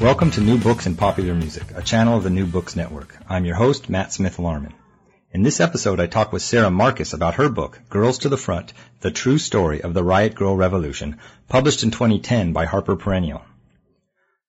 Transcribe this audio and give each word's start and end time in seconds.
Welcome 0.00 0.30
to 0.32 0.42
New 0.42 0.58
Books 0.58 0.86
in 0.86 0.94
Popular 0.94 1.34
Music, 1.34 1.64
a 1.74 1.80
channel 1.80 2.18
of 2.18 2.22
the 2.22 2.28
New 2.28 2.44
Books 2.44 2.76
Network. 2.76 3.16
I'm 3.30 3.46
your 3.46 3.54
host, 3.54 3.88
Matt 3.88 4.12
Smith 4.12 4.36
Larman. 4.36 4.74
In 5.32 5.42
this 5.42 5.58
episode, 5.58 6.00
I 6.00 6.06
talk 6.06 6.34
with 6.34 6.42
Sara 6.42 6.70
Marcus 6.70 7.14
about 7.14 7.36
her 7.36 7.48
book, 7.48 7.80
Girls 7.88 8.18
to 8.18 8.28
the 8.28 8.36
Front, 8.36 8.74
The 9.00 9.10
True 9.10 9.38
Story 9.38 9.80
of 9.80 9.94
the 9.94 10.04
Riot 10.04 10.34
Grrrl 10.34 10.58
Revolution, 10.58 11.18
published 11.48 11.82
in 11.82 11.92
2010 11.92 12.52
by 12.52 12.66
Harper 12.66 12.94
Perennial. 12.96 13.40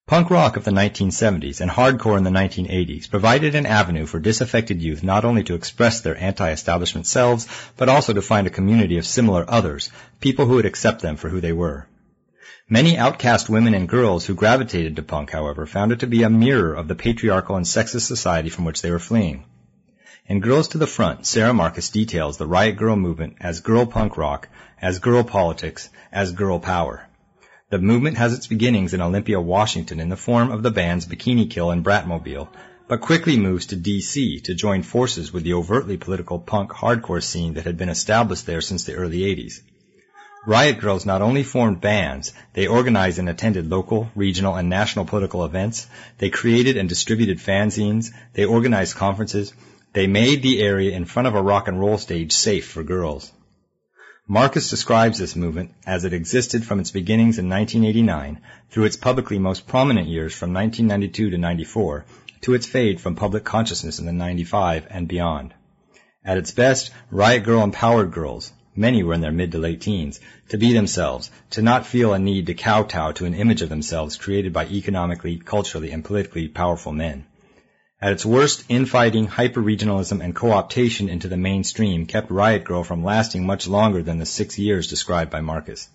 Punk 0.06 0.30
rock 0.30 0.58
of 0.58 0.66
the 0.66 0.72
1970s 0.72 1.62
and 1.62 1.72
hardcore 1.72 2.18
in 2.18 2.26
the 2.26 2.30
1980s 2.30 3.10
provided 3.10 3.56
an 3.56 3.66
avenue 3.66 4.06
for 4.06 4.20
disaffected 4.20 4.82
youth 4.82 5.02
not 5.02 5.24
only 5.24 5.44
to 5.46 5.56
express 5.56 6.02
their 6.02 6.18
anti-establishment 6.18 7.08
selves, 7.08 7.48
but 7.78 7.88
also 7.88 8.12
to 8.12 8.22
find 8.22 8.48
a 8.48 8.58
community 8.58 8.98
of 8.98 9.06
similar 9.06 9.46
others, 9.48 9.92
people 10.20 10.46
who 10.46 10.56
would 10.56 10.66
accept 10.66 11.02
them 11.02 11.16
for 11.16 11.30
who 11.30 11.40
they 11.40 11.54
were. 11.54 11.88
Many 12.70 12.98
outcast 12.98 13.50
women 13.50 13.74
and 13.74 13.88
girls 13.88 14.26
who 14.26 14.36
gravitated 14.36 14.98
to 14.98 15.02
punk, 15.02 15.32
however, 15.32 15.66
found 15.66 15.94
it 15.94 16.00
to 16.00 16.08
be 16.08 16.24
a 16.24 16.30
mirror 16.30 16.74
of 16.74 16.90
the 16.90 16.96
patriarchal 16.96 17.56
and 17.56 17.66
sexist 17.66 18.08
society 18.08 18.50
from 18.50 18.66
which 18.66 18.82
they 18.82 18.92
were 18.92 19.00
fleeing. 19.00 19.46
In 20.26 20.42
Girls 20.42 20.68
to 20.70 20.78
the 20.78 20.86
Front, 20.86 21.26
Sara 21.26 21.54
Marcus 21.54 21.90
details 21.90 22.36
the 22.36 22.46
riot 22.46 22.76
grrrl 22.76 23.00
movement 23.00 23.38
as 23.40 23.62
girl 23.62 23.86
punk 23.86 24.18
rock, 24.18 24.50
as 24.82 25.00
girl 25.00 25.24
politics, 25.24 25.88
as 26.12 26.34
girl 26.34 26.60
power. 26.60 27.08
The 27.70 27.80
movement 27.80 28.18
has 28.18 28.34
its 28.34 28.48
beginnings 28.48 28.94
in 28.94 29.00
Olympia, 29.00 29.40
Washington 29.40 30.02
in 30.02 30.10
the 30.10 30.18
form 30.18 30.52
of 30.52 30.62
the 30.62 30.70
bands 30.70 31.06
Bikini 31.06 31.50
Kill 31.50 31.72
and 31.72 31.86
Bratmobile, 31.86 32.50
but 32.90 33.00
quickly 33.00 33.38
moves 33.38 33.68
to 33.68 33.78
DC 33.78 34.44
to 34.44 34.54
join 34.54 34.84
forces 34.84 35.32
with 35.32 35.44
the 35.44 35.54
overtly 35.54 35.96
political 35.96 36.38
punk 36.38 36.72
hardcore 36.72 37.24
scene 37.24 37.54
that 37.54 37.64
had 37.64 37.78
been 37.78 37.88
established 37.88 38.46
there 38.46 38.60
since 38.60 38.84
the 38.84 38.96
early 38.96 39.20
80s. 39.20 39.62
Riot 40.48 40.80
Grrrls 40.80 41.06
not 41.06 41.22
only 41.22 41.44
formed 41.44 41.82
bands, 41.82 42.32
they 42.54 42.68
organized 42.68 43.20
and 43.20 43.28
attended 43.28 43.70
local, 43.70 44.10
regional, 44.16 44.56
and 44.56 44.70
national 44.70 45.04
political 45.04 45.44
events. 45.44 45.88
They 46.20 46.30
created 46.30 46.78
and 46.78 46.88
distributed 46.88 47.40
fanzines. 47.40 48.14
They 48.32 48.46
organized 48.46 48.96
conferences. 48.96 49.52
They 49.92 50.08
made 50.08 50.42
the 50.42 50.62
area 50.62 50.96
in 50.96 51.04
front 51.04 51.28
of 51.28 51.36
a 51.36 51.42
rock 51.42 51.68
and 51.68 51.78
roll 51.78 51.98
stage 51.98 52.32
safe 52.32 52.66
for 52.66 52.82
girls. 52.82 53.30
Marcus 54.26 54.70
describes 54.70 55.20
this 55.20 55.36
movement 55.36 55.74
as 55.86 56.06
it 56.06 56.14
existed 56.14 56.64
from 56.64 56.80
its 56.80 56.92
beginnings 56.92 57.40
in 57.40 57.50
1989 57.50 58.40
through 58.70 58.86
its 58.86 58.96
publicly 58.96 59.40
most 59.40 59.68
prominent 59.68 60.08
years 60.08 60.34
from 60.34 60.54
1992 60.54 61.32
to 61.32 61.38
94 61.38 62.06
to 62.44 62.54
its 62.54 62.66
fade 62.66 63.02
from 63.02 63.18
public 63.18 63.44
consciousness 63.44 64.00
in 64.00 64.06
the 64.06 64.14
95 64.14 64.88
and 64.90 65.10
beyond. 65.10 65.54
At 66.24 66.38
its 66.38 66.52
best, 66.52 66.92
Riot 67.12 67.44
Grrrl 67.44 67.66
empowered 67.66 68.12
girls, 68.12 68.54
many 68.78 69.04
were 69.04 69.14
in 69.14 69.22
their 69.22 69.32
mid 69.32 69.52
to 69.52 69.58
late 69.58 69.82
teens, 69.82 70.20
to 70.50 70.58
be 70.58 70.72
themselves, 70.72 71.32
to 71.50 71.62
not 71.62 71.86
feel 71.86 72.14
a 72.14 72.20
need 72.20 72.46
to 72.46 72.54
kowtow 72.54 73.12
to 73.12 73.26
an 73.26 73.34
image 73.34 73.62
of 73.62 73.70
themselves 73.70 74.16
created 74.16 74.54
by 74.54 74.66
economically, 74.68 75.38
culturally, 75.38 75.92
and 75.92 76.06
politically 76.06 76.48
powerful 76.48 76.94
men. 76.94 77.26
At 78.00 78.14
its 78.14 78.24
worst, 78.24 78.64
infighting, 78.70 79.26
hyper-regionalism, 79.26 80.24
and 80.24 80.36
co-optation 80.36 81.10
into 81.10 81.28
the 81.28 81.36
mainstream 81.36 82.06
kept 82.06 82.30
Riot 82.30 82.64
Grrrl 82.64 82.86
from 82.86 83.04
lasting 83.04 83.44
much 83.44 83.68
longer 83.68 84.04
than 84.04 84.20
the 84.20 84.26
six 84.26 84.60
years 84.60 84.88
described 84.88 85.32
by 85.32 85.42
Marcus. 85.42 85.90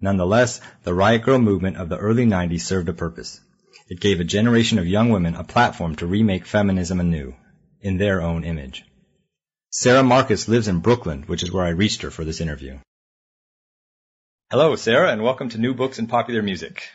Nonetheless, 0.00 0.60
the 0.84 0.94
Riot 0.94 1.22
Grrrl 1.22 1.42
movement 1.42 1.76
of 1.76 1.88
the 1.88 1.98
early 1.98 2.24
90s 2.24 2.60
served 2.60 2.88
a 2.88 2.92
purpose. 2.92 3.40
It 3.88 3.98
gave 3.98 4.20
a 4.20 4.24
generation 4.24 4.78
of 4.78 4.86
young 4.86 5.10
women 5.10 5.34
a 5.34 5.42
platform 5.42 5.96
to 5.96 6.06
remake 6.06 6.46
feminism 6.46 7.00
anew, 7.00 7.34
in 7.80 7.98
their 7.98 8.22
own 8.22 8.44
image. 8.44 8.84
Sara 9.76 10.04
Marcus 10.04 10.46
lives 10.46 10.68
in 10.68 10.78
Brooklyn, 10.78 11.24
which 11.24 11.42
is 11.42 11.50
where 11.50 11.64
I 11.64 11.70
reached 11.70 12.02
her 12.02 12.10
for 12.12 12.24
this 12.24 12.40
interview. 12.40 12.78
Hello, 14.48 14.76
Sara, 14.76 15.10
and 15.10 15.20
welcome 15.20 15.48
to 15.48 15.58
New 15.58 15.74
Books 15.74 15.98
in 15.98 16.06
Popular 16.06 16.42
Music. 16.42 16.88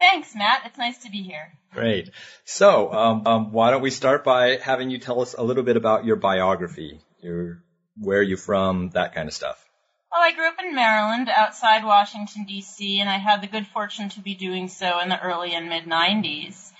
Thanks, 0.00 0.34
Matt. 0.34 0.62
It's 0.64 0.78
nice 0.78 0.96
to 1.02 1.10
be 1.10 1.22
here. 1.22 1.52
Great. 1.74 2.08
So, 2.46 2.90
um, 2.90 3.26
um, 3.26 3.52
why 3.52 3.70
don't 3.70 3.82
we 3.82 3.90
start 3.90 4.24
by 4.24 4.56
having 4.56 4.88
you 4.88 4.96
tell 4.96 5.20
us 5.20 5.34
a 5.34 5.42
little 5.42 5.62
bit 5.62 5.76
about 5.76 6.06
your 6.06 6.16
biography, 6.16 7.02
your 7.20 7.62
where 7.98 8.20
are 8.20 8.22
you 8.22 8.38
from, 8.38 8.88
that 8.94 9.14
kind 9.14 9.28
of 9.28 9.34
stuff. 9.34 9.62
Well, 10.10 10.22
I 10.24 10.32
grew 10.32 10.48
up 10.48 10.56
in 10.64 10.74
Maryland, 10.74 11.28
outside 11.28 11.84
Washington 11.84 12.46
D.C., 12.46 12.98
and 12.98 13.10
I 13.10 13.18
had 13.18 13.42
the 13.42 13.46
good 13.46 13.66
fortune 13.66 14.08
to 14.08 14.20
be 14.20 14.34
doing 14.34 14.68
so 14.68 15.00
in 15.00 15.10
the 15.10 15.20
early 15.20 15.52
and 15.52 15.68
mid 15.68 15.84
'90s, 15.84 16.72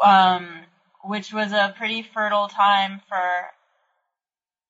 um, 0.00 0.60
which 1.02 1.32
was 1.32 1.50
a 1.50 1.74
pretty 1.76 2.02
fertile 2.02 2.46
time 2.46 3.00
for 3.08 3.48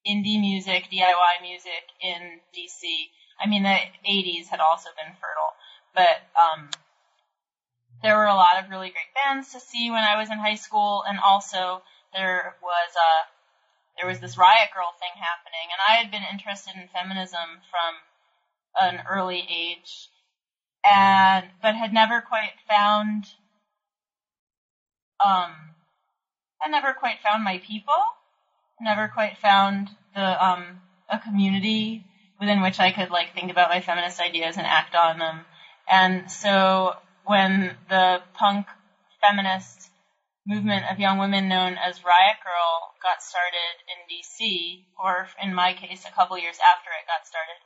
indie 0.09 0.41
music, 0.41 0.89
DIY 0.91 1.43
music 1.43 1.85
in 2.01 2.41
DC. 2.57 2.83
I 3.41 3.47
mean, 3.47 3.63
the 3.63 3.79
80s 4.09 4.47
had 4.49 4.61
also 4.61 4.89
been 4.97 5.15
fertile, 5.15 5.55
but 5.95 6.25
um, 6.35 6.71
there 8.03 8.17
were 8.17 8.27
a 8.27 8.35
lot 8.35 8.63
of 8.63 8.71
really 8.71 8.91
great 8.91 9.13
bands 9.15 9.53
to 9.53 9.61
see 9.61 9.91
when 9.91 10.03
I 10.03 10.19
was 10.19 10.31
in 10.31 10.39
high 10.39 10.57
school, 10.57 11.05
and 11.07 11.19
also 11.25 11.83
there 12.15 12.57
was 12.63 12.91
a 12.97 13.01
uh, 13.01 13.25
there 13.99 14.09
was 14.09 14.21
this 14.21 14.39
riot 14.39 14.71
grrrl 14.71 14.95
thing 15.01 15.11
happening, 15.19 15.67
and 15.73 15.81
I 15.89 16.01
had 16.01 16.11
been 16.11 16.23
interested 16.33 16.75
in 16.77 16.89
feminism 16.89 17.59
from 17.71 17.95
an 18.81 19.03
early 19.11 19.45
age, 19.51 20.09
and 20.85 21.47
but 21.61 21.75
had 21.75 21.93
never 21.93 22.21
quite 22.21 22.55
found 22.69 23.27
um 25.25 25.75
had 26.61 26.71
never 26.71 26.93
quite 26.93 27.19
found 27.23 27.43
my 27.43 27.59
people 27.59 28.05
never 28.81 29.09
quite 29.09 29.37
found 29.39 29.91
the 30.15 30.45
um, 30.45 30.81
a 31.09 31.19
community 31.19 32.05
within 32.41 32.61
which 32.61 32.79
I 32.79 32.93
could 32.93 33.11
like 33.11 33.35
think 33.35 33.51
about 33.51 33.71
my 33.71 33.81
feminist 33.81 34.21
ideas 34.21 34.57
and 34.57 34.67
act 34.67 34.95
on 34.95 35.19
them. 35.19 35.47
And 35.91 36.31
so 36.31 36.95
when 37.25 37.77
the 37.89 38.23
punk 38.35 38.67
feminist 39.21 39.91
movement 40.47 40.85
of 40.91 40.99
young 40.99 41.19
women 41.19 41.49
known 41.49 41.77
as 41.77 42.05
Riot 42.05 42.39
Grrrl 42.41 42.89
got 43.03 43.23
started 43.23 43.85
in 43.85 44.09
DC, 44.09 44.85
or 44.99 45.29
in 45.43 45.55
my 45.55 45.75
case, 45.75 46.05
a 46.07 46.13
couple 46.13 46.39
years 46.39 46.59
after 46.65 46.91
it 46.91 47.07
got 47.07 47.27
started, 47.27 47.61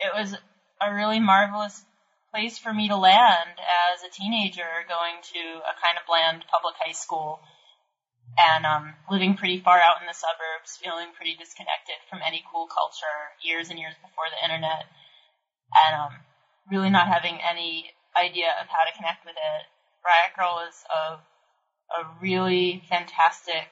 it 0.00 0.12
was 0.14 0.36
a 0.80 0.94
really 0.94 1.20
marvelous 1.20 1.82
place 2.30 2.58
for 2.58 2.74
me 2.74 2.88
to 2.88 2.96
land 2.96 3.56
as 3.56 4.02
a 4.02 4.12
teenager 4.12 4.84
going 4.86 5.16
to 5.32 5.38
a 5.64 5.72
kind 5.80 5.96
of 5.96 6.06
bland 6.06 6.44
public 6.52 6.74
high 6.78 6.92
school 6.92 7.40
and 8.38 8.66
um, 8.66 8.94
living 9.10 9.36
pretty 9.36 9.60
far 9.60 9.80
out 9.80 10.00
in 10.00 10.06
the 10.06 10.14
suburbs, 10.14 10.76
feeling 10.76 11.08
pretty 11.16 11.34
disconnected 11.34 11.96
from 12.08 12.20
any 12.26 12.44
cool 12.52 12.66
culture 12.68 13.32
years 13.42 13.70
and 13.70 13.78
years 13.78 13.94
before 14.02 14.28
the 14.28 14.44
internet, 14.44 14.84
and 15.72 15.94
um, 15.96 16.12
really 16.70 16.90
not 16.90 17.08
having 17.08 17.38
any 17.40 17.90
idea 18.16 18.52
of 18.60 18.68
how 18.68 18.84
to 18.84 18.96
connect 18.96 19.24
with 19.24 19.36
it. 19.36 19.62
Riot 20.04 20.32
Grrrl 20.38 20.54
was 20.54 20.76
a, 20.92 22.00
a 22.00 22.00
really 22.20 22.82
fantastic 22.88 23.68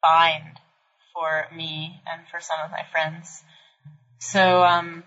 find 0.00 0.60
for 1.12 1.46
me 1.54 2.00
and 2.06 2.26
for 2.28 2.40
some 2.40 2.60
of 2.64 2.70
my 2.70 2.84
friends. 2.90 3.42
So, 4.18 4.62
um, 4.62 5.04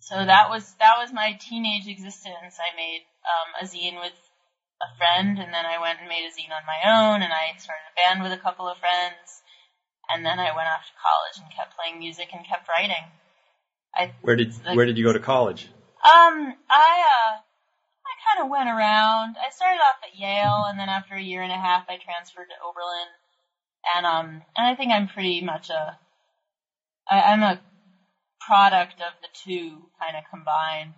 so 0.00 0.16
that 0.16 0.50
was 0.50 0.74
that 0.80 0.98
was 0.98 1.12
my 1.12 1.36
teenage 1.38 1.86
existence. 1.86 2.58
I 2.58 2.74
made 2.76 3.02
um, 3.24 3.62
a 3.62 3.64
zine 3.64 4.00
with 4.00 4.18
a 4.82 4.96
friend, 4.98 5.38
and 5.38 5.54
then 5.54 5.64
I 5.66 5.78
went 5.78 6.00
and 6.00 6.08
made 6.08 6.26
a 6.26 6.32
zine 6.34 6.50
on 6.50 6.66
my 6.66 6.82
own, 6.84 7.22
and 7.22 7.32
I 7.32 7.54
started 7.58 7.86
a 7.90 7.96
band 7.96 8.22
with 8.22 8.32
a 8.32 8.42
couple 8.42 8.68
of 8.68 8.78
friends, 8.78 9.42
and 10.08 10.26
then 10.26 10.38
I 10.38 10.54
went 10.54 10.68
off 10.68 10.84
to 10.86 10.94
college 10.98 11.38
and 11.38 11.54
kept 11.54 11.76
playing 11.76 11.98
music 11.98 12.28
and 12.32 12.46
kept 12.46 12.68
writing. 12.68 13.04
I, 13.94 14.12
where 14.22 14.36
did 14.36 14.52
like, 14.64 14.76
where 14.76 14.86
did 14.86 14.98
you 14.98 15.04
go 15.04 15.12
to 15.12 15.20
college? 15.20 15.68
Um, 16.02 16.54
I 16.68 16.92
uh, 17.06 17.32
I 17.38 18.12
kind 18.26 18.44
of 18.44 18.50
went 18.50 18.68
around. 18.68 19.36
I 19.38 19.50
started 19.50 19.78
off 19.78 20.02
at 20.02 20.18
Yale, 20.18 20.64
and 20.66 20.78
then 20.78 20.88
after 20.88 21.14
a 21.14 21.22
year 21.22 21.42
and 21.42 21.52
a 21.52 21.56
half, 21.56 21.84
I 21.88 21.96
transferred 21.96 22.48
to 22.48 22.64
Oberlin, 22.66 23.08
and 23.94 24.06
um, 24.06 24.42
and 24.56 24.66
I 24.66 24.74
think 24.74 24.92
I'm 24.92 25.08
pretty 25.08 25.40
much 25.42 25.70
a, 25.70 25.96
I, 27.08 27.20
I'm 27.20 27.42
a 27.42 27.60
product 28.40 29.00
of 29.00 29.12
the 29.22 29.28
two 29.44 29.90
kind 30.00 30.16
of 30.16 30.24
combined. 30.30 30.96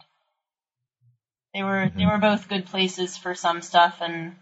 They 1.54 1.62
were 1.62 1.86
mm-hmm. 1.86 1.98
they 1.98 2.06
were 2.06 2.18
both 2.18 2.48
good 2.48 2.66
places 2.66 3.16
for 3.16 3.34
some 3.34 3.62
stuff 3.62 3.98
and 4.00 4.34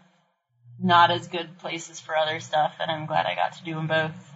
not 0.79 1.11
as 1.11 1.27
good 1.27 1.59
places 1.59 1.99
for 1.99 2.17
other 2.17 2.39
stuff, 2.39 2.73
and 2.79 2.89
I'm 2.89 3.05
glad 3.05 3.27
I 3.27 3.35
got 3.35 3.53
to 3.53 3.63
do 3.63 3.75
them 3.75 3.87
both. 3.87 4.31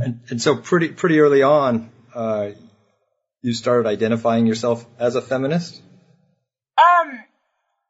And, 0.00 0.20
and 0.30 0.40
so 0.40 0.56
pretty 0.56 0.88
pretty 0.88 1.20
early 1.20 1.42
on, 1.42 1.90
uh, 2.14 2.52
you 3.42 3.52
started 3.52 3.86
identifying 3.86 4.46
yourself 4.46 4.86
as 4.98 5.14
a 5.14 5.20
feminist. 5.20 5.82
Um, 6.80 7.10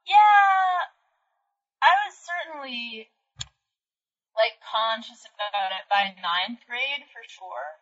yeah, 0.09 0.77
I 1.81 1.93
was 2.03 2.15
certainly 2.19 3.09
like 4.35 4.59
conscious 4.75 5.25
about 5.39 5.71
it 5.71 5.87
by 5.89 6.21
ninth 6.21 6.61
grade 6.67 7.07
for 7.13 7.23
sure. 7.29 7.79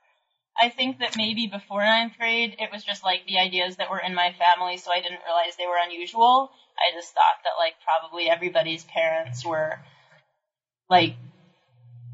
I 0.60 0.68
think 0.68 0.98
that 0.98 1.16
maybe 1.16 1.46
before 1.46 1.82
ninth 1.82 2.18
grade, 2.18 2.56
it 2.58 2.70
was 2.70 2.84
just 2.84 3.02
like 3.02 3.26
the 3.26 3.38
ideas 3.38 3.76
that 3.76 3.90
were 3.90 4.00
in 4.00 4.14
my 4.14 4.34
family, 4.38 4.76
so 4.76 4.92
I 4.92 5.00
didn't 5.00 5.24
realize 5.24 5.56
they 5.56 5.66
were 5.66 5.80
unusual. 5.82 6.50
I 6.76 6.94
just 6.94 7.14
thought 7.14 7.40
that 7.44 7.58
like 7.58 7.74
probably 7.82 8.28
everybody's 8.28 8.84
parents 8.84 9.44
were 9.44 9.80
like 10.90 11.16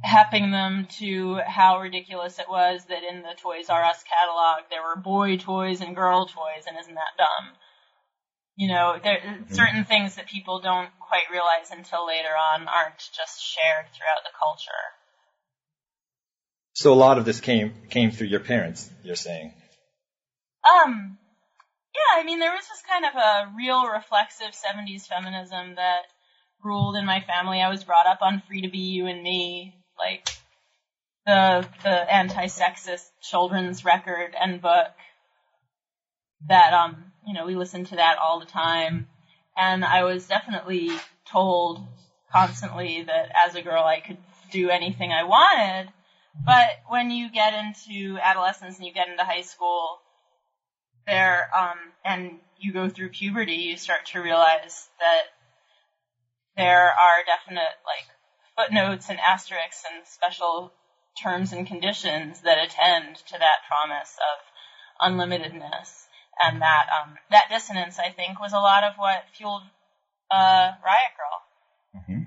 happing 0.02 0.52
them 0.52 0.86
to 0.98 1.40
how 1.46 1.80
ridiculous 1.80 2.38
it 2.38 2.48
was 2.48 2.84
that 2.86 3.02
in 3.02 3.22
the 3.22 3.34
Toys 3.42 3.68
R 3.68 3.82
Us 3.82 4.04
catalog 4.04 4.70
there 4.70 4.82
were 4.82 4.96
boy 4.96 5.36
toys 5.36 5.80
and 5.80 5.96
girl 5.96 6.26
toys, 6.26 6.64
and 6.68 6.76
isn't 6.78 6.94
that 6.94 7.18
dumb? 7.18 7.52
You 8.56 8.68
know, 8.68 8.98
there 9.02 9.18
mm-hmm. 9.18 9.52
certain 9.52 9.84
things 9.84 10.14
that 10.14 10.28
people 10.28 10.60
don't 10.60 10.90
quite 11.00 11.30
realize 11.30 11.70
until 11.70 12.06
later 12.06 12.34
on 12.52 12.68
aren't 12.68 12.98
just 12.98 13.42
shared 13.42 13.86
throughout 13.92 14.22
the 14.24 14.38
culture. 14.38 14.94
So 16.76 16.92
a 16.92 16.94
lot 16.94 17.16
of 17.16 17.24
this 17.24 17.40
came 17.40 17.72
came 17.88 18.10
through 18.10 18.26
your 18.26 18.40
parents, 18.40 18.90
you're 19.02 19.16
saying. 19.16 19.54
Um, 20.62 21.16
yeah, 21.94 22.20
I 22.20 22.22
mean, 22.22 22.38
there 22.38 22.52
was 22.52 22.68
just 22.68 22.86
kind 22.86 23.06
of 23.06 23.14
a 23.14 23.50
real 23.56 23.86
reflexive 23.86 24.52
70s 24.52 25.06
feminism 25.06 25.76
that 25.76 26.02
ruled 26.62 26.96
in 26.96 27.06
my 27.06 27.20
family. 27.20 27.62
I 27.62 27.70
was 27.70 27.82
brought 27.82 28.06
up 28.06 28.18
on 28.20 28.42
Free 28.46 28.60
to 28.60 28.68
Be 28.68 28.90
You 28.90 29.06
and 29.06 29.22
Me, 29.22 29.74
like 29.98 30.28
the 31.24 31.66
the 31.82 32.14
anti-sexist 32.14 33.08
children's 33.22 33.82
record 33.82 34.34
and 34.38 34.60
book 34.60 34.92
that 36.46 36.74
um 36.74 37.10
you 37.26 37.32
know 37.32 37.46
we 37.46 37.54
listened 37.54 37.86
to 37.86 37.96
that 37.96 38.18
all 38.18 38.38
the 38.38 38.44
time 38.44 39.08
and 39.56 39.82
I 39.82 40.04
was 40.04 40.26
definitely 40.26 40.90
told 41.24 41.80
constantly 42.30 43.02
that 43.04 43.32
as 43.34 43.54
a 43.54 43.62
girl 43.62 43.82
I 43.82 44.00
could 44.00 44.18
do 44.52 44.68
anything 44.68 45.10
I 45.10 45.24
wanted 45.24 45.88
but 46.44 46.68
when 46.88 47.10
you 47.10 47.30
get 47.30 47.54
into 47.54 48.18
adolescence 48.22 48.76
and 48.76 48.86
you 48.86 48.92
get 48.92 49.08
into 49.08 49.24
high 49.24 49.42
school 49.42 50.00
there 51.06 51.48
um 51.56 51.78
and 52.04 52.40
you 52.56 52.72
go 52.72 52.88
through 52.88 53.08
puberty 53.08 53.54
you 53.54 53.76
start 53.76 54.06
to 54.06 54.20
realize 54.20 54.88
that 54.98 55.22
there 56.56 56.90
are 56.90 57.22
definite 57.26 57.76
like 57.84 58.08
footnotes 58.56 59.08
and 59.08 59.20
asterisks 59.20 59.84
and 59.92 60.06
special 60.06 60.72
terms 61.22 61.52
and 61.52 61.66
conditions 61.66 62.40
that 62.42 62.62
attend 62.62 63.16
to 63.16 63.38
that 63.38 63.64
promise 63.68 64.16
of 64.18 65.12
unlimitedness. 65.12 66.06
And 66.42 66.60
that 66.60 66.86
um, 66.90 67.16
that 67.30 67.48
dissonance, 67.48 67.98
I 67.98 68.10
think, 68.10 68.38
was 68.38 68.52
a 68.52 68.58
lot 68.58 68.84
of 68.84 68.94
what 68.96 69.24
fueled 69.32 69.62
uh, 70.30 70.72
Riot 70.84 71.12
Grrrl. 71.16 72.00
Mm-hmm. 72.00 72.22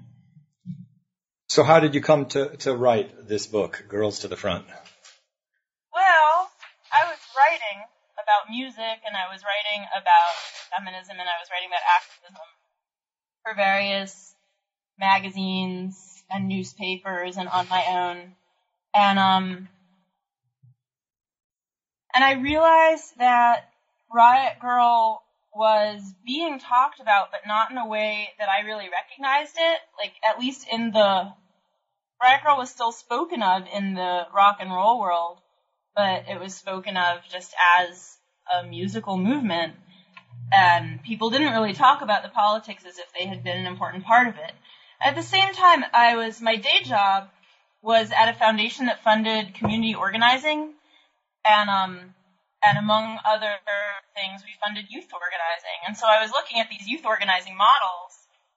So, 1.50 1.64
how 1.64 1.80
did 1.80 1.96
you 1.96 2.02
come 2.02 2.28
to, 2.28 2.56
to 2.58 2.76
write 2.76 3.28
this 3.28 3.48
book, 3.48 3.84
Girls 3.88 4.20
to 4.20 4.28
the 4.28 4.36
Front? 4.36 4.68
Well, 5.92 6.50
I 6.94 7.10
was 7.10 7.18
writing 7.36 7.86
about 8.14 8.52
music, 8.52 9.02
and 9.04 9.16
I 9.18 9.32
was 9.34 9.42
writing 9.44 9.88
about 9.92 10.36
feminism, 10.70 11.18
and 11.20 11.28
I 11.28 11.42
was 11.42 11.50
writing 11.50 11.70
about 11.70 11.82
activism 11.96 12.46
for 13.44 13.56
various 13.56 14.36
magazines 15.00 16.24
and 16.30 16.48
newspapers 16.48 17.38
and 17.38 17.50
on 17.50 17.68
my 17.68 17.84
own. 17.88 18.36
And 18.94 19.18
um 19.18 19.70
and 22.14 22.24
I 22.24 22.34
realized 22.34 23.18
that 23.18 23.66
Riot 24.14 24.58
Grrrl 24.62 25.20
was 25.54 26.02
being 26.26 26.60
talked 26.60 27.00
about 27.00 27.32
but 27.32 27.42
not 27.48 27.72
in 27.72 27.78
a 27.78 27.88
way 27.88 28.30
that 28.40 28.50
I 28.50 28.66
really 28.66 28.90
recognized 28.90 29.56
it. 29.58 29.80
Like 29.98 30.14
at 30.24 30.40
least 30.40 30.68
in 30.72 30.92
the 30.92 31.34
Riot 32.22 32.42
Grrrl 32.46 32.58
was 32.58 32.70
still 32.70 32.92
spoken 32.92 33.42
of 33.42 33.64
in 33.74 33.94
the 33.94 34.28
rock 34.34 34.58
and 34.60 34.72
roll 34.72 35.00
world, 35.00 35.40
but 35.96 36.26
it 36.30 36.40
was 36.40 36.54
spoken 36.54 36.98
of 36.98 37.20
just 37.30 37.54
as 37.78 38.18
a 38.54 38.64
musical 38.64 39.18
movement 39.18 39.76
and 40.52 41.02
people 41.04 41.30
didn't 41.30 41.54
really 41.54 41.74
talk 41.74 42.02
about 42.02 42.24
the 42.24 42.30
politics 42.30 42.84
as 42.86 42.98
if 42.98 43.12
they 43.14 43.26
had 43.26 43.44
been 43.44 43.58
an 43.58 43.68
important 43.68 44.04
part 44.04 44.28
of 44.28 44.38
it. 44.38 44.52
At 45.02 45.16
the 45.16 45.24
same 45.24 45.54
time, 45.54 45.84
I 45.94 46.16
was 46.16 46.42
my 46.42 46.56
day 46.56 46.82
job 46.84 47.30
was 47.82 48.12
at 48.12 48.30
a 48.30 48.34
foundation 48.34 48.88
that 48.88 49.04
funded 49.04 49.54
community 49.54 49.96
organizing, 49.96 50.74
and 51.46 51.70
um, 51.70 52.16
and 52.64 52.78
among 52.78 53.20
other 53.26 53.56
things, 54.16 54.44
we 54.44 54.52
funded 54.62 54.86
youth 54.90 55.08
organizing. 55.14 55.80
And 55.88 55.96
so 55.96 56.08
I 56.08 56.22
was 56.22 56.32
looking 56.32 56.60
at 56.60 56.70
these 56.70 56.88
youth 56.88 57.06
organizing 57.06 57.56
models 57.56 58.14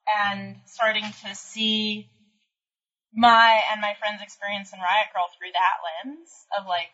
and 0.07 0.57
starting 0.65 1.05
to 1.25 1.35
see 1.35 2.09
my 3.13 3.61
and 3.71 3.79
my 3.79 3.93
friends' 3.99 4.21
experience 4.21 4.73
in 4.73 4.79
Riot 4.79 5.07
Grrrl 5.15 5.29
through 5.37 5.53
that 5.53 5.77
lens 5.85 6.29
of 6.57 6.65
like 6.67 6.91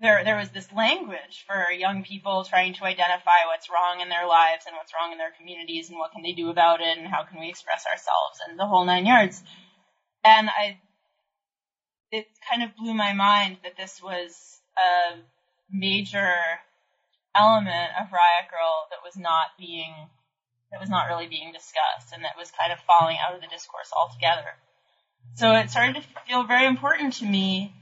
there 0.00 0.24
there 0.24 0.36
was 0.36 0.50
this 0.50 0.72
language 0.72 1.44
for 1.46 1.70
young 1.70 2.04
people 2.04 2.44
trying 2.44 2.74
to 2.74 2.84
identify 2.84 3.46
what's 3.46 3.70
wrong 3.70 4.00
in 4.00 4.08
their 4.08 4.26
lives 4.26 4.64
and 4.66 4.76
what's 4.76 4.92
wrong 4.94 5.12
in 5.12 5.18
their 5.18 5.32
communities 5.36 5.88
and 5.88 5.98
what 5.98 6.12
can 6.12 6.22
they 6.22 6.32
do 6.32 6.50
about 6.50 6.80
it 6.80 6.98
and 6.98 7.06
how 7.06 7.24
can 7.24 7.40
we 7.40 7.48
express 7.48 7.84
ourselves 7.86 8.38
and 8.48 8.58
the 8.58 8.66
whole 8.66 8.84
nine 8.84 9.06
yards. 9.06 9.42
And 10.24 10.48
I 10.48 10.78
it 12.10 12.26
kind 12.48 12.62
of 12.62 12.76
blew 12.76 12.94
my 12.94 13.12
mind 13.12 13.58
that 13.64 13.76
this 13.76 14.00
was 14.00 14.60
a 14.78 15.18
major 15.74 16.32
element 17.34 17.90
of 18.00 18.12
Riot 18.12 18.46
Grrrl 18.46 18.88
that 18.90 19.02
was 19.02 19.16
not 19.16 19.50
being 19.58 19.92
that 20.70 20.80
was 20.80 20.88
not 20.88 21.06
really 21.06 21.26
being 21.26 21.52
discussed 21.52 22.14
and 22.14 22.24
that 22.24 22.38
was 22.38 22.50
kind 22.50 22.72
of 22.72 22.78
falling 22.80 23.16
out 23.18 23.34
of 23.34 23.40
the 23.40 23.46
discourse 23.46 23.90
altogether. 23.94 24.58
So 25.34 25.54
it 25.54 25.70
started 25.70 25.96
to 25.96 26.08
feel 26.26 26.44
very 26.44 26.66
important 26.66 27.14
to 27.14 27.24
me 27.24 27.74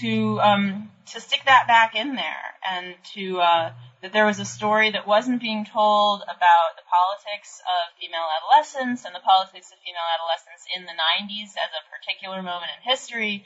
to 0.00 0.40
um, 0.40 0.90
to 1.12 1.20
stick 1.20 1.42
that 1.44 1.66
back 1.66 1.94
in 1.94 2.14
there 2.14 2.54
and 2.68 2.96
to 3.14 3.40
uh, 3.40 3.70
that 4.00 4.12
there 4.12 4.26
was 4.26 4.38
a 4.38 4.44
story 4.44 4.90
that 4.90 5.06
wasn't 5.06 5.40
being 5.40 5.64
told 5.64 6.22
about 6.22 6.74
the 6.76 6.82
politics 6.86 7.60
of 7.66 7.94
female 7.98 8.26
adolescence 8.30 9.04
and 9.04 9.14
the 9.14 9.20
politics 9.20 9.70
of 9.70 9.78
female 9.84 10.06
adolescence 10.14 10.66
in 10.74 10.86
the 10.86 10.94
90s 10.94 11.54
as 11.58 11.70
a 11.74 11.86
particular 11.90 12.42
moment 12.42 12.70
in 12.76 12.90
history, 12.90 13.42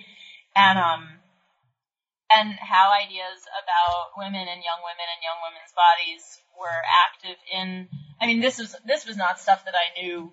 and 0.55 0.79
um, 0.79 1.21
and 2.31 2.59
how 2.59 2.91
ideas 2.91 3.47
about 3.55 4.19
women 4.19 4.51
and 4.51 4.63
young 4.63 4.83
women 4.83 5.07
and 5.07 5.23
young 5.23 5.39
women's 5.47 5.71
bodies 5.71 6.43
were 6.59 6.83
active 6.83 7.39
in. 7.47 7.89
I 8.21 8.27
mean, 8.27 8.41
this 8.41 8.59
was 8.59 8.75
this 8.85 9.07
was 9.07 9.17
not 9.17 9.39
stuff 9.39 9.65
that 9.65 9.77
I 9.77 9.95
knew. 9.95 10.33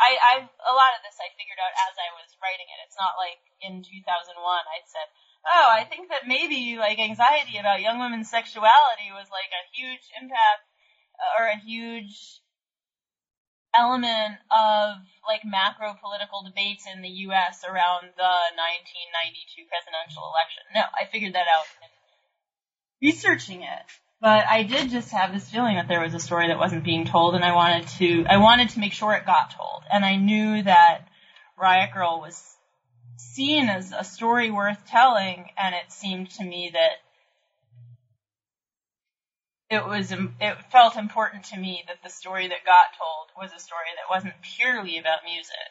I, 0.00 0.16
I 0.16 0.34
a 0.40 0.74
lot 0.74 0.96
of 0.96 1.04
this 1.04 1.20
I 1.20 1.28
figured 1.36 1.60
out 1.60 1.76
as 1.76 1.94
I 2.00 2.08
was 2.16 2.32
writing 2.40 2.68
it. 2.72 2.80
It's 2.88 2.96
not 2.96 3.20
like 3.20 3.40
in 3.60 3.84
2001 3.84 4.32
I 4.32 4.80
said, 4.88 5.08
oh, 5.44 5.68
I 5.68 5.84
think 5.84 6.08
that 6.08 6.24
maybe 6.24 6.80
like 6.80 6.96
anxiety 6.96 7.60
about 7.60 7.84
young 7.84 8.00
women's 8.00 8.32
sexuality 8.32 9.12
was 9.12 9.28
like 9.28 9.52
a 9.52 9.68
huge 9.76 10.08
impact 10.16 10.64
uh, 11.20 11.36
or 11.36 11.52
a 11.52 11.60
huge 11.60 12.40
element 13.74 14.38
of 14.50 14.98
like 15.26 15.44
macro 15.44 15.94
political 16.00 16.42
debates 16.42 16.84
in 16.90 17.02
the 17.02 17.30
U.S. 17.30 17.62
around 17.62 18.10
the 18.16 18.32
1992 18.58 19.68
presidential 19.70 20.26
election. 20.26 20.62
No, 20.74 20.82
I 20.94 21.06
figured 21.06 21.34
that 21.34 21.46
out 21.46 21.66
researching 23.02 23.62
it. 23.62 23.82
But 24.20 24.46
I 24.46 24.64
did 24.64 24.90
just 24.90 25.10
have 25.12 25.32
this 25.32 25.48
feeling 25.48 25.76
that 25.76 25.88
there 25.88 26.00
was 26.00 26.12
a 26.12 26.20
story 26.20 26.48
that 26.48 26.58
wasn't 26.58 26.84
being 26.84 27.06
told, 27.06 27.34
and 27.34 27.44
I 27.44 27.54
wanted 27.54 27.88
to 27.98 28.26
I 28.28 28.36
wanted 28.36 28.68
to 28.70 28.80
make 28.80 28.92
sure 28.92 29.14
it 29.14 29.24
got 29.24 29.56
told. 29.56 29.84
And 29.90 30.04
I 30.04 30.16
knew 30.16 30.62
that 30.62 31.08
Riot 31.58 31.90
Grrrl 31.94 32.20
was 32.20 32.56
seen 33.16 33.68
as 33.68 33.92
a 33.96 34.04
story 34.04 34.50
worth 34.50 34.86
telling, 34.86 35.46
and 35.56 35.74
it 35.74 35.90
seemed 35.90 36.30
to 36.32 36.44
me 36.44 36.70
that 36.74 36.96
it 39.70 39.86
was 39.86 40.10
it 40.10 40.54
felt 40.74 40.98
important 40.98 41.46
to 41.54 41.56
me 41.56 41.86
that 41.86 42.02
the 42.02 42.10
story 42.10 42.50
that 42.50 42.66
got 42.66 42.98
told 42.98 43.30
was 43.38 43.54
a 43.54 43.62
story 43.62 43.94
that 43.94 44.10
wasn't 44.10 44.34
purely 44.42 44.98
about 44.98 45.22
music. 45.22 45.70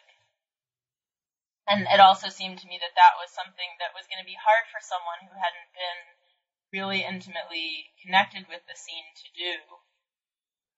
And 1.68 1.86
it 1.86 2.00
also 2.00 2.32
seemed 2.32 2.58
to 2.64 2.68
me 2.72 2.80
that 2.82 2.98
that 2.98 3.20
was 3.20 3.30
something 3.30 3.70
that 3.78 3.94
was 3.94 4.08
going 4.10 4.24
to 4.24 4.26
be 4.26 4.40
hard 4.40 4.66
for 4.72 4.82
someone 4.82 5.22
who 5.22 5.36
hadn't 5.36 5.70
been 5.76 6.02
really 6.72 7.04
intimately 7.04 7.92
connected 8.02 8.48
with 8.50 8.64
the 8.66 8.80
scene 8.80 9.06
to 9.20 9.28
do 9.36 9.54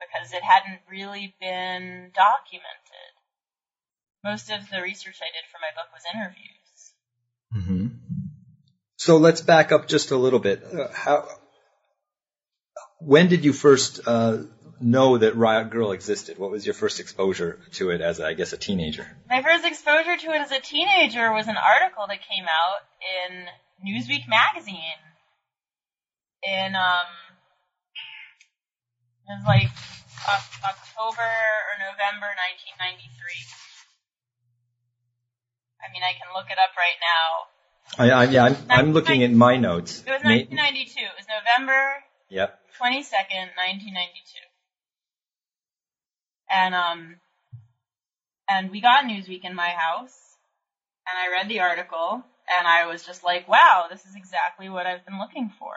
because 0.01 0.33
it 0.33 0.43
hadn't 0.43 0.81
really 0.89 1.37
been 1.39 2.11
documented. 2.11 3.13
Most 4.25 4.49
of 4.49 4.67
the 4.73 4.81
research 4.81 5.21
I 5.21 5.29
did 5.29 5.45
for 5.47 5.61
my 5.61 5.71
book 5.77 5.93
was 5.93 6.03
interviews. 6.09 6.77
Mm-hmm. 7.53 7.87
So 8.97 9.17
let's 9.17 9.41
back 9.41 9.71
up 9.71 9.87
just 9.87 10.11
a 10.11 10.17
little 10.17 10.39
bit. 10.39 10.63
Uh, 10.65 10.89
how, 10.91 11.27
when 13.03 13.27
did 13.27 13.43
you 13.43 13.53
first 13.53 13.99
uh, 14.05 14.37
know 14.79 15.17
that 15.17 15.35
Riot 15.35 15.69
Grrrl 15.69 15.93
existed? 15.93 16.37
What 16.37 16.51
was 16.51 16.65
your 16.65 16.73
first 16.73 16.99
exposure 16.99 17.59
to 17.73 17.89
it 17.89 18.01
as, 18.01 18.19
I 18.19 18.33
guess, 18.33 18.53
a 18.53 18.57
teenager? 18.57 19.07
My 19.29 19.41
first 19.41 19.65
exposure 19.65 20.17
to 20.17 20.27
it 20.31 20.41
as 20.41 20.51
a 20.51 20.59
teenager 20.59 21.31
was 21.33 21.47
an 21.47 21.57
article 21.57 22.05
that 22.07 22.19
came 22.21 22.45
out 22.45 22.81
in 23.01 23.47
Newsweek 23.85 24.27
magazine. 24.27 25.01
In 26.43 26.75
um, 26.75 27.09
it 29.27 29.37
was 29.37 29.45
like 29.45 29.69
October 30.63 31.21
or 31.21 31.75
November 31.77 32.29
1993. 32.77 33.09
I 35.81 35.91
mean, 35.91 36.03
I 36.03 36.13
can 36.13 36.33
look 36.33 36.49
it 36.49 36.57
up 36.57 36.73
right 36.77 36.97
now. 37.01 37.49
I, 37.97 38.09
I, 38.11 38.23
yeah, 38.29 38.45
I'm, 38.45 38.57
I'm 38.69 38.93
looking 38.93 39.23
at 39.23 39.31
my 39.31 39.57
notes. 39.57 40.03
It 40.05 40.11
was 40.11 40.23
1992. 40.23 41.01
It 41.01 41.17
was 41.17 41.25
November 41.27 42.03
Yep. 42.31 42.60
22nd, 42.81 43.53
1992. 43.53 44.39
And, 46.49 46.73
um, 46.75 47.15
and 48.49 48.71
we 48.71 48.81
got 48.81 49.05
Newsweek 49.05 49.45
in 49.45 49.55
my 49.55 49.69
house, 49.69 50.17
and 51.07 51.17
I 51.17 51.31
read 51.31 51.47
the 51.47 51.59
article, 51.59 52.23
and 52.49 52.67
I 52.67 52.87
was 52.87 53.05
just 53.05 53.23
like, 53.23 53.47
wow, 53.47 53.85
this 53.89 54.05
is 54.05 54.15
exactly 54.15 54.67
what 54.67 54.87
I've 54.87 55.05
been 55.05 55.19
looking 55.19 55.51
for. 55.59 55.73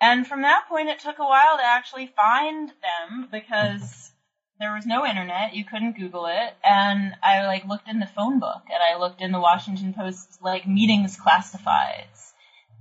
And 0.00 0.26
from 0.26 0.42
that 0.42 0.66
point, 0.68 0.88
it 0.88 0.98
took 0.98 1.18
a 1.18 1.24
while 1.24 1.58
to 1.58 1.64
actually 1.64 2.10
find 2.16 2.70
them 2.70 3.28
because 3.30 4.10
there 4.58 4.74
was 4.74 4.86
no 4.86 5.04
internet. 5.06 5.54
You 5.54 5.64
couldn't 5.64 5.98
Google 5.98 6.26
it. 6.26 6.54
And 6.64 7.14
I 7.22 7.46
like 7.46 7.66
looked 7.66 7.88
in 7.88 8.00
the 8.00 8.06
phone 8.06 8.40
book 8.40 8.62
and 8.68 8.78
I 8.82 8.98
looked 8.98 9.20
in 9.20 9.30
the 9.30 9.40
Washington 9.40 9.92
Post 9.92 10.38
like 10.42 10.66
meetings 10.66 11.18
classifieds. 11.18 12.32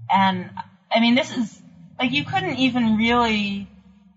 And 0.09 0.49
I 0.91 1.01
mean, 1.01 1.15
this 1.15 1.35
is 1.35 1.58
like 1.99 2.11
you 2.11 2.23
couldn't 2.25 2.57
even 2.57 2.97
really 2.97 3.67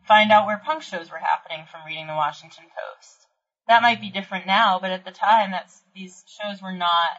find 0.06 0.32
out 0.32 0.46
where 0.46 0.58
punk 0.58 0.82
shows 0.82 1.10
were 1.10 1.18
happening 1.18 1.66
from 1.70 1.84
reading 1.86 2.06
the 2.06 2.14
Washington 2.14 2.64
Post. 2.64 3.26
That 3.68 3.82
might 3.82 4.00
be 4.00 4.10
different 4.10 4.46
now, 4.46 4.78
but 4.80 4.90
at 4.92 5.04
the 5.04 5.12
time, 5.12 5.52
that's 5.52 5.82
these 5.94 6.24
shows 6.28 6.62
were 6.62 6.72
not 6.72 7.18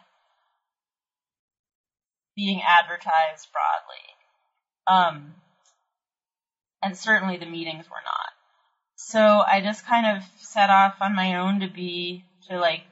being 2.35 2.61
advertised 2.67 3.49
broadly. 3.51 4.05
Um, 4.87 5.35
and 6.81 6.97
certainly 6.97 7.37
the 7.37 7.45
meetings 7.45 7.89
were 7.89 8.03
not. 8.03 8.33
So 8.95 9.43
I 9.47 9.61
just 9.61 9.85
kind 9.85 10.17
of 10.17 10.23
set 10.39 10.69
off 10.69 10.95
on 11.01 11.15
my 11.15 11.35
own 11.37 11.61
to 11.61 11.67
be, 11.67 12.25
to 12.49 12.59
like, 12.59 12.83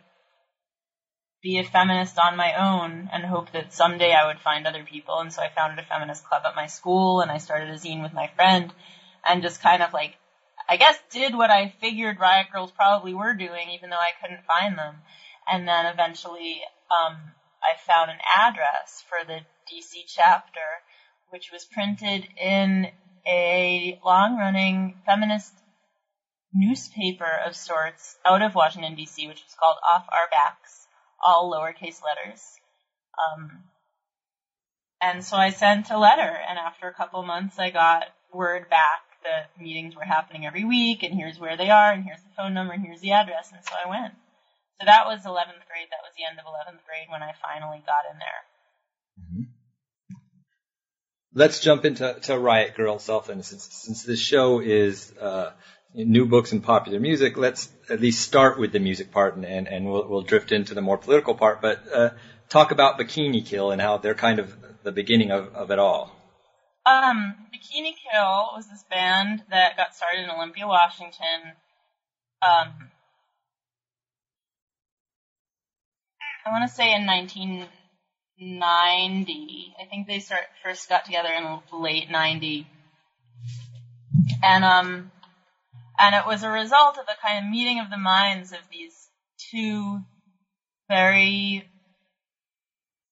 be 1.42 1.58
a 1.58 1.64
feminist 1.64 2.18
on 2.20 2.38
my 2.38 2.54
own 2.54 3.10
and 3.12 3.26
hope 3.26 3.52
that 3.52 3.74
someday 3.74 4.14
I 4.14 4.28
would 4.28 4.40
find 4.40 4.68
other 4.68 4.84
people. 4.84 5.20
And 5.20 5.34
so 5.34 5.42
I 5.42 5.50
founded 5.50 5.84
a 5.84 5.88
feminist 5.88 6.24
club 6.24 6.44
at 6.46 6.56
my 6.56 6.68
school 6.68 7.22
and 7.22 7.32
I 7.32 7.38
started 7.38 7.70
a 7.70 7.74
zine 7.74 8.04
with 8.04 8.14
my 8.14 8.28
friend 8.36 8.72
and 9.28 9.42
just 9.42 9.62
kind 9.62 9.82
of 9.82 9.94
like, 9.94 10.16
I 10.70 10.78
guess 10.78 10.98
did 11.12 11.36
what 11.36 11.50
I 11.50 11.74
figured 11.82 12.20
Riot 12.20 12.48
Grrrls 12.54 12.74
probably 12.74 13.14
were 13.14 13.34
doing 13.34 13.70
even 13.72 13.90
though 13.90 13.98
I 13.98 14.12
couldn't 14.22 14.46
find 14.46 14.78
them. 14.78 15.02
And 15.52 15.68
then 15.68 15.88
eventually, 15.88 16.62
um, 16.92 17.18
I 17.64 17.78
found 17.86 18.12
an 18.12 18.20
address 18.38 19.04
for 19.10 19.26
the 19.26 19.40
DC 19.72 20.04
chapter, 20.08 20.84
which 21.30 21.50
was 21.52 21.66
printed 21.66 22.28
in 22.38 22.88
a 23.28 24.00
long 24.04 24.38
running 24.38 24.98
feminist 25.06 25.54
newspaper 26.54 27.40
of 27.46 27.56
sorts 27.56 28.18
out 28.26 28.42
of 28.42 28.56
Washington 28.56 28.96
DC, 28.96 29.28
which 29.28 29.44
was 29.44 29.56
called 29.60 29.78
Off 29.94 30.06
Our 30.12 30.28
Backs, 30.30 30.81
all 31.26 31.52
lowercase 31.52 32.02
letters. 32.04 32.42
Um, 33.20 33.64
and 35.02 35.24
so 35.24 35.36
I 35.36 35.50
sent 35.50 35.90
a 35.90 35.98
letter, 35.98 36.22
and 36.22 36.60
after 36.60 36.88
a 36.88 36.94
couple 36.94 37.24
months, 37.24 37.58
I 37.58 37.72
got 37.72 38.06
word 38.32 38.70
back 38.70 39.02
that 39.24 39.50
meetings 39.60 39.96
were 39.96 40.04
happening 40.04 40.46
every 40.46 40.64
week, 40.64 41.04
and 41.04 41.14
here's 41.14 41.40
where 41.40 41.58
they 41.58 41.70
are, 41.70 41.92
and 41.92 42.04
here's 42.04 42.22
the 42.22 42.34
phone 42.36 42.54
number, 42.54 42.74
and 42.74 42.84
here's 42.84 43.02
the 43.02 43.12
address, 43.12 43.52
and 43.52 43.64
so 43.64 43.74
I 43.74 43.90
went. 43.90 44.14
So 44.80 44.86
that 44.86 45.06
was 45.06 45.22
11th 45.22 45.66
grade. 45.70 45.90
That 45.92 46.02
was 46.02 46.14
the 46.18 46.26
end 46.26 46.40
of 46.40 46.46
11th 46.46 46.86
grade 46.88 47.08
when 47.10 47.22
I 47.22 47.34
finally 47.42 47.84
got 47.86 48.12
in 48.12 48.18
there. 48.18 49.48
Let's 51.34 51.62
jump 51.62 51.86
into 51.86 52.18
to 52.24 52.38
Riot 52.38 52.76
Grrrl 52.76 53.00
Self 53.00 53.30
Innocence. 53.30 53.68
Since 53.72 54.04
this 54.04 54.20
show 54.20 54.60
is 54.60 55.14
uh, 55.18 55.52
new 55.94 56.26
books 56.26 56.52
and 56.52 56.64
popular 56.64 57.00
music, 57.00 57.38
let's 57.38 57.70
at 57.90 58.00
least 58.00 58.22
start 58.22 58.58
with 58.58 58.72
the 58.72 58.80
music 58.80 59.12
part, 59.12 59.36
and, 59.36 59.46
and, 59.46 59.68
and 59.68 59.86
we'll, 59.86 60.08
we'll 60.08 60.22
drift 60.22 60.52
into 60.52 60.74
the 60.74 60.82
more 60.82 60.98
political 60.98 61.36
part. 61.36 61.62
But 61.62 61.80
uh, 61.94 62.10
talk 62.50 62.72
about 62.72 62.98
Bikini 62.98 63.46
Kill 63.46 63.72
and 63.72 63.82
how 63.82 63.98
they're 63.98 64.16
kind 64.16 64.40
of 64.40 64.56
the 64.84 64.92
beginning 64.92 65.32
of, 65.32 65.54
of 65.54 65.72
it 65.72 65.80
all. 65.80 66.12
Um, 66.86 67.36
Bikini 67.54 67.94
Kill 67.96 68.52
was 68.56 68.68
this 68.70 68.84
band 68.90 69.44
that 69.50 69.78
got 69.78 69.94
started 69.94 70.24
in 70.24 70.30
Olympia, 70.30 70.68
Washington. 70.68 71.56
Um, 72.42 72.90
I 76.46 76.50
want 76.50 76.68
to 76.68 76.76
say 76.76 76.94
in 76.96 77.06
1990. 77.06 79.76
I 79.80 79.86
think 79.86 80.08
they 80.08 80.20
start, 80.20 80.42
first 80.64 80.90
got 80.90 81.06
together 81.06 81.30
in 81.30 81.62
late 81.72 82.10
90. 82.10 82.68
And, 84.44 84.66
um, 84.66 85.12
and 86.02 86.16
it 86.16 86.26
was 86.26 86.42
a 86.42 86.50
result 86.50 86.98
of 86.98 87.06
a 87.08 87.22
kind 87.22 87.46
of 87.46 87.52
meeting 87.52 87.80
of 87.80 87.92
the 87.92 87.98
minds 87.98 88.52
of 88.52 88.60
these 88.72 89.10
two 89.52 90.02
very 90.90 91.64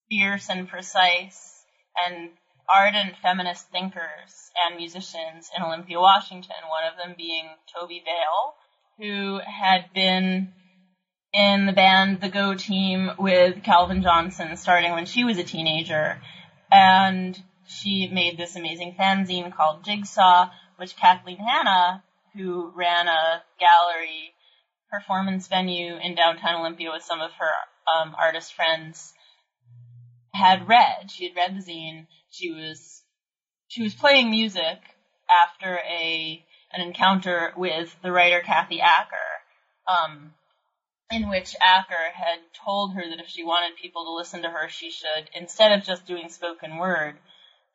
fierce 0.10 0.50
and 0.50 0.67
precise 0.67 1.63
and 2.03 2.31
ardent 2.67 3.15
feminist 3.22 3.69
thinkers 3.69 4.51
and 4.65 4.75
musicians 4.75 5.51
in 5.55 5.63
Olympia, 5.63 6.00
Washington, 6.00 6.55
one 6.67 6.91
of 6.91 6.98
them 6.98 7.15
being 7.15 7.50
Tobi 7.75 8.03
Vail, 8.03 8.55
who 8.98 9.39
had 9.46 9.93
been 9.93 10.51
in 11.31 11.67
the 11.67 11.74
band 11.74 12.22
The 12.22 12.29
Go 12.29 12.55
Team 12.55 13.12
with 13.19 13.63
Calvin 13.63 14.01
Johnson 14.01 14.58
starting 14.58 14.93
when 14.93 15.05
she 15.05 15.24
was 15.24 15.38
a 15.38 15.43
teenager. 15.43 16.19
And 16.72 17.39
she 17.67 18.08
made 18.08 18.38
this 18.38 18.55
amazing 18.55 18.96
fanzine 19.00 19.55
called 19.55 19.84
Jigsaw, 19.84 20.50
which 20.77 20.96
Kathleen 20.96 21.38
Hanna, 21.38 22.03
who 22.36 22.72
ran 22.76 23.08
a 23.08 23.44
gallery 23.60 24.34
performance 24.92 25.48
venue 25.48 25.98
in 25.98 26.16
downtown 26.16 26.62
Olympia 26.62 26.92
with 26.92 27.04
some 27.04 27.22
of 27.22 27.32
her 27.34 27.52
um, 27.96 28.16
artist 28.18 28.54
friends, 28.54 29.14
had 30.34 30.68
read. 30.68 31.12
She 31.12 31.28
had 31.28 31.36
read 31.36 31.56
the 31.56 31.72
zine. 31.72 32.08
She 32.30 32.52
was 32.52 33.04
she 33.68 33.84
was 33.84 33.94
playing 33.94 34.32
music 34.32 34.80
after 35.30 35.78
a 35.78 36.44
an 36.72 36.82
encounter 36.82 37.54
with 37.58 37.96
the 38.02 38.12
writer 38.12 38.42
Kathy 38.42 38.80
Acker, 38.82 39.16
um, 39.88 40.34
in 41.12 41.30
which 41.30 41.56
Acker 41.62 42.12
had 42.14 42.40
told 42.54 42.94
her 42.94 43.02
that 43.10 43.20
if 43.20 43.28
she 43.28 43.44
wanted 43.44 43.76
people 43.78 44.06
to 44.06 44.14
listen 44.14 44.44
to 44.44 44.50
her, 44.50 44.70
she 44.70 44.92
should 44.92 45.30
instead 45.34 45.72
of 45.72 45.86
just 45.86 46.06
doing 46.06 46.30
spoken 46.30 46.78
word, 46.78 47.16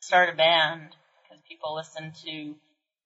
start 0.00 0.32
a 0.32 0.36
band 0.36 0.94
because 1.22 1.42
people 1.48 1.74
listen 1.74 2.12
to 2.24 2.54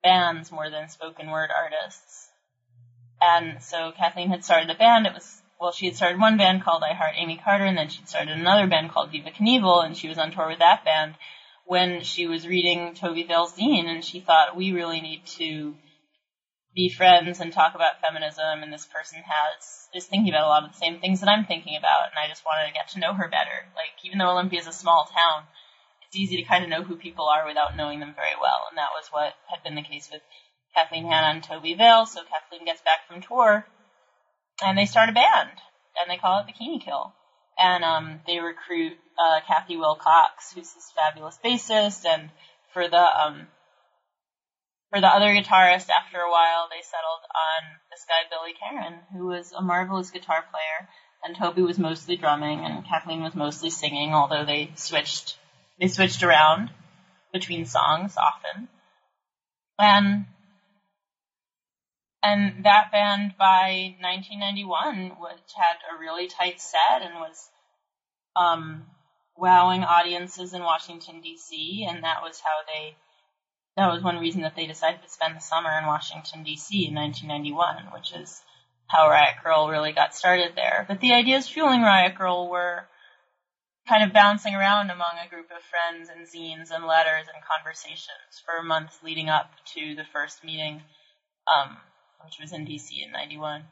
bands 0.03 0.53
more 0.53 0.71
than 0.71 0.89
spoken 0.89 1.31
word 1.31 1.51
artists. 1.57 2.29
And 3.21 3.63
so 3.63 3.93
Kathleen 3.97 4.31
had 4.31 4.45
started 4.45 4.71
a 4.71 4.75
band. 4.75 5.07
It 5.07 5.15
was 5.15 5.43
well, 5.61 5.73
she 5.73 5.87
had 5.87 5.97
started 5.97 6.21
one 6.21 6.37
band 6.37 6.63
called 6.63 6.85
I 6.89 6.95
Heart 6.95 7.15
Amy 7.17 7.41
Carter, 7.43 7.65
and 7.65 7.77
then 7.77 7.89
she'd 7.89 8.09
started 8.09 8.39
another 8.39 8.69
band 8.69 8.91
called 8.91 9.11
Viva 9.11 9.31
Knievel, 9.31 9.85
and 9.85 9.97
she 9.97 10.09
was 10.09 10.19
on 10.19 10.31
tour 10.31 10.49
with 10.49 10.61
that 10.61 10.85
band 10.85 11.15
when 11.65 12.03
she 12.03 12.27
was 12.27 12.47
reading 12.47 12.95
Tobi 12.95 13.27
Vail's 13.27 13.57
zine, 13.57 13.87
and 13.87 14.05
she 14.05 14.21
thought 14.21 14.57
we 14.57 14.73
really 14.73 15.01
need 15.01 15.27
to 15.39 15.77
be 16.75 16.89
friends 16.89 17.41
and 17.41 17.53
talk 17.53 17.75
about 17.75 18.01
feminism, 18.01 18.63
and 18.63 18.73
this 18.73 18.87
person 18.87 19.21
has 19.27 19.89
is 19.95 20.07
thinking 20.07 20.33
about 20.33 20.47
a 20.47 20.49
lot 20.49 20.65
of 20.65 20.71
the 20.71 20.79
same 20.79 21.01
things 21.01 21.21
that 21.21 21.29
I'm 21.29 21.45
thinking 21.45 21.77
about, 21.77 22.11
and 22.11 22.19
I 22.19 22.29
just 22.29 22.45
wanted 22.47 22.69
to 22.69 22.75
get 22.75 22.89
to 22.91 23.01
know 23.01 23.15
her 23.15 23.29
better. 23.29 23.67
Like 23.75 23.99
even 24.05 24.19
though 24.19 24.31
Olympia 24.31 24.61
is 24.61 24.67
a 24.67 24.73
small 24.73 25.07
town, 25.07 25.45
it's 26.09 26.17
easy 26.17 26.37
to 26.37 26.49
kind 26.49 26.65
of 26.65 26.71
know 26.71 26.83
who 26.83 26.97
people 26.97 27.29
are 27.29 27.47
without 27.47 27.77
knowing 27.77 28.01
them 28.01 28.15
very 28.15 28.35
well, 28.41 28.67
and 28.71 28.79
that 28.79 28.97
was 28.97 29.09
what 29.11 29.35
had 29.47 29.63
been 29.63 29.75
the 29.75 29.83
case 29.83 30.09
with 30.11 30.23
Kathleen 30.75 31.05
Hanna 31.05 31.29
and 31.29 31.43
Tobi 31.43 31.77
Vail. 31.77 32.07
So 32.07 32.23
Kathleen 32.25 32.65
gets 32.65 32.81
back 32.81 33.07
from 33.07 33.21
tour 33.21 33.67
and 34.63 34.77
they 34.77 34.87
start 34.87 35.09
a 35.09 35.13
band, 35.13 35.61
and 36.01 36.11
they 36.11 36.17
call 36.17 36.41
it 36.41 36.47
Bikini 36.47 36.83
Kill. 36.83 37.15
And 37.59 37.85
um, 37.85 38.21
they 38.27 38.39
recruit 38.39 38.97
uh, 39.19 39.41
Kathi 39.47 39.77
Wilcox, 39.77 40.53
who's 40.55 40.73
this 40.73 40.93
fabulous 40.95 41.39
bassist, 41.45 42.05
and 42.05 42.31
for 42.73 42.89
the 42.89 42.97
um, 42.97 43.49
for 44.91 45.01
the 45.01 45.09
other 45.09 45.27
guitarist, 45.27 45.91
after 45.91 46.19
a 46.19 46.31
while, 46.31 46.69
they 46.71 46.83
settled 46.83 47.25
on 47.35 47.79
this 47.91 48.07
guy 48.09 48.25
Billy 48.31 48.55
Karren, 48.55 49.01
who 49.13 49.27
was 49.27 49.53
a 49.53 49.61
marvelous 49.61 50.11
guitar 50.11 50.45
player, 50.51 50.89
and 51.25 51.37
Tobi 51.37 51.67
was 51.67 51.79
mostly 51.79 52.17
drumming, 52.17 52.65
and 52.65 52.87
Kathleen 52.87 53.23
was 53.23 53.35
mostly 53.35 53.71
singing, 53.71 54.15
although 54.15 54.45
they 54.45 54.71
switched 54.77 55.37
they 55.79 55.89
switched 55.89 56.23
around 56.23 56.71
between 57.33 57.67
songs 57.67 58.17
often. 58.17 58.69
And 59.79 60.27
and 62.23 62.65
that 62.65 62.91
band 62.91 63.35
by 63.39 63.95
1991, 64.01 65.17
which 65.21 65.53
had 65.57 65.77
a 65.91 65.99
really 66.01 66.27
tight 66.27 66.61
set 66.61 67.03
and 67.03 67.15
was 67.15 67.49
um, 68.35 68.87
wowing 69.37 69.85
audiences 69.85 70.53
in 70.53 70.63
Washington 70.63 71.21
D.C., 71.21 71.87
and 71.89 72.03
that 72.03 72.23
was 72.23 72.41
how 72.41 72.65
they. 72.67 72.97
That 73.77 73.93
was 73.93 74.03
one 74.03 74.19
reason 74.19 74.43
that 74.43 74.57
they 74.57 74.67
decided 74.67 75.03
to 75.03 75.09
spend 75.09 75.37
the 75.37 75.41
summer 75.41 75.71
in 75.79 75.87
Washington 75.87 76.43
D.C. 76.43 76.89
in 76.89 76.95
1991, 76.97 77.93
which 77.95 78.13
is 78.13 78.43
how 78.89 79.09
Riot 79.09 79.37
Grrrl 79.45 79.71
really 79.71 79.93
got 79.93 80.17
started 80.17 80.57
there. 80.57 80.85
But 80.89 80.99
the 80.99 81.13
ideas 81.13 81.49
fueling 81.49 81.83
Riot 81.83 82.17
Grrrl 82.17 82.51
were 82.51 82.89
kind 83.89 84.05
of 84.05 84.13
bouncing 84.13 84.55
around 84.55 84.91
among 84.91 85.17
a 85.25 85.29
group 85.29 85.47
of 85.51 85.63
friends 85.63 86.11
and 86.11 86.27
zines 86.27 86.71
and 86.71 86.87
letters 86.87 87.27
and 87.33 87.43
conversations 87.43 88.43
for 88.45 88.63
months 88.63 88.99
leading 89.03 89.29
up 89.29 89.51
to 89.75 89.95
the 89.95 90.05
first 90.13 90.45
meeting 90.45 90.83
um, 91.49 91.77
which 92.25 92.39
was 92.41 92.53
in 92.53 92.67
DC 92.67 92.91
in 93.05 93.13
'91. 93.13 93.65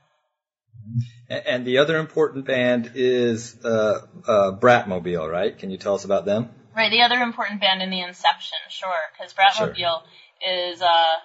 And 1.29 1.67
the 1.67 1.79
other 1.79 1.99
important 1.99 2.45
band 2.45 2.93
is 2.95 3.57
uh, 3.65 4.01
uh, 4.27 4.53
Bratmobile, 4.53 5.31
right? 5.31 5.57
Can 5.57 5.71
you 5.71 5.79
tell 5.79 5.95
us 5.95 6.05
about 6.05 6.25
them? 6.25 6.51
Right, 6.77 6.91
the 6.91 7.03
other 7.03 7.17
important 7.17 7.61
band 7.61 7.83
in 7.83 7.91
the 7.91 8.03
inception, 8.03 8.59
sure, 8.69 8.95
because 9.13 9.33
Bratmobile 9.33 9.75
sure. 9.75 10.03
is 10.47 10.83
uh, 10.83 11.17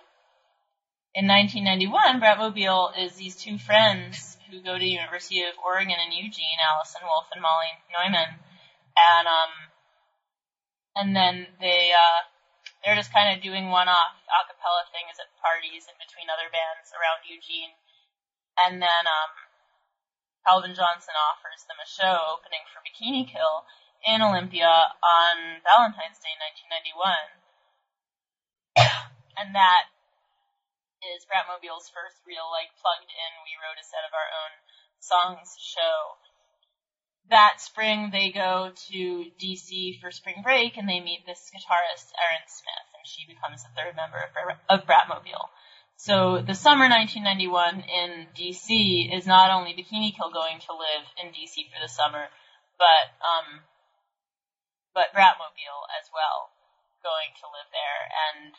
in 1.14 1.28
1991. 1.28 2.20
Bratmobile 2.22 2.92
is 2.98 3.16
these 3.16 3.36
two 3.36 3.58
friends 3.58 4.38
who 4.50 4.62
go 4.64 4.74
to 4.74 4.80
the 4.80 4.88
University 4.88 5.42
of 5.42 5.54
Oregon 5.64 5.98
in 6.06 6.12
Eugene, 6.12 6.58
Allison 6.74 7.02
Wolfe 7.04 7.30
and 7.34 7.42
Molly 7.42 7.72
Neuman, 7.92 8.40
and 9.02 9.26
um, 9.26 9.54
and 10.96 11.10
then 11.16 11.48
they 11.58 11.90
uh, 11.90 12.22
they're 12.86 12.98
just 13.00 13.14
kind 13.14 13.34
of 13.34 13.42
doing 13.42 13.74
one-off 13.74 14.16
a 14.30 14.46
cappella 14.46 14.86
things 14.94 15.18
at 15.18 15.34
parties 15.42 15.90
and 15.90 15.98
between 15.98 16.30
other 16.30 16.50
bands 16.54 16.94
around 16.94 17.26
Eugene, 17.26 17.74
and 18.62 18.82
then 18.82 19.04
um, 19.10 19.34
Calvin 20.46 20.74
Johnson 20.74 21.14
offers 21.18 21.66
them 21.66 21.78
a 21.82 21.88
show 21.88 22.38
opening 22.38 22.66
for 22.70 22.82
Bikini 22.82 23.26
Kill 23.30 23.66
in 24.06 24.22
Olympia 24.26 24.98
on 25.06 25.62
Valentine's 25.62 26.18
Day 26.18 26.34
1991. 26.34 27.42
and 29.38 29.54
that 29.54 29.94
is 31.02 31.26
Bratmobile's 31.26 31.90
first 31.94 32.22
real, 32.26 32.50
like, 32.50 32.74
plugged 32.78 33.10
in, 33.10 33.32
we 33.46 33.58
wrote 33.58 33.78
a 33.78 33.86
set 33.86 34.06
of 34.06 34.14
our 34.14 34.30
own 34.30 34.54
songs 35.02 35.58
show. 35.58 36.18
That 37.32 37.64
spring, 37.64 38.12
they 38.12 38.30
go 38.30 38.76
to 38.92 39.00
DC 39.40 40.02
for 40.02 40.12
spring 40.12 40.44
break 40.44 40.76
and 40.76 40.84
they 40.84 41.00
meet 41.00 41.24
this 41.26 41.48
guitarist, 41.48 42.12
Erin 42.20 42.44
Smith, 42.52 42.88
and 42.92 43.08
she 43.08 43.24
becomes 43.24 43.64
the 43.64 43.72
third 43.72 43.96
member 43.96 44.20
of, 44.20 44.36
of 44.68 44.86
Bratmobile. 44.86 45.48
So 45.96 46.44
the 46.44 46.60
summer 46.60 46.92
1991 46.92 47.88
in 47.88 48.28
DC 48.36 49.16
is 49.16 49.26
not 49.26 49.48
only 49.48 49.72
Bikini 49.72 50.12
Kill 50.12 50.28
going 50.28 50.60
to 50.68 50.76
live 50.76 51.08
in 51.24 51.32
DC 51.32 51.72
for 51.72 51.80
the 51.80 51.88
summer, 51.88 52.28
but 52.76 53.16
um, 53.24 53.64
but 54.92 55.16
Bratmobile 55.16 55.88
as 55.96 56.12
well 56.12 56.52
going 57.00 57.32
to 57.40 57.48
live 57.48 57.72
there 57.72 58.04
and 58.28 58.52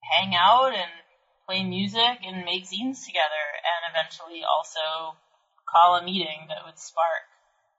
hang 0.00 0.32
out 0.32 0.72
and 0.72 1.04
play 1.44 1.62
music 1.62 2.24
and 2.24 2.48
make 2.48 2.64
zines 2.64 3.04
together, 3.04 3.44
and 3.60 3.92
eventually 3.92 4.40
also 4.40 5.20
call 5.68 6.00
a 6.00 6.02
meeting 6.02 6.48
that 6.48 6.64
would 6.64 6.78
spark 6.78 7.28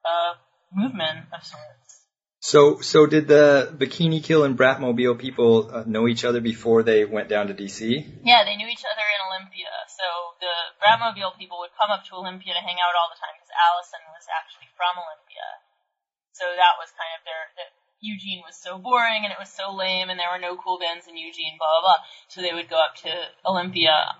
a 0.06 0.38
movement 0.74 1.32
of 1.34 1.44
sorts. 1.44 2.08
So, 2.40 2.80
so 2.80 3.08
did 3.08 3.28
the 3.28 3.74
Bikini 3.76 4.24
Kill 4.24 4.46
and 4.46 4.56
Bratmobile 4.56 5.18
people 5.18 5.68
uh, 5.74 5.84
know 5.84 6.08
each 6.08 6.24
other 6.24 6.40
before 6.40 6.84
they 6.84 7.04
went 7.04 7.28
down 7.28 7.48
to 7.50 7.54
DC? 7.54 7.82
Yeah, 8.24 8.46
they 8.46 8.56
knew 8.56 8.70
each 8.70 8.86
other 8.86 9.04
in 9.04 9.20
Olympia. 9.26 9.74
So 9.90 10.08
the 10.40 10.56
Bratmobile 10.80 11.36
people 11.36 11.60
would 11.60 11.74
come 11.76 11.92
up 11.92 12.06
to 12.08 12.16
Olympia 12.16 12.54
to 12.54 12.64
hang 12.64 12.78
out 12.78 12.96
all 12.96 13.10
the 13.10 13.20
time 13.20 13.36
because 13.36 13.52
Allison 13.52 14.00
was 14.14 14.30
actually 14.30 14.70
from 14.78 14.96
Olympia. 14.96 15.48
So 16.38 16.46
that 16.46 16.78
was 16.78 16.94
kind 16.94 17.12
of 17.18 17.26
their, 17.26 17.44
that 17.58 17.72
Eugene 18.00 18.46
was 18.46 18.56
so 18.56 18.78
boring 18.78 19.26
and 19.26 19.34
it 19.34 19.42
was 19.42 19.50
so 19.50 19.74
lame 19.74 20.14
and 20.14 20.22
there 20.22 20.30
were 20.30 20.40
no 20.40 20.56
cool 20.56 20.78
bands 20.78 21.10
in 21.10 21.18
Eugene, 21.18 21.58
blah, 21.58 21.68
blah, 21.68 21.84
blah. 21.84 22.02
So 22.30 22.46
they 22.46 22.54
would 22.54 22.70
go 22.70 22.78
up 22.78 22.96
to 23.02 23.12
Olympia 23.44 24.14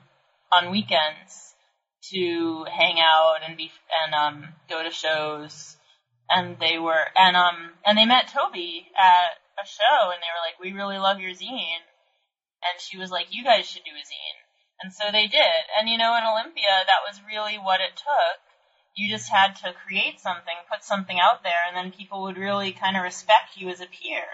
on 0.52 0.74
weekends 0.74 1.54
to 2.12 2.66
hang 2.66 3.00
out 3.00 3.38
and 3.48 3.58
be, 3.58 3.72
and, 4.06 4.14
um, 4.14 4.50
go 4.70 4.84
to 4.84 4.92
shows 4.92 5.78
and 6.30 6.58
they 6.60 6.78
were 6.78 7.08
and 7.16 7.36
um 7.36 7.72
and 7.86 7.98
they 7.98 8.06
met 8.06 8.28
Tobi 8.28 8.88
at 8.98 9.40
a 9.58 9.66
show 9.66 10.12
and 10.12 10.20
they 10.22 10.32
were 10.32 10.44
like, 10.44 10.60
We 10.60 10.78
really 10.78 10.98
love 10.98 11.20
your 11.20 11.32
zine 11.32 11.84
and 12.64 12.80
she 12.80 12.98
was 12.98 13.12
like, 13.12 13.28
You 13.32 13.44
guys 13.44 13.66
should 13.68 13.84
do 13.84 13.92
a 13.92 14.04
zine 14.04 14.40
and 14.82 14.94
so 14.94 15.06
they 15.12 15.28
did. 15.28 15.64
And 15.80 15.90
you 15.90 15.98
know, 15.98 16.16
in 16.18 16.24
Olympia 16.24 16.86
that 16.86 17.06
was 17.08 17.22
really 17.28 17.56
what 17.56 17.82
it 17.82 17.96
took. 17.96 18.40
You 18.96 19.08
just 19.10 19.30
had 19.30 19.56
to 19.58 19.76
create 19.86 20.20
something, 20.20 20.56
put 20.72 20.84
something 20.84 21.20
out 21.20 21.44
there, 21.44 21.62
and 21.68 21.78
then 21.78 21.92
people 21.92 22.24
would 22.24 22.36
really 22.36 22.72
kind 22.72 22.98
of 22.98 23.04
respect 23.04 23.54
you 23.56 23.70
as 23.70 23.80
a 23.80 23.86
peer. 23.86 24.26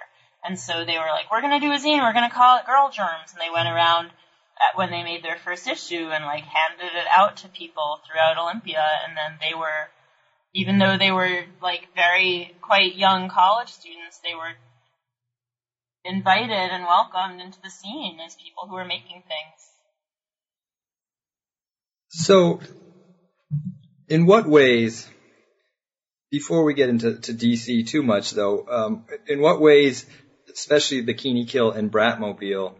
And 0.41 0.57
so 0.57 0.85
they 0.85 0.97
were 0.97 1.11
like, 1.11 1.31
We're 1.31 1.41
gonna 1.41 1.59
do 1.59 1.71
a 1.71 1.77
zine, 1.77 2.01
we're 2.01 2.13
gonna 2.13 2.33
call 2.33 2.57
it 2.57 2.65
Girl 2.65 2.89
Germs 2.89 3.33
and 3.33 3.41
they 3.41 3.53
went 3.53 3.69
around 3.69 4.11
when 4.75 4.91
they 4.91 5.03
made 5.03 5.23
their 5.23 5.37
first 5.37 5.67
issue 5.67 6.09
and 6.11 6.25
like 6.25 6.43
handed 6.45 6.95
it 6.95 7.07
out 7.11 7.37
to 7.37 7.49
people 7.49 7.99
throughout 8.05 8.37
Olympia 8.37 8.83
and 9.05 9.17
then 9.17 9.37
they 9.39 9.53
were 9.53 9.89
even 10.53 10.77
though 10.77 10.97
they 10.97 11.11
were 11.11 11.45
like 11.61 11.87
very 11.95 12.53
quite 12.61 12.95
young 12.95 13.29
college 13.29 13.69
students, 13.69 14.19
they 14.23 14.35
were 14.35 14.53
invited 16.05 16.71
and 16.71 16.83
welcomed 16.83 17.41
into 17.41 17.57
the 17.63 17.69
scene 17.69 18.19
as 18.25 18.35
people 18.35 18.67
who 18.67 18.75
were 18.75 18.85
making 18.85 19.23
things. 19.27 19.69
So, 22.09 22.59
in 24.07 24.27
what 24.27 24.45
ways, 24.45 25.07
before 26.29 26.63
we 26.63 26.75
get 26.75 26.89
into 26.89 27.13
DC 27.13 27.87
too 27.87 28.03
much 28.03 28.31
though, 28.31 28.65
um, 28.69 29.03
in 29.25 29.41
what 29.41 29.59
ways, 29.59 30.05
especially 30.53 31.01
Bikini 31.01 31.47
Kill 31.47 31.71
and 31.71 31.91
Bratmobile, 31.91 32.75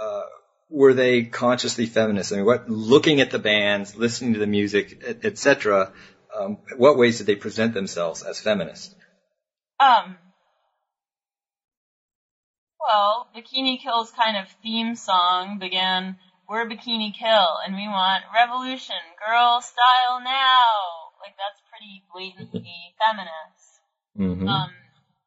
uh, 0.00 0.22
were 0.70 0.94
they 0.94 1.24
consciously 1.24 1.86
feminist? 1.86 2.32
I 2.32 2.36
mean, 2.36 2.46
what, 2.46 2.70
looking 2.70 3.20
at 3.20 3.30
the 3.30 3.38
bands, 3.38 3.96
listening 3.96 4.34
to 4.34 4.38
the 4.38 4.46
music, 4.46 5.20
etc., 5.24 5.92
um, 6.34 6.58
what 6.76 6.96
ways 6.96 7.18
did 7.18 7.26
they 7.26 7.34
present 7.34 7.74
themselves 7.74 8.22
as 8.22 8.40
feminists? 8.40 8.94
Um, 9.80 10.16
well, 12.78 13.28
Bikini 13.34 13.82
Kill's 13.82 14.12
kind 14.12 14.36
of 14.36 14.48
theme 14.62 14.94
song 14.94 15.58
began, 15.58 16.16
We're 16.48 16.68
Bikini 16.68 17.12
Kill, 17.18 17.48
and 17.66 17.74
we 17.74 17.88
want 17.88 18.24
revolution, 18.32 18.96
girl 19.18 19.60
style 19.60 20.22
now. 20.22 20.70
Like, 21.20 21.34
that's 21.36 21.60
pretty 21.68 22.04
blatantly 22.14 22.94
feminist. 23.00 23.66
Mm-hmm. 24.16 24.48
Um, 24.48 24.70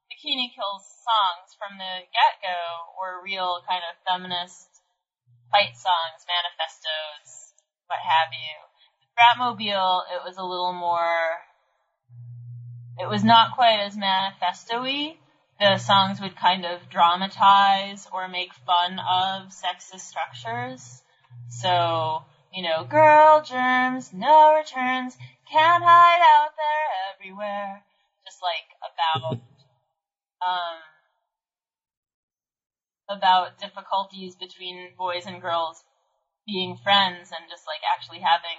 Bikini 0.08 0.56
Kill's 0.56 0.88
songs 1.04 1.52
from 1.60 1.78
the 1.78 2.08
get-go 2.16 2.96
were 2.98 3.24
real 3.24 3.60
kind 3.68 3.84
of 3.84 4.00
feminist 4.08 4.73
fight 5.54 5.78
songs, 5.78 6.26
manifestos, 6.26 7.54
what 7.86 8.00
have 8.02 8.34
you. 8.34 8.58
Bratmobile, 9.14 10.02
it 10.16 10.26
was 10.26 10.38
a 10.38 10.44
little 10.44 10.74
more. 10.74 11.38
It 13.00 13.08
was 13.08 13.24
not 13.24 13.54
quite 13.54 13.80
as 13.86 13.96
manifesto-y. 13.96 15.16
The 15.60 15.78
songs 15.78 16.20
would 16.20 16.36
kind 16.36 16.66
of 16.66 16.90
dramatize 16.90 18.08
or 18.12 18.28
make 18.28 18.52
fun 18.66 18.98
of 18.98 19.54
sexist 19.54 20.02
structures. 20.02 21.04
So, 21.50 22.24
you 22.52 22.64
know, 22.64 22.84
girl 22.84 23.42
germs, 23.42 24.12
no 24.12 24.56
returns, 24.56 25.16
can't 25.52 25.84
hide 25.84 26.22
out 26.36 26.52
there 26.58 27.14
everywhere. 27.14 27.84
Just 28.26 28.40
like 28.42 28.66
about, 28.82 29.38
um, 30.42 30.93
about 33.10 33.60
difficulties 33.60 34.36
between 34.36 34.92
boys 34.98 35.26
and 35.26 35.42
girls 35.42 35.84
being 36.46 36.78
friends 36.84 37.32
and 37.32 37.50
just 37.50 37.64
like 37.68 37.82
actually 37.96 38.20
having 38.20 38.58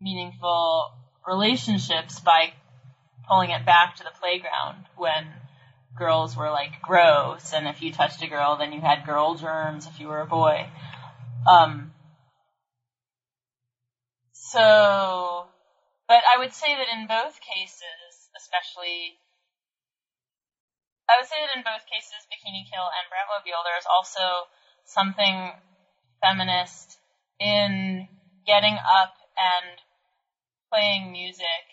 meaningful 0.00 0.92
relationships 1.26 2.20
by 2.20 2.52
pulling 3.28 3.50
it 3.50 3.64
back 3.64 3.96
to 3.96 4.04
the 4.04 4.10
playground 4.20 4.84
when 4.96 5.26
girls 5.96 6.36
were 6.36 6.50
like 6.50 6.80
gross 6.82 7.52
and 7.52 7.66
if 7.66 7.82
you 7.82 7.92
touched 7.92 8.22
a 8.22 8.28
girl 8.28 8.56
then 8.56 8.72
you 8.72 8.80
had 8.80 9.04
girl 9.04 9.34
germs 9.34 9.86
if 9.86 10.00
you 10.00 10.08
were 10.08 10.20
a 10.20 10.26
boy. 10.26 10.66
Um, 11.50 11.92
so, 14.50 15.46
but 16.08 16.22
I 16.26 16.38
would 16.38 16.52
say 16.52 16.74
that 16.74 16.88
in 16.92 17.06
both 17.06 17.38
cases, 17.40 18.30
especially, 18.36 19.18
I 21.10 21.18
would 21.18 21.26
say 21.26 21.36
that 21.44 21.56
in 21.56 21.64
both 21.64 21.86
cases, 21.86 22.26
Bikini 22.30 22.70
Kill 22.70 22.86
and 22.86 23.10
Bratmobile, 23.10 23.64
there's 23.64 23.86
also 23.90 24.46
something 24.84 25.52
feminist 26.22 26.98
in 27.40 28.08
getting 28.46 28.74
up 28.74 29.14
and 29.36 29.80
playing 30.72 31.12
music 31.12 31.66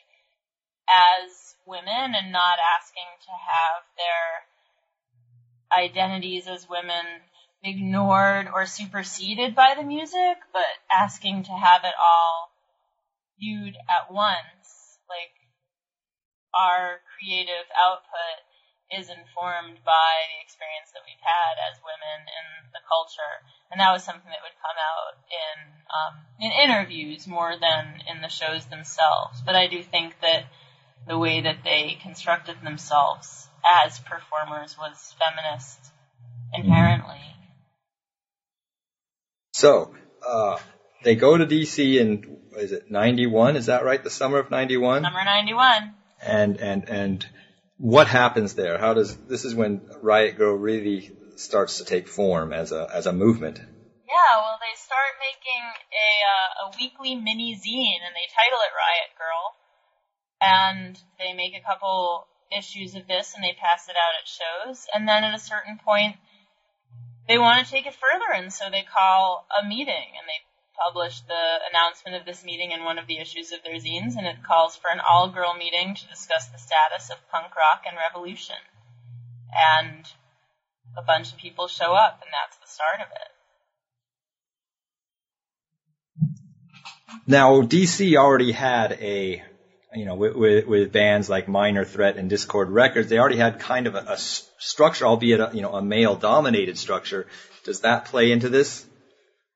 as 0.90 1.56
women 1.66 2.16
and 2.16 2.32
not 2.32 2.58
asking 2.80 3.06
to 3.26 3.32
have 3.32 3.84
their 3.98 4.48
identities 5.72 6.48
as 6.48 6.68
women 6.68 7.06
ignored 7.64 8.48
or 8.52 8.66
superseded 8.66 9.54
by 9.56 9.76
the 9.76 9.84
music, 9.84 10.38
but 10.54 10.66
asking 10.92 11.44
to 11.44 11.52
have 11.52 11.84
it 11.84 11.94
all 12.02 12.52
viewed 13.40 13.76
at 13.90 14.12
once. 14.12 14.98
Like, 15.10 15.34
our 16.54 17.02
creative 17.18 17.66
output 17.78 18.47
is 18.92 19.10
informed 19.10 19.84
by 19.84 20.12
the 20.32 20.40
experience 20.40 20.96
that 20.96 21.04
we've 21.04 21.20
had 21.20 21.60
as 21.60 21.80
women 21.84 22.24
in 22.24 22.72
the 22.72 22.80
culture, 22.88 23.44
and 23.72 23.80
that 23.80 23.92
was 23.92 24.04
something 24.04 24.32
that 24.32 24.44
would 24.44 24.56
come 24.64 24.80
out 24.80 25.20
in 25.28 25.58
um, 25.92 26.14
in 26.40 26.52
interviews 26.52 27.28
more 27.28 27.56
than 27.60 28.02
in 28.08 28.22
the 28.22 28.30
shows 28.30 28.66
themselves. 28.68 29.42
But 29.46 29.56
I 29.56 29.68
do 29.68 29.84
think 29.84 30.16
that 30.22 30.48
the 31.08 31.18
way 31.18 31.42
that 31.42 31.64
they 31.64 31.98
constructed 32.02 32.58
themselves 32.64 33.48
as 33.84 34.00
performers 34.00 34.78
was 34.78 35.16
feminist 35.20 35.80
inherently. 36.54 37.22
So, 39.54 39.92
uh, 40.26 40.58
they 41.04 41.16
go 41.16 41.38
to 41.38 41.46
DC 41.46 42.00
in 42.00 42.38
is 42.58 42.72
it 42.72 42.90
91? 42.90 43.56
Is 43.56 43.68
that 43.68 43.84
right? 43.84 44.04
The 44.04 44.10
summer 44.10 44.40
of 44.40 44.50
91? 44.50 45.04
Summer 45.04 45.24
91. 45.24 45.94
And 46.22 46.58
and 46.58 46.90
and 46.90 47.26
what 47.78 48.08
happens 48.08 48.56
there? 48.56 48.78
How 48.78 48.94
does 48.94 49.16
this 49.28 49.46
is 49.46 49.54
when 49.56 49.84
Riot 50.02 50.38
Grrrl 50.38 50.60
really 50.60 51.12
starts 51.36 51.78
to 51.78 51.86
take 51.86 52.08
form 52.08 52.52
as 52.54 52.72
a 52.72 52.88
as 52.92 53.06
a 53.06 53.14
movement? 53.14 53.60
Yeah, 54.08 54.40
well, 54.42 54.58
they 54.60 54.76
start 54.76 55.20
making 55.20 55.64
a 55.64 56.10
uh, 56.34 56.68
a 56.68 56.78
weekly 56.80 57.16
mini 57.16 57.54
zine, 57.56 58.06
and 58.06 58.16
they 58.16 58.28
title 58.34 58.60
it 58.60 58.74
Riot 58.74 59.12
Grrrl, 59.16 59.54
and 60.42 60.98
they 61.20 61.34
make 61.34 61.54
a 61.54 61.66
couple 61.66 62.28
issues 62.52 62.96
of 62.96 63.08
this, 63.08 63.34
and 63.36 63.44
they 63.44 63.54
pass 63.54 63.88
it 63.88 63.96
out 63.96 64.16
at 64.20 64.28
shows, 64.28 64.88
and 64.94 65.08
then 65.08 65.24
at 65.24 65.36
a 65.36 65.40
certain 65.40 65.78
point, 65.78 66.16
they 67.28 67.38
want 67.38 67.64
to 67.64 67.72
take 67.72 67.86
it 67.86 67.96
further, 67.96 68.32
and 68.34 68.52
so 68.52 68.70
they 68.72 68.84
call 68.84 69.46
a 69.62 69.66
meeting, 69.66 70.16
and 70.18 70.28
they 70.28 70.47
publish 70.78 71.22
the 71.22 71.44
announcement 71.72 72.18
of 72.18 72.26
this 72.26 72.44
meeting 72.44 72.72
in 72.72 72.84
one 72.84 73.00
of 73.00 73.08
the 73.08 73.18
issues 73.18 73.52
of 73.52 73.64
their 73.64 73.76
zines, 73.76 74.16
and 74.18 74.28
it 74.28 74.44
calls 74.46 74.76
for 74.76 74.90
an 74.92 75.00
all 75.00 75.30
girl 75.30 75.54
meeting 75.54 75.96
to 75.96 76.08
discuss 76.08 76.48
the 76.48 76.60
status 76.60 77.10
of 77.10 77.18
punk 77.32 77.56
rock 77.56 77.84
and 77.88 77.98
revolution. 77.98 78.56
And 79.54 80.06
a 80.98 81.02
bunch 81.02 81.32
of 81.32 81.38
people 81.40 81.68
show 81.68 81.94
up, 81.94 82.22
and 82.22 82.32
that's 82.32 82.58
the 82.58 82.68
start 82.68 83.02
of 83.02 83.08
it. 83.12 83.32
Now, 87.26 87.62
DC 87.62 88.16
already 88.16 88.52
had 88.52 88.94
a, 88.94 89.44
you 89.96 90.06
know, 90.06 90.16
with, 90.16 90.36
with, 90.36 90.68
with 90.68 90.92
bands 90.92 91.30
like 91.30 91.48
Minor 91.48 91.86
Threat 91.86 92.18
and 92.18 92.30
Dischord 92.30 92.68
Records, 92.70 93.10
they 93.10 93.18
already 93.18 93.38
had 93.38 93.60
kind 93.60 93.88
of 93.88 93.96
a, 93.96 94.06
a 94.10 94.18
structure, 94.18 95.06
albeit 95.06 95.40
a, 95.40 95.52
you 95.54 95.62
know, 95.62 95.74
a 95.74 95.82
male-dominated 95.82 96.78
structure. 96.78 97.28
Does 97.64 97.82
that 97.82 98.06
play 98.06 98.32
into 98.32 98.50
this? 98.50 98.86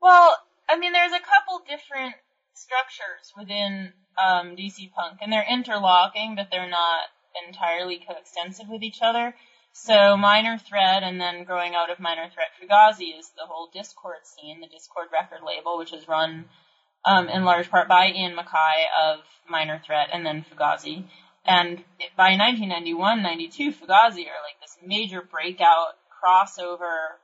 Well, 0.02 0.36
I 0.72 0.80
mean, 0.80 0.94
there's 0.94 1.12
a 1.12 1.20
couple 1.20 1.60
different 1.68 2.16
structures 2.54 3.34
within 3.38 3.92
um, 4.16 4.56
DC 4.56 4.92
Punk, 4.94 5.20
and 5.22 5.32
they're 5.32 5.46
interlocking, 5.50 6.36
but 6.36 6.48
they're 6.50 6.70
not 6.70 7.12
entirely 7.46 8.00
coextensive 8.08 8.70
with 8.70 8.82
each 8.82 9.00
other. 9.02 9.36
So 9.74 10.16
Minor 10.16 10.58
Threat, 10.58 11.04
and 11.04 11.20
then 11.20 11.44
growing 11.44 11.76
out 11.76 11.90
of 11.90 12.00
Minor 12.00 12.30
Threat 12.34 12.56
Fugazi 12.56 13.20
is 13.20 13.32
the 13.36 13.46
whole 13.46 13.70
Dischord 13.76 14.24
scene, 14.24 14.62
the 14.62 14.68
Dischord 14.68 15.12
record 15.12 15.40
label, 15.46 15.78
which 15.78 15.92
is 15.92 16.08
run 16.08 16.46
um, 17.04 17.28
in 17.28 17.44
large 17.44 17.70
part 17.70 17.90
by 17.90 18.08
Ian 18.08 18.38
MacKaye 18.38 18.86
of 19.04 19.20
Minor 19.50 19.82
Threat 19.86 20.10
and 20.14 20.26
then 20.26 20.46
Fugazi. 20.50 21.04
And 21.46 21.84
by 22.16 22.32
1991-92, 22.32 23.76
Fugazi 23.76 24.28
are 24.28 24.40
like 24.40 24.60
this 24.62 24.78
major 24.86 25.22
breakout 25.22 25.96
crossover 26.24 27.18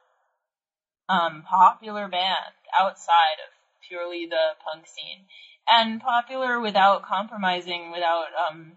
um, 1.07 1.43
popular 1.43 2.09
band 2.09 2.53
outside 2.77 3.39
of 3.45 3.53
purely 3.87 4.27
the 4.29 4.55
punk 4.65 4.87
scene, 4.87 5.25
and 5.69 6.01
popular 6.01 6.59
without 6.59 7.03
compromising, 7.03 7.91
without 7.91 8.27
um, 8.49 8.73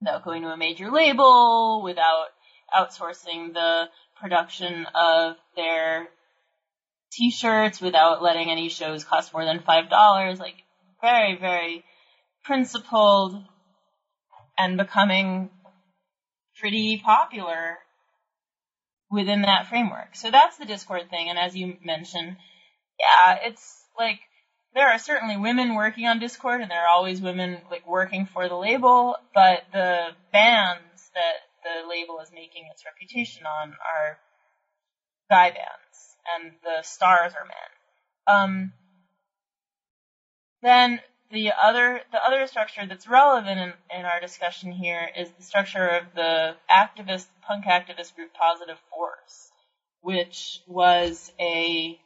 without 0.00 0.24
going 0.24 0.42
to 0.42 0.48
a 0.48 0.56
major 0.56 0.90
label, 0.90 1.82
without 1.82 2.26
outsourcing 2.74 3.52
the 3.54 3.88
production 4.20 4.86
of 4.94 5.36
their 5.56 6.08
t-shirts, 7.12 7.80
without 7.80 8.22
letting 8.22 8.50
any 8.50 8.68
shows 8.68 9.04
cost 9.04 9.32
more 9.32 9.44
than 9.44 9.60
five 9.60 9.88
dollars. 9.88 10.38
Like 10.38 10.56
very, 11.00 11.36
very 11.36 11.84
principled 12.44 13.42
and 14.58 14.76
becoming 14.76 15.50
pretty 16.58 16.98
popular 17.04 17.78
within 19.10 19.42
that 19.42 19.66
framework. 19.66 20.14
So 20.16 20.30
that's 20.30 20.56
the 20.56 20.64
Dischord 20.66 21.10
thing. 21.10 21.28
And 21.28 21.38
as 21.38 21.54
you 21.54 21.76
mentioned, 21.84 22.36
yeah, 22.98 23.36
it's 23.42 23.84
like 23.98 24.20
there 24.74 24.88
are 24.88 24.98
certainly 24.98 25.36
women 25.36 25.74
working 25.74 26.06
on 26.06 26.20
Dischord, 26.20 26.62
and 26.62 26.70
there 26.70 26.84
are 26.84 26.88
always 26.88 27.20
women 27.20 27.62
like 27.70 27.86
working 27.86 28.26
for 28.26 28.48
the 28.48 28.56
label. 28.56 29.16
But 29.34 29.64
the 29.72 30.16
bands 30.32 31.10
that 31.14 31.36
the 31.64 31.88
label 31.88 32.20
is 32.20 32.30
making 32.32 32.68
its 32.70 32.84
reputation 32.84 33.46
on 33.46 33.74
are 33.94 34.18
guy 35.30 35.50
bands, 35.50 36.16
and 36.34 36.54
the 36.62 36.82
stars 36.82 37.32
are 37.34 37.46
men. 37.46 38.34
Um, 38.36 38.72
then 40.62 41.00
the 41.30 41.52
other 41.60 42.00
the 42.12 42.24
other 42.24 42.46
structure 42.46 42.86
that's 42.86 43.06
relevant 43.08 43.58
in, 43.58 43.74
in 43.98 44.04
our 44.04 44.20
discussion 44.20 44.72
here 44.72 45.10
is 45.16 45.30
the 45.32 45.42
structure 45.42 45.88
of 45.88 46.14
the 46.14 46.56
activist 46.70 47.26
punk 47.42 47.64
activist 47.64 48.14
group 48.14 48.32
Positive 48.34 48.78
Force, 48.90 49.50
which 50.02 50.60
was 50.66 51.30
a 51.40 52.00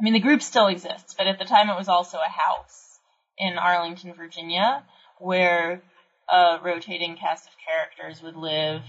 I 0.00 0.04
mean 0.04 0.12
the 0.12 0.20
group 0.20 0.42
still 0.42 0.66
exists, 0.66 1.14
but 1.14 1.26
at 1.26 1.38
the 1.38 1.44
time 1.44 1.70
it 1.70 1.76
was 1.76 1.88
also 1.88 2.18
a 2.18 2.30
house 2.30 2.98
in 3.38 3.58
Arlington, 3.58 4.14
Virginia, 4.14 4.84
where 5.18 5.82
a 6.28 6.58
rotating 6.62 7.16
cast 7.16 7.48
of 7.48 7.54
characters 7.66 8.22
would 8.22 8.36
live 8.36 8.82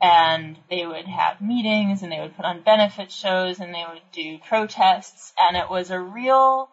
and 0.00 0.56
they 0.70 0.86
would 0.86 1.06
have 1.06 1.40
meetings 1.40 2.02
and 2.02 2.12
they 2.12 2.20
would 2.20 2.36
put 2.36 2.44
on 2.44 2.62
benefit 2.62 3.10
shows 3.10 3.58
and 3.58 3.74
they 3.74 3.84
would 3.92 4.02
do 4.12 4.38
protests 4.38 5.32
and 5.38 5.56
it 5.56 5.68
was 5.68 5.90
a 5.90 5.98
real 5.98 6.70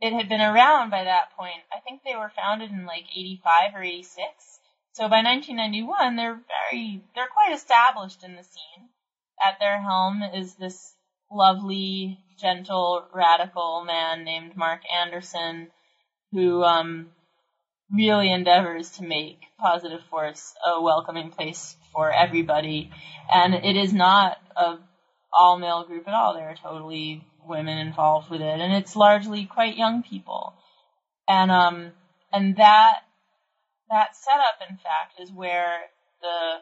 it 0.00 0.12
had 0.12 0.28
been 0.28 0.40
around 0.40 0.90
by 0.90 1.04
that 1.04 1.36
point. 1.36 1.62
I 1.72 1.80
think 1.80 2.02
they 2.04 2.14
were 2.14 2.30
founded 2.34 2.70
in 2.70 2.86
like 2.86 3.04
85 3.14 3.74
or 3.74 3.82
86. 3.82 4.16
So 4.92 5.08
by 5.08 5.22
1991, 5.22 6.16
they're 6.16 6.40
very, 6.70 7.02
they're 7.14 7.26
quite 7.26 7.54
established 7.54 8.22
in 8.22 8.36
the 8.36 8.42
scene. 8.42 8.88
At 9.44 9.58
their 9.60 9.80
helm 9.80 10.22
is 10.34 10.54
this 10.54 10.94
lovely, 11.30 12.18
gentle, 12.38 13.04
radical 13.12 13.84
man 13.84 14.24
named 14.24 14.56
Mark 14.56 14.80
Anderson, 14.92 15.68
who 16.32 16.62
um, 16.62 17.10
really 17.92 18.30
endeavors 18.30 18.90
to 18.92 19.04
make 19.04 19.40
Positive 19.58 20.02
Force 20.10 20.54
a 20.64 20.80
welcoming 20.80 21.30
place 21.30 21.76
for 21.92 22.12
everybody. 22.12 22.90
And 23.32 23.54
it 23.54 23.76
is 23.76 23.92
not 23.92 24.38
a 24.56 24.78
all 25.32 25.58
male 25.58 25.84
group 25.84 26.08
at 26.08 26.14
all. 26.14 26.34
There 26.34 26.48
are 26.48 26.54
totally 26.54 27.24
women 27.46 27.78
involved 27.78 28.30
with 28.30 28.40
it, 28.40 28.60
and 28.60 28.72
it's 28.72 28.96
largely 28.96 29.44
quite 29.46 29.76
young 29.76 30.02
people. 30.02 30.54
And 31.28 31.50
um, 31.50 31.92
and 32.32 32.56
that 32.56 33.00
that 33.90 34.16
setup, 34.16 34.68
in 34.68 34.76
fact, 34.76 35.20
is 35.20 35.32
where 35.32 35.80
the 36.20 36.58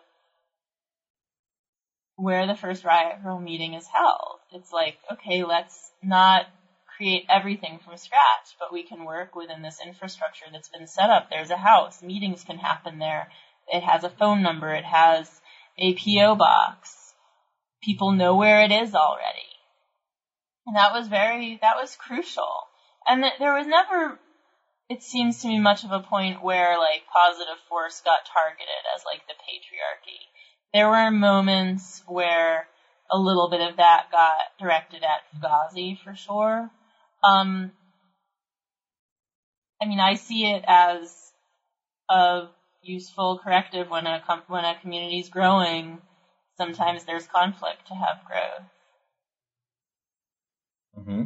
where 2.16 2.46
the 2.46 2.55
first 2.55 2.85
Riot 2.85 3.22
Grrrl 3.22 3.42
meeting 3.42 3.74
is 3.74 3.87
held. 3.87 4.36
It's 4.57 4.73
like, 4.73 4.97
okay, 5.12 5.45
let's 5.45 5.92
not 6.03 6.47
create 6.97 7.27
everything 7.29 7.79
from 7.79 7.99
scratch, 7.99 8.57
but 8.59 8.73
we 8.73 8.83
can 8.85 9.05
work 9.05 9.35
within 9.35 9.61
this 9.61 9.81
infrastructure 9.85 10.47
that's 10.51 10.71
been 10.71 10.87
set 10.87 11.11
up. 11.11 11.29
There's 11.29 11.51
a 11.51 11.57
house, 11.57 12.03
meetings 12.03 12.42
can 12.42 12.57
happen 12.57 12.99
there. 12.99 13.29
It 13.69 13.83
has 13.83 14.03
a 14.03 14.09
phone 14.09 14.42
number, 14.42 14.73
it 14.73 14.85
has 14.85 15.31
a 15.77 15.92
PO 15.92 16.37
box. 16.37 17.12
People 17.83 18.12
know 18.12 18.35
where 18.35 18.62
it 18.62 18.73
is 18.73 18.95
already. 18.95 19.61
And 20.66 20.75
that 20.77 20.92
was 20.92 21.07
very, 21.07 21.59
that 21.61 21.77
was 21.77 21.95
crucial. 21.95 22.69
And 23.07 23.23
th- 23.23 23.35
there 23.38 23.55
was 23.55 23.66
never, 23.66 24.19
it 24.88 25.03
seems 25.03 25.42
to 25.42 25.49
me, 25.49 25.59
much 25.59 25.85
of 25.85 25.92
a 25.92 26.01
point 26.01 26.42
where 26.42 26.79
like 26.79 27.05
positive 27.12 27.59
force 27.69 28.01
got 28.01 28.21
targeted 28.33 28.83
as 28.97 29.03
like 29.05 29.21
the 29.29 29.35
patriarchy. 29.35 30.33
There 30.73 30.88
were 30.88 31.11
moments 31.11 32.03
where 32.07 32.69
a 33.11 33.19
little 33.19 33.49
bit 33.51 33.61
of 33.61 33.77
that 33.77 34.07
got 34.11 34.59
directed 34.59 35.03
at 35.03 35.23
Fugazi 35.33 35.99
for 36.03 36.14
sure. 36.14 36.71
Um, 37.23 37.73
I 39.81 39.87
mean, 39.87 40.01
I 40.01 40.14
see 40.14 40.47
it 40.47 40.64
as 40.66 41.33
a 42.09 42.49
useful 42.83 43.40
corrective 43.42 43.90
when 43.90 44.07
a 44.07 44.23
com- 44.27 44.42
when 44.47 44.64
a 44.64 44.79
community 44.81 45.21
is 45.21 45.29
growing. 45.29 45.99
Sometimes 46.57 47.05
there's 47.05 47.27
conflict 47.27 47.87
to 47.88 47.95
have 47.95 48.25
growth. 48.25 48.69
Mm-hmm. 50.99 51.23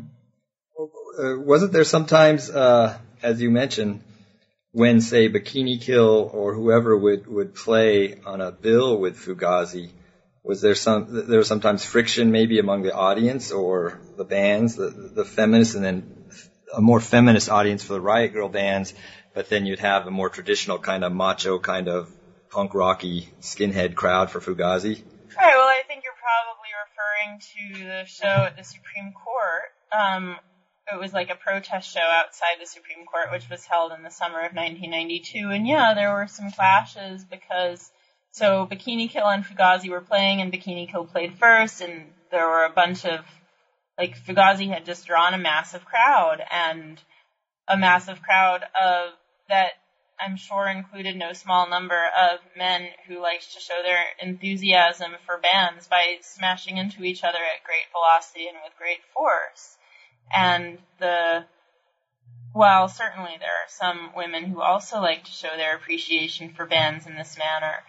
Uh, 1.22 1.40
wasn't 1.40 1.72
there 1.72 1.84
sometimes, 1.84 2.50
uh, 2.50 2.98
as 3.22 3.40
you 3.40 3.50
mentioned, 3.50 4.02
when 4.72 5.00
say 5.00 5.28
Bikini 5.28 5.80
Kill 5.80 6.30
or 6.32 6.54
whoever 6.54 6.96
would 6.96 7.26
would 7.26 7.54
play 7.54 8.18
on 8.24 8.40
a 8.40 8.50
bill 8.50 8.98
with 8.98 9.16
Fugazi, 9.16 9.90
was 10.42 10.60
there 10.60 10.74
some 10.74 11.06
there 11.28 11.38
was 11.38 11.48
sometimes 11.48 11.84
friction 11.84 12.30
maybe 12.30 12.58
among 12.58 12.82
the 12.82 12.94
audience 12.94 13.50
or 13.50 14.00
the 14.16 14.24
bands, 14.24 14.76
the 14.76 14.88
the 15.14 15.24
feminists, 15.24 15.74
and 15.74 15.84
then 15.84 16.06
a 16.74 16.80
more 16.80 17.00
feminist 17.00 17.48
audience 17.48 17.82
for 17.82 17.94
the 17.94 18.00
Riot 18.00 18.32
Grrrl 18.32 18.50
bands, 18.50 18.94
but 19.34 19.48
then 19.48 19.66
you'd 19.66 19.80
have 19.80 20.06
a 20.06 20.10
more 20.10 20.30
traditional 20.30 20.78
kind 20.78 21.04
of 21.04 21.12
macho 21.12 21.58
kind 21.58 21.88
of 21.88 22.10
punk 22.50 22.74
rocky 22.74 23.28
skinhead 23.40 23.94
crowd 23.94 24.30
for 24.30 24.40
Fugazi. 24.40 25.02
Right. 25.36 25.54
Well, 25.54 25.68
I 25.68 25.82
think 25.86 26.04
you're 26.04 26.12
probably 26.18 26.70
referring 26.84 27.38
to 27.38 27.84
the 27.84 28.04
show 28.06 28.44
at 28.46 28.56
the 28.56 28.64
Supreme 28.64 29.12
Court. 29.12 29.70
Um, 29.92 30.38
it 30.92 30.98
was 30.98 31.12
like 31.12 31.30
a 31.30 31.36
protest 31.36 31.92
show 31.92 32.00
outside 32.00 32.56
the 32.60 32.66
Supreme 32.66 33.06
Court, 33.06 33.30
which 33.30 33.48
was 33.48 33.64
held 33.64 33.92
in 33.92 34.02
the 34.02 34.10
summer 34.10 34.40
of 34.40 34.54
1992. 34.54 35.50
And 35.50 35.66
yeah, 35.66 35.94
there 35.94 36.12
were 36.12 36.26
some 36.26 36.50
clashes 36.50 37.24
because 37.24 37.90
so 38.32 38.66
Bikini 38.66 39.10
Kill 39.10 39.26
and 39.26 39.44
Fugazi 39.44 39.90
were 39.90 40.00
playing, 40.00 40.40
and 40.40 40.52
Bikini 40.52 40.90
Kill 40.90 41.04
played 41.04 41.34
first, 41.34 41.80
and 41.80 42.12
there 42.30 42.46
were 42.46 42.64
a 42.64 42.70
bunch 42.70 43.04
of 43.04 43.24
like 43.98 44.16
Fugazi 44.16 44.68
had 44.68 44.86
just 44.86 45.06
drawn 45.06 45.34
a 45.34 45.38
massive 45.38 45.84
crowd 45.84 46.42
and 46.50 47.02
a 47.68 47.76
massive 47.76 48.22
crowd 48.22 48.62
of 48.80 49.12
that 49.48 49.72
I'm 50.18 50.36
sure 50.36 50.68
included 50.68 51.16
no 51.16 51.32
small 51.32 51.68
number 51.68 52.08
of 52.20 52.40
men 52.56 52.88
who 53.06 53.22
liked 53.22 53.54
to 53.54 53.60
show 53.60 53.80
their 53.82 54.04
enthusiasm 54.20 55.12
for 55.24 55.38
bands 55.38 55.86
by 55.86 56.18
smashing 56.20 56.76
into 56.76 57.04
each 57.04 57.24
other 57.24 57.38
at 57.38 57.64
great 57.64 57.90
velocity 57.92 58.46
and 58.46 58.58
with 58.62 58.76
great 58.76 59.00
force. 59.14 59.78
And 60.32 60.78
the 60.98 61.46
while 62.52 62.88
certainly 62.88 63.36
there 63.38 63.48
are 63.48 63.68
some 63.68 64.10
women 64.14 64.44
who 64.44 64.60
also 64.60 65.00
like 65.00 65.24
to 65.24 65.30
show 65.30 65.56
their 65.56 65.76
appreciation 65.76 66.52
for 66.52 66.66
bands 66.66 67.06
in 67.06 67.16
this 67.16 67.38
manner, 67.38 67.82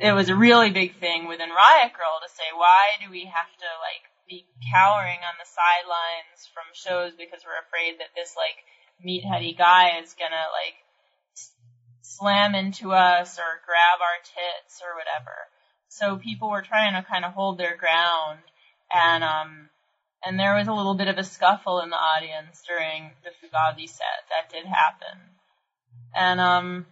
it 0.00 0.12
was 0.12 0.28
a 0.28 0.36
really 0.36 0.70
big 0.70 0.96
thing 0.96 1.26
within 1.26 1.50
Riot 1.50 1.92
Grrrl 1.92 2.22
to 2.22 2.30
say, 2.30 2.48
why 2.54 3.02
do 3.02 3.10
we 3.10 3.24
have 3.24 3.50
to 3.58 3.68
like 3.82 4.06
be 4.28 4.46
cowering 4.70 5.18
on 5.24 5.34
the 5.38 5.48
sidelines 5.48 6.46
from 6.52 6.70
shows 6.72 7.16
because 7.18 7.42
we're 7.44 7.64
afraid 7.66 7.98
that 7.98 8.14
this 8.14 8.34
like 8.36 8.62
meatheady 9.02 9.56
guy 9.56 9.98
is 10.02 10.14
gonna 10.14 10.46
like 10.54 10.76
slam 12.02 12.54
into 12.54 12.92
us 12.92 13.38
or 13.38 13.60
grab 13.66 13.98
our 14.00 14.18
tits 14.22 14.80
or 14.82 14.94
whatever. 14.96 15.34
So 15.88 16.16
people 16.16 16.50
were 16.50 16.62
trying 16.62 16.94
to 16.94 17.08
kind 17.08 17.24
of 17.24 17.32
hold 17.32 17.58
their 17.58 17.76
ground 17.76 18.40
and 18.92 19.24
um 19.24 19.68
and 20.24 20.38
there 20.38 20.54
was 20.54 20.68
a 20.68 20.72
little 20.72 20.94
bit 20.94 21.08
of 21.08 21.18
a 21.18 21.24
scuffle 21.24 21.80
in 21.80 21.90
the 21.90 21.96
audience 21.96 22.62
during 22.66 23.12
the 23.24 23.30
Fugazi 23.30 23.88
set. 23.88 24.26
That 24.30 24.50
did 24.50 24.66
happen. 24.66 25.18
And 26.14 26.40
um 26.40 26.86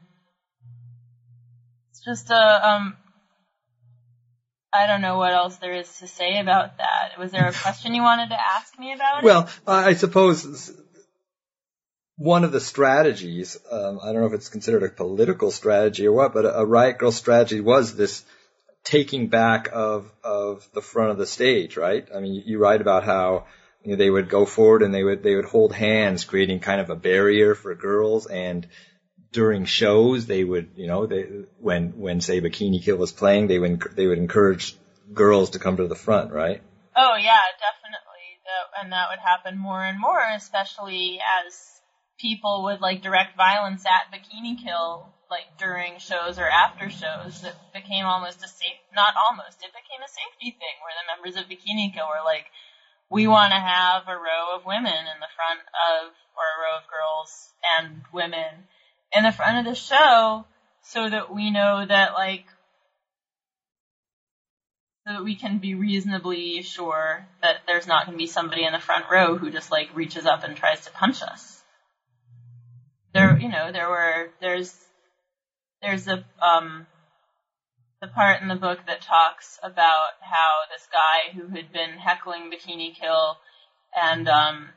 just 2.07 2.31
a 2.31 2.69
um 2.69 2.97
I 4.73 4.87
don't 4.87 5.01
know 5.01 5.19
what 5.19 5.33
else 5.33 5.57
there 5.57 5.73
is 5.73 5.99
to 5.99 6.07
say 6.07 6.39
about 6.39 6.79
that. 6.79 7.19
Was 7.19 7.33
there 7.33 7.49
a 7.49 7.53
question 7.53 7.95
you 7.95 8.03
wanted 8.03 8.29
to 8.29 8.39
ask 8.39 8.79
me 8.79 8.93
about 8.93 9.23
well, 9.23 9.43
it? 9.45 9.51
I 9.67 9.95
suppose 9.95 10.71
one 12.17 12.45
of 12.45 12.53
the 12.53 12.61
strategies, 12.61 13.59
um, 13.71 14.01
I 14.03 14.13
don't 14.13 14.23
know 14.23 14.27
if 14.27 14.33
it's 14.33 14.49
considered 14.49 14.83
a 14.83 14.89
political 14.89 15.51
strategy 15.51 16.07
or 16.07 16.13
what, 16.13 16.35
but 16.35 16.45
a, 16.45 16.61
a 16.61 16.65
Riot 16.65 16.99
Grrrl 16.99 17.13
strategy 17.13 17.61
was 17.61 17.95
this 17.95 18.25
taking 18.85 19.29
back 19.29 19.69
of 19.73 20.11
of 20.23 20.69
the 20.73 20.83
front 20.83 21.11
of 21.11 21.19
the 21.19 21.27
stage, 21.27 21.77
right? 21.77 22.07
I 22.15 22.21
mean, 22.21 22.35
you, 22.35 22.43
you 22.45 22.59
write 22.59 22.81
about 22.81 23.05
how 23.05 23.47
you 23.83 23.93
know, 23.93 23.97
they 23.97 24.11
would 24.11 24.29
go 24.29 24.47
forward 24.47 24.83
and 24.83 24.95
they 24.95 25.05
would 25.05 25.23
they 25.23 25.37
would 25.37 25.45
hold 25.45 25.73
hands, 25.73 26.25
creating 26.25 26.61
kind 26.61 26.81
of 26.81 26.91
a 26.91 26.97
barrier 26.97 27.55
for 27.55 27.75
girls. 27.75 28.27
And 28.27 28.67
during 29.37 29.67
shows, 29.67 30.25
they 30.25 30.43
would 30.43 30.71
you 30.77 30.87
know 30.87 31.05
they 31.05 31.25
when 31.61 31.93
when 32.01 32.23
say 32.23 32.41
Bikini 32.41 32.83
Kill 32.83 32.97
was 32.97 33.13
playing, 33.13 33.49
they 33.49 33.59
would 33.59 33.83
they 33.95 34.07
would 34.07 34.17
encourage 34.17 34.75
girls 35.13 35.51
to 35.51 35.59
come 35.59 35.77
to 35.77 35.87
the 35.87 35.95
front, 35.95 36.33
right? 36.33 36.63
Oh 36.97 37.17
yeah, 37.21 37.45
definitely. 37.61 38.41
That, 38.49 38.81
and 38.81 38.93
that 38.93 39.09
would 39.11 39.19
happen 39.21 39.59
more 39.59 39.85
and 39.85 40.01
more, 40.01 40.25
especially 40.35 41.21
as 41.21 41.83
people 42.19 42.65
would 42.65 42.81
like 42.81 43.03
direct 43.03 43.37
violence 43.37 43.85
at 43.85 44.09
Bikini 44.11 44.57
Kill 44.57 45.13
like 45.31 45.59
during 45.59 45.99
shows 45.99 46.39
or 46.39 46.49
after 46.49 46.89
shows. 46.89 47.45
It 47.45 47.55
became 47.75 48.07
almost 48.07 48.43
a 48.43 48.49
safe, 48.49 48.81
not 48.95 49.13
almost, 49.21 49.61
it 49.61 49.77
became 49.77 50.01
a 50.01 50.09
safety 50.09 50.57
thing 50.57 50.77
where 50.81 50.97
the 50.97 51.13
members 51.13 51.37
of 51.37 51.45
Bikini 51.45 51.93
Kill 51.93 52.09
were 52.09 52.25
like, 52.25 52.47
we 53.11 53.27
want 53.27 53.53
to 53.53 53.61
have 53.61 54.09
a 54.09 54.17
row 54.17 54.57
of 54.57 54.65
women 54.65 55.05
in 55.13 55.19
the 55.21 55.35
front 55.37 55.61
of, 55.61 56.17
or 56.33 56.47
a 56.49 56.61
row 56.65 56.79
of 56.81 56.89
girls 56.89 57.53
and 57.77 58.01
women 58.15 58.65
in 59.17 59.25
the 59.25 59.33
front 59.33 59.59
of 59.59 59.65
the 59.65 59.75
show 59.75 60.45
so 60.83 61.09
that 61.09 61.33
we 61.33 61.51
know 61.51 61.85
that 61.87 62.13
like 62.13 62.45
so 65.07 65.15
that 65.15 65.25
we 65.25 65.35
can 65.35 65.59
be 65.59 65.75
reasonably 65.75 66.61
sure 66.63 67.27
that 67.41 67.57
there's 67.67 67.87
not 67.87 68.05
going 68.05 68.19
to 68.19 68.23
be 68.23 68.27
somebody 68.27 68.65
in 68.65 68.73
the 68.73 68.79
front 68.79 69.07
row 69.11 69.37
who 69.37 69.51
just 69.51 69.71
like 69.71 69.95
reaches 69.95 70.27
up 70.27 70.45
and 70.45 70.57
tries 70.57 70.85
to 70.85 70.91
punch 70.91 71.23
us. 71.23 71.63
There, 73.15 73.39
you 73.39 73.49
know, 73.49 73.73
there 73.73 73.89
were 73.89 74.31
there's 74.41 74.75
there's 75.81 76.07
a 76.09 76.23
um 76.43 76.87
the 78.03 78.09
part 78.09 78.43
in 78.43 78.49
the 78.49 78.55
book 78.55 78.81
that 78.87 79.01
talks 79.01 79.59
about 79.63 80.11
how 80.21 80.65
this 80.71 80.87
guy 80.93 81.33
who 81.33 81.49
had 81.49 81.73
been 81.73 81.97
heckling 81.99 82.51
Bikini 82.51 82.95
Kill 82.95 83.39
and 83.97 84.29
um 84.29 84.75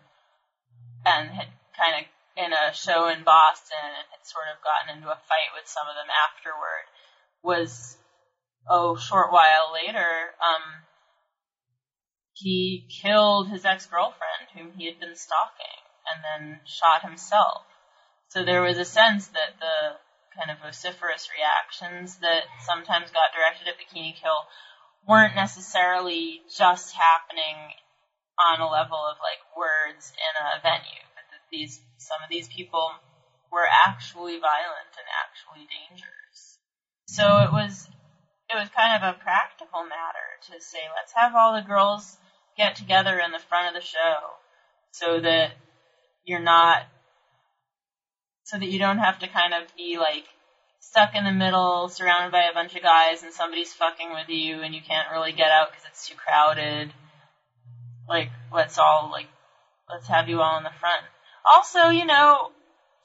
and 1.06 1.30
had 1.30 1.47
kind 1.78 1.95
of 1.99 2.06
in 2.39 2.54
a 2.54 2.73
show 2.73 3.08
in 3.12 3.23
Boston 3.23 3.84
and 3.84 4.08
had 4.15 4.23
sort 4.23 4.47
of 4.47 4.63
gotten 4.63 4.95
into 4.95 5.12
a 5.12 5.19
fight 5.28 5.52
with 5.52 5.67
some 5.67 5.88
of 5.88 5.95
them 5.99 6.08
afterward 6.08 6.88
was 7.43 7.97
oh 8.69 8.95
short 8.95 9.32
while 9.32 9.71
later 9.73 10.36
um 10.39 10.88
he 12.34 12.88
killed 13.02 13.49
his 13.49 13.65
ex-girlfriend 13.65 14.47
whom 14.56 14.71
he 14.78 14.86
had 14.86 14.99
been 14.99 15.15
stalking 15.15 15.84
and 16.08 16.23
then 16.23 16.60
shot 16.65 17.04
himself. 17.04 17.63
So 18.30 18.45
there 18.45 18.62
was 18.62 18.78
a 18.78 18.86
sense 18.86 19.28
that 19.30 19.60
the 19.60 19.99
kind 20.38 20.52
of 20.52 20.63
vociferous 20.63 21.28
reactions 21.34 22.17
that 22.19 22.43
sometimes 22.65 23.12
got 23.12 23.34
directed 23.34 23.67
at 23.67 23.78
Bikini 23.78 24.15
Kill 24.15 24.47
weren't 25.08 25.36
necessarily 25.36 26.41
just 26.47 26.95
happening 26.95 27.58
on 28.39 28.62
a 28.62 28.69
level 28.69 28.97
of 28.97 29.17
like 29.19 29.41
words 29.58 30.13
in 30.15 30.34
a 30.39 30.62
venue, 30.62 30.99
these 31.52 31.82
some 31.98 32.22
of 32.24 32.30
these 32.30 32.48
people 32.48 32.92
were 33.52 33.68
actually 33.68 34.38
violent 34.40 34.94
and 34.98 35.08
actually 35.26 35.68
dangerous. 35.68 36.60
So 37.08 37.40
it 37.40 37.52
was 37.52 37.88
it 38.50 38.56
was 38.56 38.70
kind 38.70 38.96
of 38.96 39.16
a 39.16 39.20
practical 39.20 39.84
matter 39.84 40.40
to 40.48 40.62
say 40.62 40.80
let's 40.96 41.14
have 41.14 41.36
all 41.36 41.56
the 41.56 41.62
girls 41.62 42.18
get 42.58 42.76
together 42.76 43.20
in 43.20 43.32
the 43.32 43.40
front 43.40 43.76
of 43.76 43.82
the 43.82 43.86
show 43.86 44.18
so 44.92 45.20
that 45.20 45.52
you're 46.24 46.40
not 46.40 46.84
so 48.44 48.58
that 48.58 48.68
you 48.68 48.80
don't 48.80 48.98
have 48.98 49.20
to 49.20 49.28
kind 49.28 49.54
of 49.54 49.64
be 49.76 49.98
like 49.98 50.26
stuck 50.80 51.16
in 51.16 51.24
the 51.24 51.32
middle, 51.32 51.88
surrounded 51.88 52.32
by 52.32 52.46
a 52.46 52.54
bunch 52.54 52.76
of 52.76 52.82
guys, 52.82 53.22
and 53.22 53.32
somebody's 53.32 53.74
fucking 53.74 54.12
with 54.12 54.30
you, 54.30 54.62
and 54.62 54.74
you 54.74 54.82
can't 54.82 55.12
really 55.12 55.32
get 55.32 55.52
out 55.52 55.70
because 55.70 55.86
it's 55.86 56.08
too 56.08 56.16
crowded. 56.16 56.92
Like, 58.08 58.30
let's 58.52 58.80
all 58.80 59.10
like, 59.12 59.28
let's 59.88 60.08
have 60.08 60.30
you 60.30 60.42
all 60.42 60.58
in 60.58 60.64
the 60.64 60.72
front. 60.80 61.04
Also, 61.45 61.89
you 61.89 62.06
know, 62.06 62.52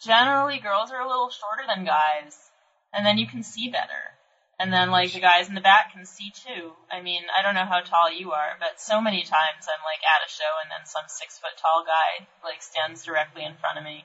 generally 0.01 0.59
girls 0.59 0.91
are 0.91 1.01
a 1.01 1.09
little 1.09 1.31
shorter 1.31 1.65
than 1.67 1.85
guys, 1.85 2.51
and 2.93 3.05
then 3.05 3.19
you 3.19 3.27
can 3.27 3.43
see 3.43 3.69
better. 3.69 4.17
And 4.59 4.73
then 4.73 4.91
like 4.91 5.13
the 5.13 5.21
guys 5.21 5.49
in 5.49 5.55
the 5.55 5.61
back 5.61 5.91
can 5.93 6.07
see 6.07 6.31
too. 6.31 6.73
I 6.91 7.01
mean, 7.01 7.23
I 7.37 7.43
don't 7.43 7.55
know 7.55 7.67
how 7.67 7.81
tall 7.81 8.13
you 8.13 8.31
are, 8.33 8.55
but 8.61 8.79
so 8.79 9.01
many 9.01 9.25
times 9.25 9.67
I'm 9.67 9.83
like 9.83 10.03
at 10.07 10.25
a 10.25 10.31
show 10.31 10.53
and 10.63 10.71
then 10.71 10.87
some 10.87 11.05
six 11.09 11.39
foot 11.39 11.59
tall 11.61 11.83
guy 11.85 12.27
like 12.43 12.63
stands 12.63 13.03
directly 13.03 13.45
in 13.45 13.57
front 13.57 13.79
of 13.79 13.85
me 13.85 14.05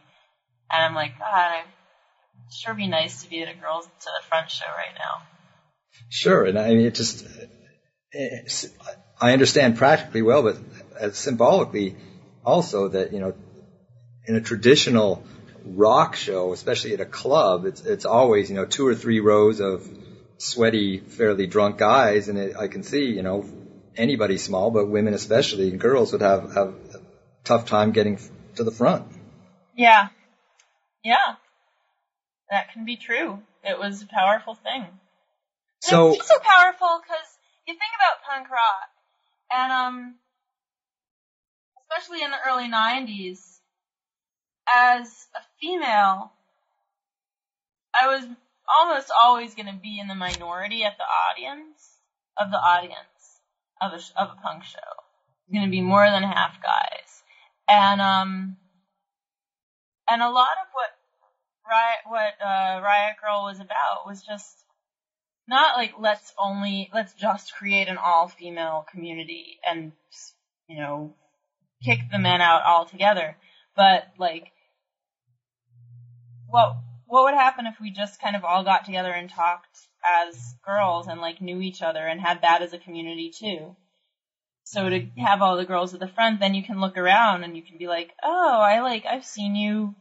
and 0.71 0.83
I'm 0.83 0.95
like, 0.95 1.17
God, 1.17 1.27
I'd 1.27 1.65
sure 2.51 2.73
be 2.73 2.87
nice 2.87 3.23
to 3.23 3.29
be 3.29 3.41
at 3.41 3.49
a 3.49 3.53
girls 3.53 3.85
to 3.85 4.05
the 4.05 4.27
front 4.27 4.49
show 4.49 4.65
right 4.65 4.95
now. 4.97 5.21
Sure, 6.09 6.45
and 6.45 6.57
I 6.57 6.69
mean 6.69 6.85
it 6.85 6.95
just 6.95 7.25
eh, 8.13 8.39
I 9.19 9.33
understand 9.33 9.77
practically 9.77 10.21
well, 10.21 10.43
but 10.43 10.57
uh, 10.99 11.11
symbolically 11.11 11.95
also 12.45 12.87
that 12.89 13.11
you 13.13 13.19
know 13.19 13.33
in 14.25 14.35
a 14.35 14.41
traditional 14.41 15.23
rock 15.63 16.15
show, 16.15 16.53
especially 16.53 16.93
at 16.93 17.01
a 17.01 17.05
club, 17.05 17.65
it's 17.65 17.81
it's 17.81 18.05
always 18.05 18.49
you 18.49 18.55
know 18.55 18.65
two 18.65 18.87
or 18.87 18.95
three 18.95 19.19
rows 19.19 19.59
of 19.59 19.87
sweaty, 20.37 20.99
fairly 20.99 21.47
drunk 21.47 21.77
guys, 21.77 22.29
and 22.29 22.37
it, 22.37 22.55
I 22.57 22.67
can 22.67 22.83
see 22.83 23.05
you 23.05 23.21
know 23.21 23.45
anybody 23.95 24.37
small, 24.37 24.71
but 24.71 24.87
women 24.87 25.13
especially 25.13 25.69
and 25.69 25.79
girls 25.79 26.11
would 26.11 26.21
have 26.21 26.53
have 26.53 26.69
a 26.69 27.01
tough 27.43 27.65
time 27.65 27.91
getting 27.91 28.19
to 28.55 28.63
the 28.63 28.71
front. 28.71 29.05
Yeah, 29.75 30.09
yeah, 31.03 31.35
that 32.49 32.71
can 32.73 32.85
be 32.85 32.95
true. 32.97 33.41
It 33.63 33.77
was 33.77 34.01
a 34.01 34.07
powerful 34.07 34.55
thing. 34.55 34.85
So 35.81 36.13
it's 36.13 36.27
so 36.27 36.39
powerful 36.39 36.99
because 37.01 37.37
you 37.65 37.73
think 37.73 37.91
about 37.95 38.21
punk 38.23 38.49
rock, 38.49 38.89
and 39.51 39.71
um, 39.71 40.15
especially 41.81 42.23
in 42.23 42.31
the 42.31 42.37
early 42.45 42.67
'90s, 42.67 43.58
as 44.75 45.27
a 45.35 45.41
female, 45.59 46.31
I 47.99 48.07
was 48.07 48.25
almost 48.79 49.11
always 49.17 49.55
going 49.55 49.67
to 49.67 49.79
be 49.81 49.99
in 49.99 50.07
the 50.07 50.15
minority 50.15 50.83
at 50.83 50.97
the 50.97 51.03
audience 51.03 51.97
of 52.37 52.51
the 52.51 52.57
audience 52.57 53.03
of 53.81 53.93
a 53.93 54.21
of 54.21 54.29
a 54.37 54.41
punk 54.41 54.63
show. 54.63 54.77
It's 54.77 55.53
going 55.53 55.65
to 55.65 55.71
be 55.71 55.81
more 55.81 56.09
than 56.09 56.23
half 56.23 56.61
guys, 56.61 57.23
and 57.67 58.01
um, 58.01 58.57
and 60.09 60.21
a 60.21 60.29
lot 60.29 60.57
of 60.61 60.67
what 60.73 60.89
Riot, 61.69 61.99
what 62.05 62.33
uh, 62.45 62.81
Riot 62.81 63.17
Grrrl 63.23 63.45
was 63.45 63.59
about 63.59 64.07
was 64.07 64.21
just 64.21 64.63
not 65.47 65.77
like 65.77 65.93
let's 65.99 66.33
only 66.37 66.89
let's 66.93 67.13
just 67.13 67.53
create 67.55 67.87
an 67.87 67.97
all 67.97 68.27
female 68.27 68.85
community 68.91 69.59
and 69.65 69.91
you 70.67 70.77
know 70.77 71.15
kick 71.83 71.99
the 72.11 72.19
men 72.19 72.41
out 72.41 72.63
altogether, 72.63 73.35
but 73.75 74.07
like 74.17 74.51
what 76.49 76.75
what 77.07 77.23
would 77.23 77.33
happen 77.33 77.65
if 77.65 77.79
we 77.81 77.89
just 77.91 78.21
kind 78.21 78.35
of 78.35 78.43
all 78.43 78.63
got 78.63 78.85
together 78.85 79.11
and 79.11 79.29
talked 79.29 79.77
as 80.27 80.55
girls 80.63 81.07
and 81.07 81.19
like 81.21 81.41
knew 81.41 81.59
each 81.61 81.81
other 81.81 82.05
and 82.05 82.21
had 82.21 82.41
that 82.43 82.61
as 82.61 82.71
a 82.73 82.77
community 82.77 83.31
too. 83.31 83.75
So 84.63 84.87
to 84.87 85.07
have 85.17 85.41
all 85.41 85.57
the 85.57 85.65
girls 85.65 85.95
at 85.95 85.99
the 85.99 86.07
front, 86.07 86.39
then 86.39 86.53
you 86.53 86.61
can 86.61 86.79
look 86.79 86.97
around 86.97 87.43
and 87.43 87.55
you 87.57 87.63
can 87.63 87.79
be 87.79 87.87
like, 87.87 88.11
oh, 88.23 88.59
I 88.61 88.81
like, 88.81 89.05
I've 89.07 89.25
seen 89.25 89.55
you 89.55 89.95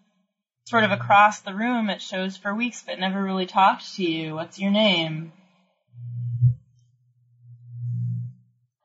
sort 0.67 0.85
of 0.85 0.91
across 0.91 1.41
the 1.41 1.55
room 1.55 1.89
at 1.89 2.03
shows 2.03 2.37
for 2.37 2.55
weeks, 2.55 2.83
but 2.87 2.99
never 2.99 3.23
really 3.23 3.47
talked 3.47 3.95
to 3.95 4.03
you. 4.05 4.35
What's 4.35 4.59
your 4.59 4.71
name? 4.71 5.33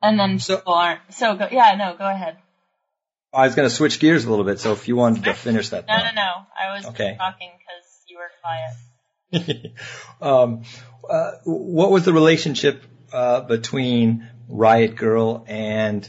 And 0.02 0.18
then 0.18 0.38
So- 0.38 0.56
people 0.56 0.74
aren't. 0.74 1.00
So 1.12 1.34
go, 1.36 1.48
yeah, 1.50 1.74
no, 1.76 1.94
go 1.94 2.08
ahead. 2.08 2.38
I 3.34 3.46
was 3.46 3.54
going 3.54 3.68
to 3.68 3.74
switch 3.74 3.98
gears 3.98 4.24
a 4.24 4.30
little 4.30 4.44
bit, 4.44 4.60
so 4.60 4.72
if 4.72 4.86
you 4.88 4.96
wanted 4.96 5.24
to 5.24 5.34
finish 5.34 5.70
that. 5.70 5.86
No, 5.88 5.96
no, 5.98 6.10
no. 6.14 6.46
I 6.58 6.76
was 6.76 6.86
Okay. 6.86 7.16
talking 7.18 7.50
because 7.58 8.02
you 8.06 8.18
were 8.18 8.30
quiet. 8.40 9.72
um, 10.20 10.62
uh, 11.08 11.32
what 11.44 11.90
was 11.90 12.04
the 12.04 12.12
relationship 12.12 12.84
uh, 13.12 13.40
between 13.40 14.24
Riot 14.48 14.94
Grrrl 14.96 15.44
and 15.48 16.08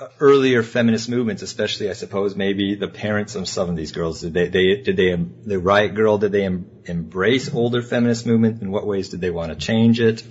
uh, 0.00 0.08
earlier 0.20 0.62
feminist 0.62 1.08
movements, 1.08 1.42
especially, 1.42 1.88
I 1.88 1.94
suppose, 1.94 2.36
maybe 2.36 2.74
the 2.74 2.88
parents 2.88 3.34
of 3.34 3.48
some 3.48 3.70
of 3.70 3.76
these 3.76 3.92
girls? 3.92 4.20
Did 4.20 4.34
they, 4.34 4.48
they 4.48 4.74
did 4.76 4.96
they, 4.96 5.16
the 5.44 5.58
Riot 5.58 5.94
Grrrl, 5.94 6.20
did 6.20 6.32
they 6.32 6.44
em- 6.44 6.70
embrace 6.84 7.52
older 7.52 7.80
feminist 7.82 8.26
movement? 8.26 8.60
In 8.60 8.70
what 8.70 8.86
ways 8.86 9.08
did 9.08 9.20
they 9.20 9.30
want 9.30 9.52
to 9.52 9.58
change 9.58 10.00
it? 10.00 10.22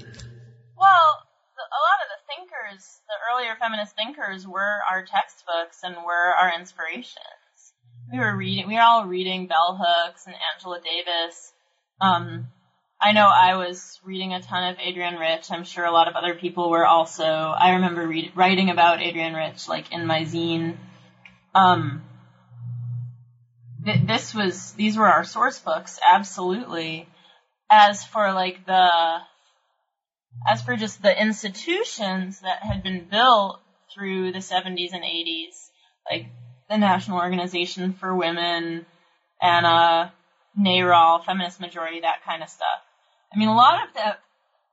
Well, 0.78 1.08
the, 1.56 1.64
a 1.64 1.80
lot 1.82 2.00
of 2.04 2.10
the 2.14 2.22
thinkers, 2.30 3.02
the 3.08 3.16
earlier 3.34 3.55
feminist 3.66 3.96
thinkers, 3.96 4.48
were 4.48 4.80
our 4.90 5.04
textbooks 5.04 5.80
and 5.84 5.96
were 6.06 6.34
our 6.40 6.54
inspirations. 6.58 7.74
We 8.12 8.20
were 8.20 8.36
reading, 8.36 8.68
we 8.68 8.76
were 8.76 8.82
all 8.82 9.06
reading 9.06 9.48
bell 9.48 9.80
hooks 9.82 10.26
and 10.28 10.36
Angela 10.54 10.80
Davis. 10.82 11.52
Um, 12.00 12.48
I 13.02 13.12
know 13.12 13.28
I 13.28 13.56
was 13.56 14.00
reading 14.04 14.34
a 14.34 14.42
ton 14.42 14.72
of 14.72 14.80
Adrienne 14.80 15.18
Rich. 15.18 15.52
I'm 15.52 15.64
sure 15.64 15.86
a 15.86 15.92
lot 15.92 16.08
of 16.08 16.16
other 16.16 16.36
people 16.36 16.70
were 16.70 16.86
also. 16.86 17.24
I 17.24 17.74
remember 17.74 18.08
read, 18.08 18.32
writing 18.36 18.70
about 18.70 19.02
Adrienne 19.02 19.34
Rich, 19.34 19.68
like 19.68 19.92
in 19.92 20.06
my 20.06 20.22
zine. 20.22 20.78
Um, 21.56 22.04
th- 23.84 24.06
this 24.06 24.34
was, 24.34 24.74
these 24.74 24.98
were 24.98 25.08
our 25.08 25.24
source 25.24 25.60
books, 25.60 26.00
absolutely. 26.08 27.08
As 27.70 28.04
for 28.04 28.32
like 28.34 28.66
the, 28.66 28.90
as 30.48 30.62
for 30.62 30.76
just 30.76 31.02
the 31.02 31.22
institutions 31.22 32.42
that 32.42 32.64
had 32.64 32.84
been 32.84 33.06
built 33.10 33.60
through 33.94 34.32
the 34.32 34.40
70s 34.40 34.94
and 34.94 35.04
80s, 35.04 35.70
like 36.10 36.28
the 36.70 36.78
National 36.78 37.20
Organization 37.20 37.94
for 37.94 38.16
Women 38.16 38.86
uh, 39.42 40.10
NARAL, 40.58 41.26
Feminist 41.26 41.60
Majority, 41.60 42.02
that 42.02 42.24
kind 42.26 42.42
of 42.42 42.50
stuff. 42.50 42.82
I 43.34 43.38
mean, 43.38 43.48
a 43.48 43.56
lot 43.56 43.88
of 43.88 43.94
that, 43.96 44.20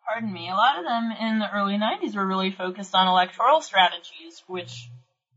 pardon 0.07 0.33
me, 0.33 0.49
a 0.49 0.55
lot 0.55 0.79
of 0.79 0.85
them 0.85 1.13
in 1.21 1.39
the 1.39 1.51
early 1.53 1.77
90s 1.77 2.15
were 2.15 2.27
really 2.27 2.51
focused 2.51 2.95
on 2.95 3.09
electoral 3.09 3.61
strategies, 3.61 4.43
which 4.47 4.89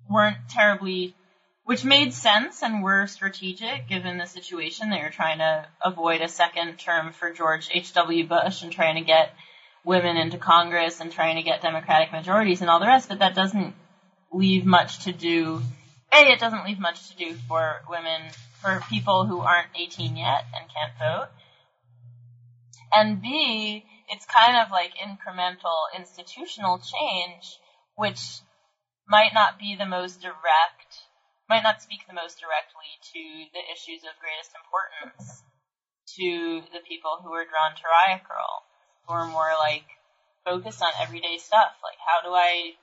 weren't 0.10 0.38
terribly, 0.50 1.16
which 1.64 1.84
made 1.84 2.14
sense 2.14 2.62
and 2.62 2.84
were 2.84 3.08
strategic 3.08 3.88
given 3.88 4.18
the 4.18 4.28
situation. 4.28 4.90
They 4.90 5.02
were 5.02 5.10
trying 5.10 5.40
to 5.40 5.66
avoid 5.84 6.22
a 6.22 6.28
second 6.28 6.78
term 6.78 7.12
for 7.12 7.32
George 7.32 7.70
H.W. 7.74 8.28
Bush 8.28 8.62
and 8.62 8.72
trying 8.72 8.96
to 8.96 9.02
get 9.02 9.34
women 9.86 10.18
into 10.18 10.38
Congress 10.38 11.00
and 11.00 11.12
trying 11.12 11.36
to 11.36 11.44
get 11.44 11.62
Democratic 11.62 12.12
majorities 12.12 12.62
and 12.62 12.70
all 12.70 12.80
the 12.80 12.88
rest, 12.88 13.08
but 13.08 13.20
that 13.20 13.36
doesn't 13.36 13.76
leave 14.32 14.66
much 14.66 15.06
to 15.06 15.12
do. 15.12 15.62
A, 16.14 16.32
it 16.32 16.40
doesn't 16.40 16.66
leave 16.66 16.80
much 16.80 17.10
to 17.10 17.16
do 17.16 17.34
for 17.48 17.82
women, 17.90 18.22
for 18.62 18.82
people 18.90 19.26
who 19.26 19.40
aren't 19.40 19.70
18 19.76 20.18
yet 20.18 20.46
and 20.56 20.66
can't 20.70 20.98
vote. 21.00 21.30
And 22.94 23.22
B, 23.22 23.86
it's 24.10 24.26
kind 24.26 24.58
of 24.58 24.72
like 24.72 24.94
incremental 24.96 25.76
institutional 25.96 26.80
change, 26.80 27.60
which 27.96 28.22
might 29.08 29.34
not 29.34 29.60
be 29.60 29.76
the 29.78 29.86
most 29.86 30.22
direct, 30.22 30.90
might 31.50 31.64
not 31.64 31.82
speak 31.82 32.08
the 32.08 32.14
most 32.14 32.40
directly 32.40 32.90
to 33.14 33.22
the 33.54 33.64
issues 33.72 34.02
of 34.04 34.18
greatest 34.22 34.54
importance 34.56 35.44
to 36.18 36.62
the 36.74 36.82
people 36.88 37.20
who 37.22 37.34
are 37.34 37.46
drawn 37.46 37.76
to 37.76 37.84
Riot 37.86 38.22
Grrrl, 38.24 38.64
who 39.08 39.14
are 39.14 39.28
more 39.28 39.52
like 39.60 39.86
focused 40.46 40.82
on 40.82 40.92
everyday 41.02 41.38
stuff, 41.38 41.74
like 41.84 41.98
how 42.00 42.28
do 42.28 42.34
I 42.34 42.74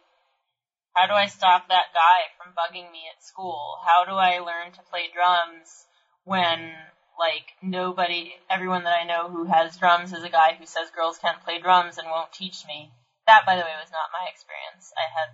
how 0.94 1.06
do 1.06 1.14
I 1.14 1.26
stop 1.26 1.68
that 1.68 1.94
guy 1.94 2.28
from 2.36 2.52
bugging 2.52 2.90
me 2.92 3.04
at 3.14 3.24
school? 3.24 3.78
How 3.84 4.04
do 4.04 4.12
I 4.12 4.40
learn 4.40 4.72
to 4.72 4.82
play 4.90 5.08
drums 5.12 5.86
when 6.24 6.72
like 7.18 7.52
nobody 7.62 8.32
everyone 8.50 8.84
that 8.84 8.98
I 8.98 9.04
know 9.04 9.28
who 9.28 9.44
has 9.44 9.76
drums 9.76 10.12
is 10.12 10.24
a 10.24 10.28
guy 10.28 10.56
who 10.58 10.66
says 10.66 10.90
girls 10.94 11.18
can't 11.18 11.42
play 11.44 11.58
drums 11.58 11.98
and 11.98 12.08
won't 12.08 12.32
teach 12.32 12.64
me. 12.66 12.90
That 13.26 13.46
by 13.46 13.56
the 13.56 13.62
way 13.62 13.74
was 13.80 13.92
not 13.92 14.12
my 14.12 14.28
experience. 14.28 14.92
I 14.96 15.06
had 15.08 15.30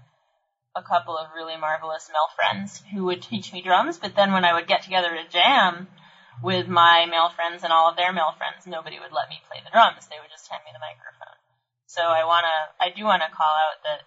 a 0.77 0.83
couple 0.87 1.17
of 1.17 1.33
really 1.35 1.57
marvelous 1.57 2.09
male 2.09 2.29
friends 2.37 2.83
who 2.93 3.05
would 3.05 3.23
teach 3.23 3.53
me 3.53 3.63
drums, 3.63 3.99
but 3.99 4.15
then 4.15 4.33
when 4.33 4.45
I 4.45 4.53
would 4.53 4.69
get 4.69 4.83
together 4.83 5.15
to 5.15 5.29
jam 5.29 5.89
with 6.43 6.69
my 6.69 7.07
male 7.07 7.31
friends 7.31 7.65
and 7.65 7.73
all 7.73 7.91
of 7.91 7.97
their 7.97 8.13
male 8.13 8.35
friends, 8.39 8.67
nobody 8.67 8.99
would 8.99 9.13
let 9.13 9.29
me 9.29 9.43
play 9.49 9.59
the 9.65 9.71
drums. 9.71 10.07
They 10.07 10.21
would 10.21 10.31
just 10.31 10.49
hand 10.51 10.63
me 10.65 10.71
the 10.73 10.83
microphone. 10.83 11.39
So 11.87 12.03
I 12.03 12.25
wanna, 12.25 12.73
I 12.79 12.91
do 12.91 13.05
wanna 13.05 13.31
call 13.33 13.51
out 13.51 13.83
that 13.83 14.03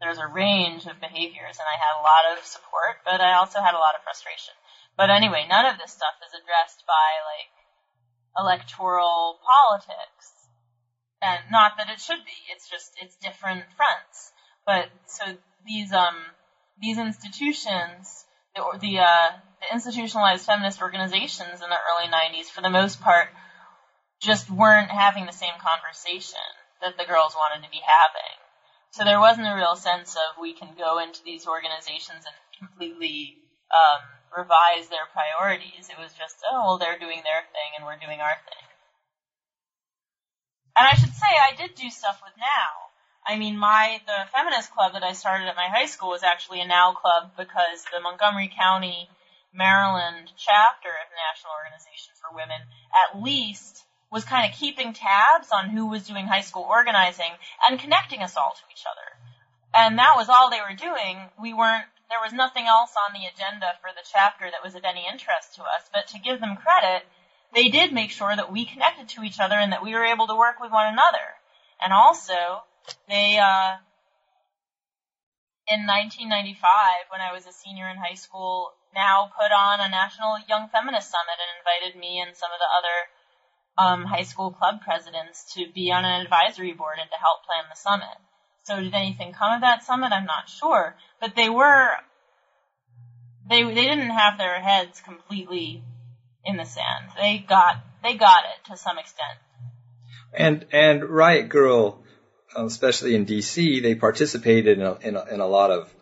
there's 0.00 0.18
a 0.18 0.26
range 0.26 0.86
of 0.86 1.00
behaviors 1.00 1.58
and 1.58 1.68
I 1.68 1.78
had 1.78 1.98
a 1.98 2.06
lot 2.06 2.24
of 2.32 2.44
support, 2.46 3.02
but 3.04 3.20
I 3.20 3.34
also 3.34 3.60
had 3.60 3.74
a 3.74 3.82
lot 3.82 3.94
of 3.94 4.02
frustration. 4.02 4.54
But 4.96 5.10
anyway, 5.10 5.46
none 5.48 5.66
of 5.66 5.78
this 5.78 5.92
stuff 5.92 6.14
is 6.22 6.34
addressed 6.34 6.84
by 6.86 7.08
like 7.26 7.50
electoral 8.38 9.38
politics. 9.42 10.50
And 11.20 11.50
not 11.50 11.72
that 11.78 11.90
it 11.90 12.00
should 12.00 12.22
be, 12.24 12.38
it's 12.54 12.68
just, 12.70 12.94
it's 13.02 13.16
different 13.16 13.64
fronts. 13.76 14.32
But 14.64 14.86
so 15.06 15.24
these, 15.66 15.92
um, 15.92 16.14
these 16.78 16.98
institutions, 16.98 18.24
the, 18.58 18.78
the, 18.78 18.98
uh, 18.98 19.30
the 19.62 19.72
institutionalized 19.72 20.44
feminist 20.44 20.82
organizations 20.82 21.62
in 21.62 21.70
the 21.70 21.78
early 21.78 22.10
90s, 22.10 22.50
for 22.50 22.60
the 22.60 22.70
most 22.70 23.00
part, 23.00 23.28
just 24.20 24.50
weren't 24.50 24.90
having 24.90 25.26
the 25.26 25.32
same 25.32 25.54
conversation 25.62 26.42
that 26.82 26.98
the 26.98 27.06
girls 27.06 27.34
wanted 27.34 27.62
to 27.62 27.70
be 27.70 27.80
having. 27.82 28.34
So 28.90 29.04
there 29.04 29.20
wasn't 29.20 29.46
a 29.46 29.54
real 29.54 29.76
sense 29.76 30.16
of 30.16 30.40
we 30.40 30.54
can 30.54 30.74
go 30.74 30.98
into 30.98 31.22
these 31.22 31.46
organizations 31.46 32.26
and 32.26 32.34
completely 32.58 33.38
um, 33.70 34.02
revise 34.34 34.88
their 34.88 35.06
priorities. 35.12 35.86
It 35.90 36.00
was 36.00 36.10
just, 36.14 36.42
oh, 36.50 36.66
well, 36.66 36.78
they're 36.78 36.98
doing 36.98 37.22
their 37.22 37.44
thing 37.54 37.70
and 37.76 37.84
we're 37.86 38.00
doing 38.00 38.18
our 38.18 38.34
thing. 38.34 38.64
And 40.74 40.86
I 40.86 40.94
should 40.94 41.14
say, 41.14 41.30
I 41.30 41.54
did 41.54 41.74
do 41.74 41.90
stuff 41.90 42.18
with 42.22 42.34
NOW. 42.38 42.87
I 43.28 43.36
mean, 43.36 43.58
my 43.58 44.00
the 44.06 44.24
feminist 44.32 44.72
club 44.72 44.94
that 44.94 45.04
I 45.04 45.12
started 45.12 45.48
at 45.48 45.54
my 45.54 45.68
high 45.68 45.84
school 45.84 46.08
was 46.08 46.22
actually 46.22 46.62
a 46.62 46.66
NOW 46.66 46.96
club 46.96 47.32
because 47.36 47.84
the 47.92 48.00
Montgomery 48.00 48.48
County, 48.48 49.10
Maryland 49.52 50.32
chapter 50.40 50.88
of 50.88 51.06
the 51.12 51.20
National 51.28 51.52
Organization 51.52 52.16
for 52.16 52.32
Women 52.32 52.64
at 52.88 53.20
least 53.20 53.84
was 54.10 54.24
kind 54.24 54.48
of 54.48 54.58
keeping 54.58 54.94
tabs 54.94 55.52
on 55.52 55.68
who 55.68 55.86
was 55.92 56.08
doing 56.08 56.26
high 56.26 56.40
school 56.40 56.64
organizing 56.64 57.28
and 57.68 57.78
connecting 57.78 58.22
us 58.22 58.34
all 58.34 58.56
to 58.56 58.64
each 58.72 58.88
other. 58.88 59.04
And 59.76 59.98
that 59.98 60.16
was 60.16 60.30
all 60.30 60.48
they 60.48 60.64
were 60.64 60.72
doing. 60.72 61.28
We 61.36 61.52
weren't, 61.52 61.84
there 62.08 62.24
was 62.24 62.32
nothing 62.32 62.64
else 62.64 62.96
on 62.96 63.12
the 63.12 63.28
agenda 63.28 63.76
for 63.84 63.92
the 63.92 64.08
chapter 64.08 64.48
that 64.48 64.64
was 64.64 64.74
of 64.74 64.88
any 64.88 65.04
interest 65.04 65.56
to 65.56 65.62
us, 65.68 65.84
but 65.92 66.08
to 66.16 66.18
give 66.18 66.40
them 66.40 66.56
credit, 66.56 67.04
they 67.52 67.68
did 67.68 67.92
make 67.92 68.10
sure 68.10 68.34
that 68.34 68.50
we 68.50 68.64
connected 68.64 69.10
to 69.10 69.22
each 69.22 69.38
other 69.38 69.54
and 69.54 69.72
that 69.72 69.84
we 69.84 69.92
were 69.92 70.08
able 70.08 70.26
to 70.28 70.34
work 70.34 70.56
with 70.60 70.72
one 70.72 70.88
another. 70.88 71.36
And 71.84 71.92
also, 71.92 72.64
they, 73.08 73.38
uh, 73.38 73.78
in 75.68 75.84
1995, 75.86 77.10
when 77.10 77.20
I 77.20 77.32
was 77.32 77.46
a 77.46 77.52
senior 77.52 77.88
in 77.88 77.96
high 77.96 78.16
school, 78.16 78.72
now 78.94 79.30
put 79.36 79.52
on 79.52 79.80
a 79.80 79.88
National 79.88 80.38
Young 80.48 80.68
Feminist 80.68 81.10
Summit 81.10 81.36
and 81.36 81.52
invited 81.60 82.00
me 82.00 82.20
and 82.20 82.36
some 82.36 82.50
of 82.52 82.58
the 82.58 82.70
other 82.72 82.96
um, 83.78 84.04
high 84.04 84.24
school 84.24 84.50
club 84.50 84.80
presidents 84.80 85.54
to 85.54 85.66
be 85.72 85.92
on 85.92 86.04
an 86.04 86.20
advisory 86.22 86.72
board 86.72 86.96
and 87.00 87.10
to 87.10 87.16
help 87.16 87.44
plan 87.44 87.64
the 87.70 87.76
summit. 87.76 88.16
So 88.64 88.80
did 88.80 88.94
anything 88.94 89.32
come 89.32 89.54
of 89.54 89.60
that 89.62 89.84
summit? 89.84 90.12
I'm 90.12 90.26
not 90.26 90.48
sure, 90.48 90.96
but 91.20 91.34
they 91.36 91.48
were 91.48 91.90
they 93.48 93.62
they 93.62 93.86
didn't 93.86 94.10
have 94.10 94.36
their 94.36 94.60
heads 94.60 95.00
completely 95.00 95.82
in 96.44 96.56
the 96.56 96.64
sand. 96.64 97.10
They 97.16 97.38
got 97.38 97.76
they 98.02 98.14
got 98.14 98.44
it 98.44 98.68
to 98.70 98.76
some 98.76 98.98
extent. 98.98 99.38
And 100.32 100.66
and 100.72 101.04
Riot 101.04 101.48
Grrrl, 101.48 101.98
especially 102.56 103.14
in 103.14 103.24
D.C., 103.24 103.80
they 103.80 103.94
participated 103.94 104.78
in 104.78 104.84
a, 104.84 104.94
in 105.00 105.16
a, 105.16 105.24
in 105.24 105.40
a 105.40 105.46
lot 105.46 105.70
of. 105.70 105.92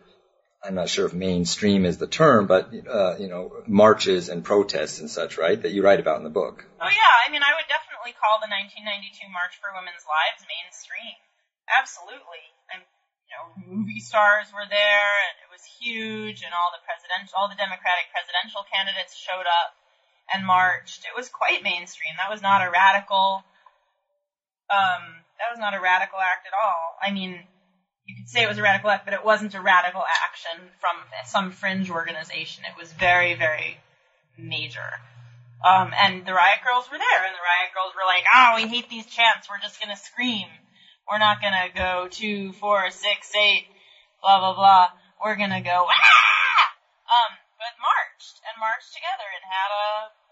I'm 0.64 0.74
not 0.74 0.88
sure 0.88 1.06
if 1.06 1.14
mainstream 1.14 1.84
is 1.84 1.98
the 1.98 2.10
term, 2.10 2.46
but 2.46 2.66
uh, 2.90 3.14
you 3.18 3.28
know, 3.28 3.62
marches 3.68 4.28
and 4.28 4.42
protests 4.42 4.98
and 4.98 5.06
such, 5.08 5.38
right? 5.38 5.60
That 5.60 5.70
you 5.70 5.82
write 5.84 6.00
about 6.00 6.18
in 6.18 6.24
the 6.24 6.32
book. 6.32 6.66
Oh 6.80 6.90
yeah, 6.90 7.14
I 7.22 7.30
mean 7.30 7.42
I 7.42 7.54
would 7.54 7.70
definitely 7.70 8.18
call 8.18 8.42
the 8.42 8.50
1992 8.50 9.30
March 9.30 9.62
for 9.62 9.70
Women's 9.70 10.02
Lives 10.02 10.42
mainstream. 10.42 11.14
Absolutely. 11.70 12.50
And 12.72 12.82
you 12.82 13.32
know, 13.34 13.46
movie 13.58 14.02
stars 14.02 14.50
were 14.50 14.66
there 14.66 15.12
and 15.30 15.36
it 15.42 15.50
was 15.50 15.62
huge 15.66 16.42
and 16.42 16.54
all 16.54 16.70
the 16.74 16.82
presidential 16.82 17.34
all 17.34 17.50
the 17.50 17.58
Democratic 17.58 18.10
presidential 18.10 18.62
candidates 18.66 19.14
showed 19.14 19.46
up 19.46 19.74
and 20.30 20.46
marched. 20.46 21.06
It 21.06 21.14
was 21.14 21.30
quite 21.30 21.62
mainstream. 21.62 22.18
That 22.18 22.30
was 22.32 22.42
not 22.42 22.62
a 22.62 22.70
radical 22.70 23.42
um 24.70 25.25
that 25.38 25.50
was 25.50 25.58
not 25.58 25.74
a 25.74 25.80
radical 25.80 26.18
act 26.18 26.46
at 26.46 26.52
all. 26.52 26.96
I 27.00 27.10
mean, 27.10 27.44
you 28.04 28.14
could 28.14 28.28
say 28.28 28.42
it 28.42 28.48
was 28.48 28.58
a 28.58 28.62
radical 28.62 28.90
act, 28.90 29.04
but 29.04 29.14
it 29.14 29.24
wasn't 29.24 29.54
a 29.54 29.60
radical 29.60 30.04
action 30.24 30.70
from 30.78 30.96
some 31.24 31.50
fringe 31.50 31.90
organization. 31.90 32.64
It 32.64 32.76
was 32.78 32.92
very, 32.92 33.34
very 33.34 33.78
major. 34.36 35.00
Um, 35.64 35.92
and 35.96 36.24
the 36.24 36.32
riot 36.34 36.60
grrrls 36.62 36.90
were 36.90 36.98
there, 36.98 37.24
and 37.24 37.34
the 37.34 37.42
riot 37.42 37.70
grrrls 37.74 37.94
were 37.94 38.06
like, 38.06 38.24
"Oh, 38.32 38.54
we 38.56 38.68
hate 38.68 38.88
these 38.88 39.06
chants. 39.06 39.48
We're 39.48 39.58
just 39.58 39.80
gonna 39.80 39.96
scream. 39.96 40.48
We're 41.10 41.18
not 41.18 41.40
gonna 41.40 41.68
go 41.74 42.08
two, 42.08 42.52
four, 42.52 42.90
six, 42.90 43.34
eight, 43.34 43.66
blah 44.22 44.38
blah 44.38 44.54
blah. 44.54 44.90
We're 45.22 45.36
gonna 45.36 45.62
go 45.62 45.88
ah!" 45.90 46.72
Um, 47.10 47.38
but 47.58 47.74
marched 47.80 48.40
and 48.46 48.60
marched 48.60 48.92
together 48.92 49.26
and 49.34 49.44
had 49.50 49.70
a 49.74 49.88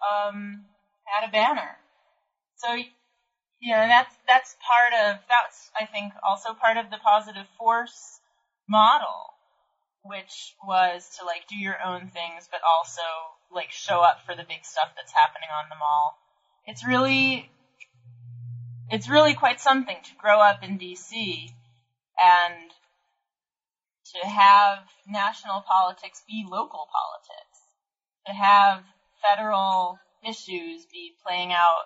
um 0.07 0.65
had 1.05 1.29
a 1.29 1.33
banner. 1.33 1.79
So 2.57 2.77
yeah, 3.65 3.81
and 3.83 3.91
that's 3.91 4.15
that's 4.29 4.57
part 4.61 4.93
of 4.93 5.23
that's 5.27 5.71
I 5.75 5.87
think 5.87 6.13
also 6.23 6.53
part 6.53 6.77
of 6.77 6.91
the 6.91 6.99
positive 6.99 7.47
force 7.59 8.21
model, 8.69 9.33
which 10.03 10.55
was 10.63 11.17
to 11.19 11.25
like 11.25 11.47
do 11.49 11.57
your 11.57 11.79
own 11.83 12.09
things, 12.09 12.47
but 12.51 12.61
also 12.63 13.01
like 13.51 13.71
show 13.71 14.01
up 14.01 14.19
for 14.27 14.35
the 14.37 14.45
big 14.45 14.67
stuff 14.67 14.91
that's 14.95 15.13
happening 15.13 15.49
on 15.49 15.71
the 15.71 15.77
mall. 15.77 16.19
It's 16.67 16.87
really 16.87 17.49
it's 18.91 19.09
really 19.09 19.33
quite 19.33 19.61
something 19.61 19.97
to 19.97 20.15
grow 20.19 20.41
up 20.41 20.63
in 20.63 20.79
DC 20.79 21.49
and 22.23 22.71
to 24.13 24.29
have 24.29 24.81
national 25.09 25.63
politics 25.63 26.23
be 26.29 26.45
local 26.47 26.87
politics, 26.93 27.61
to 28.27 28.33
have 28.35 28.85
federal 29.27 29.99
issues 30.23 30.85
be 30.93 31.15
playing 31.25 31.51
out 31.51 31.85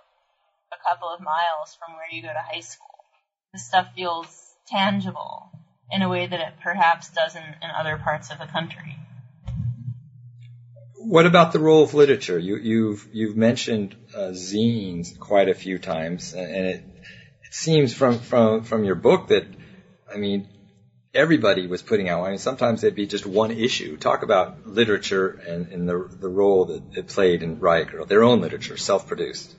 a 0.73 0.89
couple 0.89 1.09
of 1.09 1.21
miles 1.21 1.77
from 1.79 1.95
where 1.95 2.11
you 2.11 2.23
go 2.23 2.29
to 2.29 2.45
high 2.53 2.61
school. 2.61 3.05
This 3.53 3.67
stuff 3.67 3.89
feels 3.95 4.29
tangible 4.67 5.51
in 5.91 6.03
a 6.03 6.09
way 6.09 6.27
that 6.27 6.41
it 6.41 6.55
perhaps 6.63 7.09
doesn't 7.09 7.43
in 7.43 7.71
other 7.77 7.97
parts 7.97 8.31
of 8.31 8.39
the 8.39 8.47
country. 8.47 8.97
What 10.97 11.27
about 11.27 11.53
the 11.53 11.61
role 11.61 11.83
of 11.85 11.95
literature? 11.95 12.39
You, 12.39 12.57
you've 12.57 13.09
you've 13.13 13.37
mentioned 13.37 13.97
uh, 14.15 14.33
zines 14.33 15.19
quite 15.19 15.49
a 15.49 15.55
few 15.55 15.79
times, 15.79 16.35
and 16.35 16.67
it, 16.67 16.83
it 17.45 17.55
seems 17.55 17.95
from 17.95 18.19
from 18.19 18.63
from 18.63 18.85
your 18.85 18.97
book 18.97 19.29
that, 19.29 19.47
I 20.13 20.19
mean, 20.19 20.49
everybody 21.15 21.67
was 21.67 21.81
putting 21.81 22.11
out. 22.11 22.25
I 22.25 22.31
mean, 22.31 22.39
sometimes 22.39 22.85
it'd 22.85 22.95
be 22.95 23.07
just 23.07 23.25
one 23.25 23.53
issue. 23.53 23.97
Talk 23.97 24.23
about 24.23 24.67
literature 24.67 25.29
and, 25.47 25.69
and 25.69 25.89
the 25.89 26.07
the 26.21 26.29
role 26.29 26.67
that 26.67 26.83
it 26.95 27.07
played 27.07 27.43
in 27.43 27.59
Riot 27.59 27.89
Grrrl, 27.89 28.07
their 28.07 28.25
own 28.25 28.43
literature, 28.43 28.77
self-produced. 28.77 29.55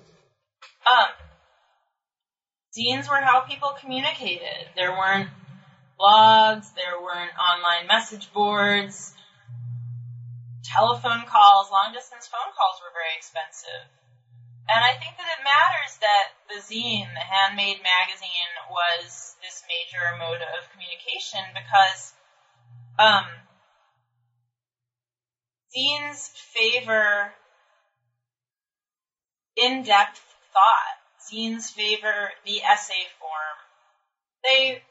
Zines 2.77 3.09
were 3.09 3.21
how 3.21 3.41
people 3.41 3.75
communicated. 3.79 4.69
There 4.75 4.91
weren't 4.91 5.29
blogs, 5.99 6.73
there 6.75 7.01
weren't 7.01 7.33
online 7.37 7.87
message 7.87 8.31
boards, 8.31 9.13
telephone 10.63 11.25
calls, 11.25 11.71
long 11.71 11.93
distance 11.93 12.27
phone 12.27 12.53
calls 12.53 12.79
were 12.81 12.93
very 12.93 13.17
expensive. 13.17 13.89
And 14.69 14.85
I 14.85 14.93
think 15.01 15.17
that 15.17 15.25
it 15.25 15.43
matters 15.43 15.97
that 15.97 16.37
the 16.47 16.61
zine, 16.61 17.09
the 17.13 17.25
handmade 17.25 17.81
magazine, 17.81 18.53
was 18.69 19.35
this 19.41 19.63
major 19.65 20.15
mode 20.19 20.45
of 20.45 20.69
communication 20.69 21.41
because 21.57 22.13
um, 22.99 23.25
zines 25.73 26.29
favor 26.53 27.33
in-depth 29.57 30.21
thought. 30.53 30.98
Zines 31.29 31.69
favor 31.69 32.33
the 32.45 32.61
essay 32.65 33.05
form. 33.21 33.57
They 34.43 34.81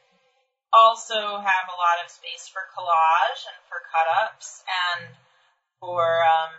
also 0.72 1.42
have 1.42 1.66
a 1.66 1.78
lot 1.78 1.98
of 2.04 2.10
space 2.10 2.46
for 2.46 2.62
collage 2.70 3.42
and 3.50 3.58
for 3.66 3.82
cut-ups 3.90 4.62
and 4.94 5.16
for 5.80 6.22
um, 6.22 6.54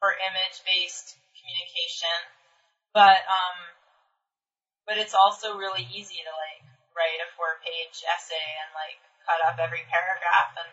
for 0.00 0.16
image-based 0.16 1.16
communication. 1.36 2.18
But 2.96 3.20
um, 3.28 3.58
but 4.88 4.96
it's 4.96 5.14
also 5.14 5.60
really 5.60 5.84
easy 5.92 6.24
to 6.24 6.32
like 6.32 6.64
write 6.96 7.20
a 7.20 7.28
four-page 7.36 8.00
essay 8.08 8.48
and 8.64 8.70
like 8.72 8.96
cut 9.28 9.44
up 9.44 9.60
every 9.60 9.84
paragraph 9.92 10.56
and 10.56 10.72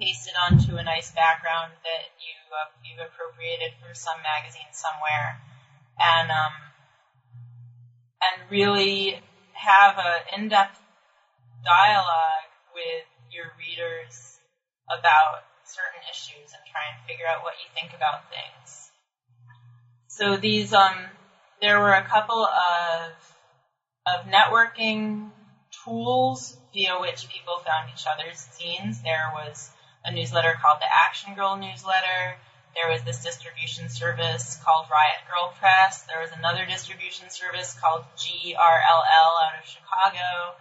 paste 0.00 0.24
it 0.24 0.36
onto 0.40 0.80
a 0.80 0.84
nice 0.84 1.12
background 1.12 1.76
that 1.84 2.08
you 2.16 2.34
uh, 2.56 2.72
you've 2.80 3.04
appropriated 3.04 3.76
from 3.76 3.92
some 3.92 4.16
magazine 4.24 4.72
somewhere 4.72 5.36
and 6.00 6.32
um, 6.32 6.71
and 8.22 8.50
really 8.50 9.20
have 9.52 9.98
an 9.98 10.20
in-depth 10.36 10.78
dialogue 11.64 12.50
with 12.74 13.06
your 13.30 13.52
readers 13.58 14.38
about 14.88 15.44
certain 15.64 16.02
issues 16.10 16.52
and 16.52 16.62
try 16.70 16.82
and 16.92 17.06
figure 17.06 17.26
out 17.26 17.42
what 17.42 17.54
you 17.62 17.68
think 17.74 17.94
about 17.94 18.28
things. 18.28 18.90
So 20.08 20.36
these 20.36 20.72
um, 20.72 21.08
there 21.60 21.80
were 21.80 21.94
a 21.94 22.04
couple 22.04 22.44
of 22.44 23.12
of 24.06 24.26
networking 24.26 25.30
tools 25.84 26.56
via 26.74 27.00
which 27.00 27.28
people 27.28 27.58
found 27.64 27.90
each 27.94 28.04
other's 28.06 28.38
scenes. 28.38 29.02
There 29.02 29.30
was 29.32 29.70
a 30.04 30.12
newsletter 30.12 30.58
called 30.60 30.80
the 30.80 30.92
Action 30.92 31.34
Girl 31.34 31.56
newsletter. 31.56 32.36
There 32.74 32.90
was 32.90 33.02
this 33.02 33.22
distribution 33.22 33.88
service 33.88 34.58
called 34.64 34.86
Riot 34.90 35.20
Grrrl 35.28 35.54
Press. 35.60 36.02
There 36.02 36.20
was 36.20 36.30
another 36.32 36.64
distribution 36.66 37.28
service 37.28 37.76
called 37.78 38.04
GRLL 38.16 39.32
out 39.44 39.60
of 39.60 39.68
Chicago. 39.68 40.56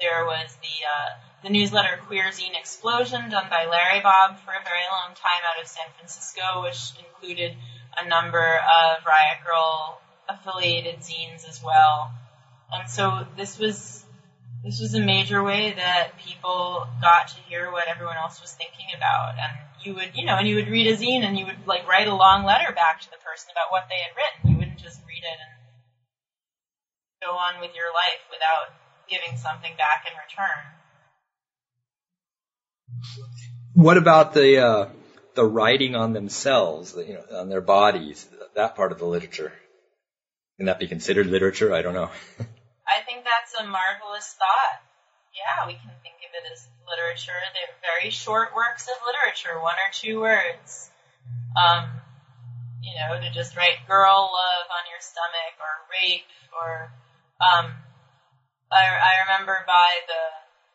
There 0.00 0.24
was 0.24 0.54
the 0.62 0.76
uh, 0.86 1.10
the 1.42 1.50
newsletter 1.50 1.98
Queer 2.06 2.30
Zine 2.30 2.58
Explosion 2.58 3.30
done 3.30 3.50
by 3.50 3.66
Larry 3.66 4.00
Bob 4.00 4.38
for 4.38 4.52
a 4.52 4.62
very 4.62 4.86
long 4.92 5.14
time 5.14 5.42
out 5.48 5.60
of 5.60 5.66
San 5.68 5.86
Francisco, 5.96 6.62
which 6.62 6.92
included 6.98 7.56
a 7.98 8.08
number 8.08 8.58
of 8.58 9.04
Riot 9.04 9.38
Grrrl 9.42 9.98
affiliated 10.28 11.00
zines 11.00 11.48
as 11.48 11.62
well. 11.62 12.12
And 12.72 12.88
so 12.90 13.26
this 13.36 13.58
was 13.58 14.04
this 14.64 14.80
was 14.80 14.94
a 14.94 15.00
major 15.00 15.42
way 15.42 15.72
that 15.72 16.18
people 16.18 16.86
got 17.00 17.28
to 17.28 17.40
hear 17.48 17.70
what 17.70 17.88
everyone 17.88 18.16
else 18.16 18.40
was 18.40 18.52
thinking 18.52 18.86
about 18.96 19.34
and 19.38 19.65
you 19.82 19.94
would, 19.94 20.12
you 20.14 20.24
know, 20.24 20.36
and 20.36 20.48
you 20.48 20.56
would 20.56 20.68
read 20.68 20.86
a 20.86 20.96
zine 20.96 21.22
and 21.22 21.38
you 21.38 21.46
would 21.46 21.66
like 21.66 21.86
write 21.86 22.08
a 22.08 22.14
long 22.14 22.44
letter 22.44 22.72
back 22.74 23.00
to 23.00 23.10
the 23.10 23.16
person 23.24 23.50
about 23.52 23.70
what 23.70 23.88
they 23.88 23.96
had 23.96 24.16
written. 24.16 24.50
You 24.50 24.58
wouldn't 24.58 24.78
just 24.78 25.00
read 25.06 25.22
it 25.22 25.38
and 25.40 25.56
go 27.22 27.32
on 27.32 27.60
with 27.60 27.74
your 27.74 27.92
life 27.92 28.22
without 28.30 28.74
giving 29.08 29.36
something 29.38 29.72
back 29.76 30.06
in 30.06 30.16
return. 30.16 30.64
What 33.74 33.98
about 33.98 34.32
the 34.32 34.58
uh, 34.58 34.88
the 35.34 35.44
writing 35.44 35.96
on 35.96 36.12
themselves, 36.12 36.94
you 36.96 37.14
know, 37.14 37.38
on 37.38 37.48
their 37.48 37.60
bodies, 37.60 38.26
that 38.54 38.74
part 38.74 38.92
of 38.92 38.98
the 38.98 39.06
literature? 39.06 39.52
Can 40.56 40.66
that 40.66 40.78
be 40.78 40.88
considered 40.88 41.26
literature? 41.26 41.74
I 41.74 41.82
don't 41.82 41.94
know. 41.94 42.10
I 42.88 43.02
think 43.04 43.24
that's 43.24 43.54
a 43.60 43.64
marvelous 43.64 44.34
thought. 44.38 44.80
Yeah, 45.34 45.66
we 45.66 45.74
can 45.74 45.90
think 46.02 46.16
of 46.24 46.32
it 46.32 46.52
as 46.52 46.66
literature. 46.88 47.36
They're 47.52 47.76
very 47.82 48.10
short 48.10 48.54
works 48.54 48.88
of 48.88 48.96
literature, 49.04 49.58
one 49.60 49.76
or 49.76 49.90
two 49.92 50.20
words. 50.22 50.90
Um, 51.58 52.00
you 52.82 52.94
know, 52.94 53.18
to 53.18 53.28
just 53.34 53.58
write 53.58 53.82
girl 53.90 54.30
love 54.30 54.66
on 54.70 54.86
your 54.86 55.02
stomach 55.02 55.58
or 55.58 55.72
rape 55.90 56.30
or, 56.54 56.94
um, 57.42 57.74
I, 58.70 58.82
I 58.86 59.12
remember 59.26 59.58
by 59.66 59.90
the, 60.06 60.22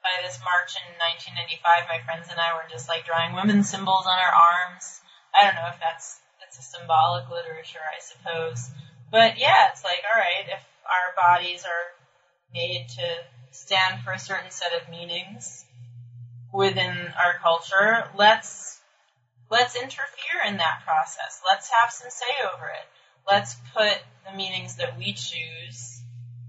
by 0.03 0.13
this 0.25 0.39
march 0.43 0.75
in 0.75 0.85
1995, 1.23 1.87
my 1.87 1.99
friends 2.03 2.27
and 2.27 2.39
I 2.39 2.55
were 2.57 2.67
just 2.67 2.91
like 2.91 3.07
drawing 3.07 3.33
women's 3.33 3.71
symbols 3.71 4.05
on 4.05 4.19
our 4.19 4.33
arms. 4.33 4.99
I 5.31 5.47
don't 5.47 5.55
know 5.55 5.71
if 5.71 5.79
that's, 5.79 6.19
it's 6.43 6.59
a 6.59 6.65
symbolic 6.65 7.31
literature, 7.31 7.83
I 7.83 8.03
suppose. 8.03 8.69
But 9.07 9.39
yeah, 9.39 9.71
it's 9.71 9.83
like, 9.83 10.03
alright, 10.03 10.51
if 10.51 10.63
our 10.83 11.15
bodies 11.15 11.63
are 11.63 11.95
made 12.53 12.87
to 12.99 13.05
stand 13.51 14.03
for 14.03 14.11
a 14.11 14.19
certain 14.19 14.51
set 14.51 14.75
of 14.75 14.89
meanings, 14.89 15.65
within 16.53 16.91
our 17.17 17.39
culture, 17.41 18.07
let's 18.17 18.79
let's 19.49 19.75
interfere 19.75 20.47
in 20.47 20.57
that 20.57 20.83
process. 20.85 21.41
Let's 21.45 21.69
have 21.69 21.91
some 21.91 22.09
say 22.09 22.31
over 22.53 22.67
it. 22.67 22.87
Let's 23.27 23.55
put 23.75 23.99
the 24.25 24.35
meanings 24.35 24.77
that 24.77 24.97
we 24.97 25.13
choose 25.13 26.01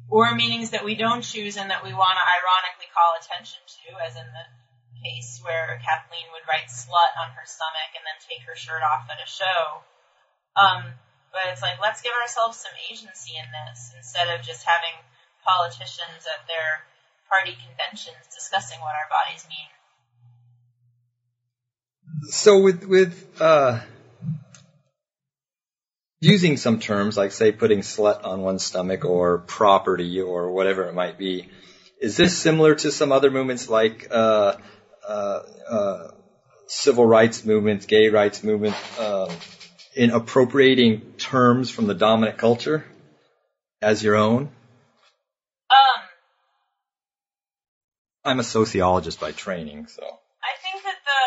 or 0.08 0.34
meanings 0.34 0.70
that 0.70 0.84
we 0.84 0.94
don't 0.94 1.22
choose 1.24 1.56
and 1.56 1.70
that 1.70 1.84
we 1.84 1.92
want 1.92 2.16
to 2.20 2.24
ironically 2.24 2.88
call 2.92 3.16
attention 3.16 3.64
to, 3.64 3.96
as 4.04 4.14
in 4.16 4.28
the 4.28 4.46
case 5.02 5.40
where 5.42 5.80
Kathleen 5.82 6.30
would 6.30 6.46
write 6.46 6.70
slut 6.70 7.16
on 7.18 7.34
her 7.34 7.48
stomach 7.48 7.90
and 7.96 8.04
then 8.06 8.18
take 8.22 8.46
her 8.46 8.54
shirt 8.54 8.84
off 8.84 9.10
at 9.10 9.18
a 9.18 9.26
show. 9.26 9.82
Um, 10.54 10.94
but 11.32 11.48
it's 11.50 11.64
like, 11.64 11.80
let's 11.80 12.04
give 12.04 12.12
ourselves 12.12 12.60
some 12.60 12.76
agency 12.92 13.34
in 13.40 13.48
this 13.50 13.96
instead 13.96 14.28
of 14.30 14.44
just 14.44 14.68
having 14.68 14.94
politicians 15.42 16.28
at 16.28 16.44
their 16.46 16.84
party 17.26 17.56
conventions 17.56 18.20
discussing 18.30 18.78
what 18.84 18.94
our 18.94 19.08
bodies 19.08 19.48
mean. 19.48 19.72
So 22.24 22.60
with 22.60 22.84
with 22.84 23.40
uh, 23.40 23.80
using 26.20 26.56
some 26.56 26.78
terms 26.78 27.16
like 27.16 27.32
say 27.32 27.50
putting 27.50 27.80
slut 27.80 28.24
on 28.24 28.42
one's 28.42 28.64
stomach 28.64 29.04
or 29.04 29.38
property 29.38 30.20
or 30.20 30.50
whatever 30.50 30.84
it 30.84 30.94
might 30.94 31.18
be, 31.18 31.48
is 32.00 32.16
this 32.16 32.36
similar 32.38 32.74
to 32.76 32.92
some 32.92 33.12
other 33.12 33.30
movements 33.30 33.68
like 33.68 34.06
uh, 34.10 34.54
uh, 35.06 35.40
uh, 35.68 36.08
civil 36.68 37.04
rights 37.04 37.44
movements, 37.44 37.86
gay 37.86 38.08
rights 38.08 38.44
movement, 38.44 38.76
um, 38.98 39.28
in 39.96 40.10
appropriating 40.10 41.14
terms 41.18 41.70
from 41.70 41.86
the 41.86 41.94
dominant 41.94 42.38
culture 42.38 42.84
as 43.80 44.02
your 44.02 44.14
own? 44.16 44.48
Um, 45.70 46.02
I'm 48.24 48.38
a 48.38 48.44
sociologist 48.44 49.18
by 49.18 49.32
training, 49.32 49.88
so. 49.88 50.02
I 50.02 50.54
think 50.62 50.84
that 50.84 50.98
the 51.04 51.22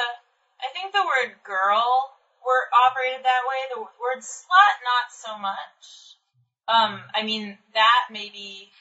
I 0.66 0.72
think 0.74 0.94
the 0.94 1.04
word 1.04 1.36
girl 1.44 2.12
were 2.46 2.66
operated 2.96 3.28
that 3.28 3.44
way. 3.44 3.60
The 3.68 3.84
word 4.00 4.24
slut, 4.24 4.76
not 4.88 5.12
so 5.12 5.36
much. 5.36 6.16
Um, 6.72 7.04
I 7.14 7.22
mean 7.22 7.60
that 7.76 8.08
maybe 8.10 8.72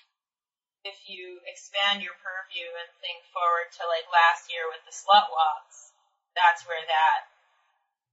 if 0.87 0.95
you 1.11 1.43
expand 1.51 2.01
your 2.01 2.15
purview 2.23 2.71
and 2.79 2.89
think 3.03 3.27
forward 3.35 3.69
to 3.77 3.83
like 3.91 4.07
last 4.09 4.49
year 4.49 4.71
with 4.71 4.81
the 4.87 4.95
slut 4.95 5.29
walks, 5.35 5.91
that's 6.39 6.62
where 6.65 6.81
that 6.81 7.29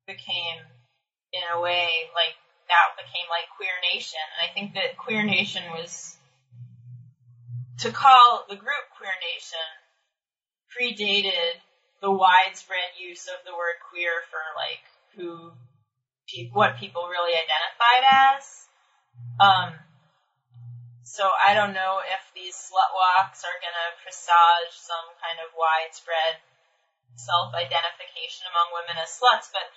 became, 0.10 0.66
in 1.32 1.43
a 1.54 1.62
way, 1.62 2.10
like 2.18 2.36
that 2.68 2.97
became 2.97 3.30
like 3.30 3.47
Queer 3.56 3.78
Nation. 3.93 4.20
And 4.36 4.41
I 4.43 4.49
think 4.52 4.74
that 4.74 4.97
Queer 4.97 5.24
Nation 5.24 5.64
was 5.72 6.18
to 7.86 7.93
call 7.93 8.43
the 8.49 8.60
group 8.60 8.89
Queer 8.97 9.16
Nation 9.22 9.70
predated 10.72 11.62
the 12.02 12.12
widespread 12.12 12.97
use 12.97 13.28
of 13.28 13.45
the 13.45 13.54
word 13.54 13.78
queer 13.91 14.26
for 14.32 14.41
like 14.58 14.82
who 15.16 15.54
what 16.51 16.79
people 16.79 17.07
really 17.07 17.36
identified 17.36 18.03
as. 18.07 18.43
Um, 19.39 19.69
so 21.03 21.27
I 21.27 21.53
don't 21.53 21.75
know 21.75 21.99
if 21.99 22.23
these 22.32 22.55
slut 22.55 22.95
walks 22.95 23.43
are 23.43 23.59
going 23.59 23.75
to 23.75 23.99
presage 23.99 24.73
some 24.79 25.11
kind 25.19 25.43
of 25.43 25.51
widespread 25.51 26.39
self-identification 27.19 28.47
among 28.47 28.71
women 28.71 28.95
as 28.95 29.11
sluts, 29.11 29.51
but 29.51 29.67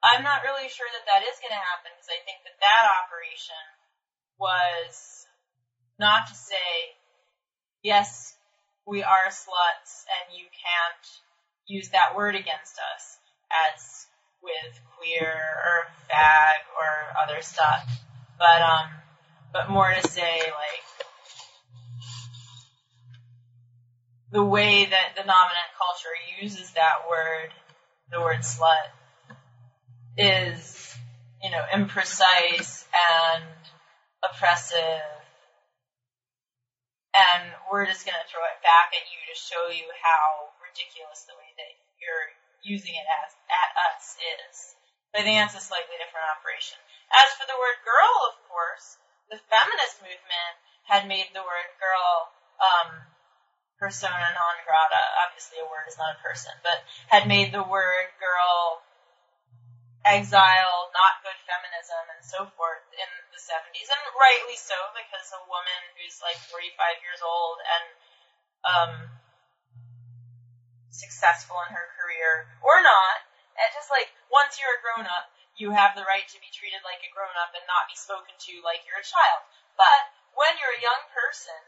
I'm 0.00 0.24
not 0.24 0.40
really 0.42 0.72
sure 0.72 0.88
that 0.88 1.04
that 1.04 1.28
is 1.28 1.36
going 1.44 1.52
to 1.52 1.60
happen 1.60 1.92
because 1.92 2.08
I 2.08 2.24
think 2.24 2.40
that 2.48 2.56
that 2.64 2.84
operation 3.04 3.64
was 4.40 5.28
not 6.00 6.32
to 6.32 6.34
say, 6.34 6.96
yes, 7.84 8.32
we 8.88 9.04
are 9.04 9.28
sluts 9.28 10.08
and 10.08 10.32
you 10.32 10.48
can't 10.48 11.06
use 11.68 11.92
that 11.92 12.16
word 12.16 12.34
against 12.34 12.80
us 12.80 13.20
as 13.52 14.08
with 14.42 14.80
queer 14.96 15.30
or 15.30 15.86
fag 16.10 16.60
or 16.78 17.22
other 17.22 17.42
stuff, 17.42 17.88
but 18.38 18.62
um, 18.62 18.88
but 19.52 19.70
more 19.70 19.92
to 19.92 20.08
say 20.08 20.40
like 20.40 20.84
the 24.32 24.44
way 24.44 24.84
that 24.86 25.14
the 25.16 25.22
dominant 25.22 25.70
culture 25.74 26.14
uses 26.40 26.70
that 26.72 27.10
word, 27.10 27.50
the 28.12 28.20
word 28.20 28.40
slut, 28.40 28.94
is, 30.16 30.94
you 31.42 31.50
know, 31.50 31.62
imprecise 31.74 32.86
and 32.94 33.44
oppressive. 34.22 35.02
And 37.10 37.50
we're 37.72 37.86
just 37.86 38.06
gonna 38.06 38.22
throw 38.30 38.46
it 38.46 38.62
back 38.62 38.94
at 38.94 39.10
you 39.10 39.18
to 39.26 39.34
show 39.34 39.66
you 39.74 39.90
how 39.98 40.54
ridiculous 40.62 41.26
the 41.26 41.34
way 41.34 41.50
that 41.58 41.72
you're 41.98 42.30
using 42.62 42.94
it 42.94 43.08
as 43.08 43.30
at 43.48 43.70
us 43.90 44.16
is. 44.20 44.76
But 45.12 45.22
I 45.22 45.24
think 45.24 45.36
that's 45.42 45.58
a 45.58 45.64
slightly 45.64 45.98
different 45.98 46.30
operation. 46.38 46.78
As 47.10 47.34
for 47.34 47.46
the 47.48 47.58
word 47.58 47.82
girl, 47.82 48.14
of 48.30 48.36
course, 48.46 49.00
the 49.26 49.42
feminist 49.50 49.98
movement 50.02 50.54
had 50.86 51.10
made 51.10 51.30
the 51.34 51.42
word 51.42 51.70
girl 51.82 52.30
um, 52.62 52.90
persona 53.78 54.30
non 54.36 54.56
grata. 54.62 55.02
Obviously, 55.26 55.58
a 55.58 55.66
word 55.66 55.88
is 55.90 55.98
not 55.98 56.14
a 56.14 56.22
person, 56.22 56.54
but 56.62 56.84
had 57.10 57.26
made 57.26 57.50
the 57.50 57.64
word 57.64 58.10
girl 58.22 58.84
exile, 60.04 60.88
not 60.96 61.20
good 61.24 61.36
feminism, 61.44 62.04
and 62.14 62.22
so 62.24 62.48
forth 62.56 62.84
in 62.96 63.10
the 63.32 63.40
70s, 63.40 63.88
and 63.88 64.02
rightly 64.16 64.56
so, 64.56 64.76
because 64.96 65.28
a 65.36 65.42
woman 65.48 65.80
who's 65.96 66.20
like 66.24 66.38
45 66.48 67.04
years 67.04 67.20
old 67.20 67.58
and 67.60 67.86
um, 68.64 68.92
successful 70.90 71.56
in 71.66 71.74
her 71.74 71.88
career, 71.96 72.50
or 72.60 72.82
not, 72.82 73.24
and 73.56 73.70
just 73.74 73.90
like 73.90 74.10
once 74.30 74.58
you're 74.58 74.78
a 74.78 74.84
grown 74.84 75.06
up, 75.06 75.30
you 75.56 75.70
have 75.74 75.94
the 75.94 76.06
right 76.06 76.26
to 76.30 76.38
be 76.42 76.50
treated 76.52 76.82
like 76.86 77.02
a 77.02 77.10
grown 77.14 77.34
up 77.40 77.54
and 77.54 77.66
not 77.66 77.90
be 77.90 77.98
spoken 77.98 78.34
to 78.38 78.62
like 78.66 78.84
you're 78.86 79.00
a 79.00 79.06
child. 79.06 79.46
But 79.74 80.10
when 80.36 80.56
you're 80.58 80.78
a 80.78 80.84
young 80.84 81.02
person, 81.10 81.60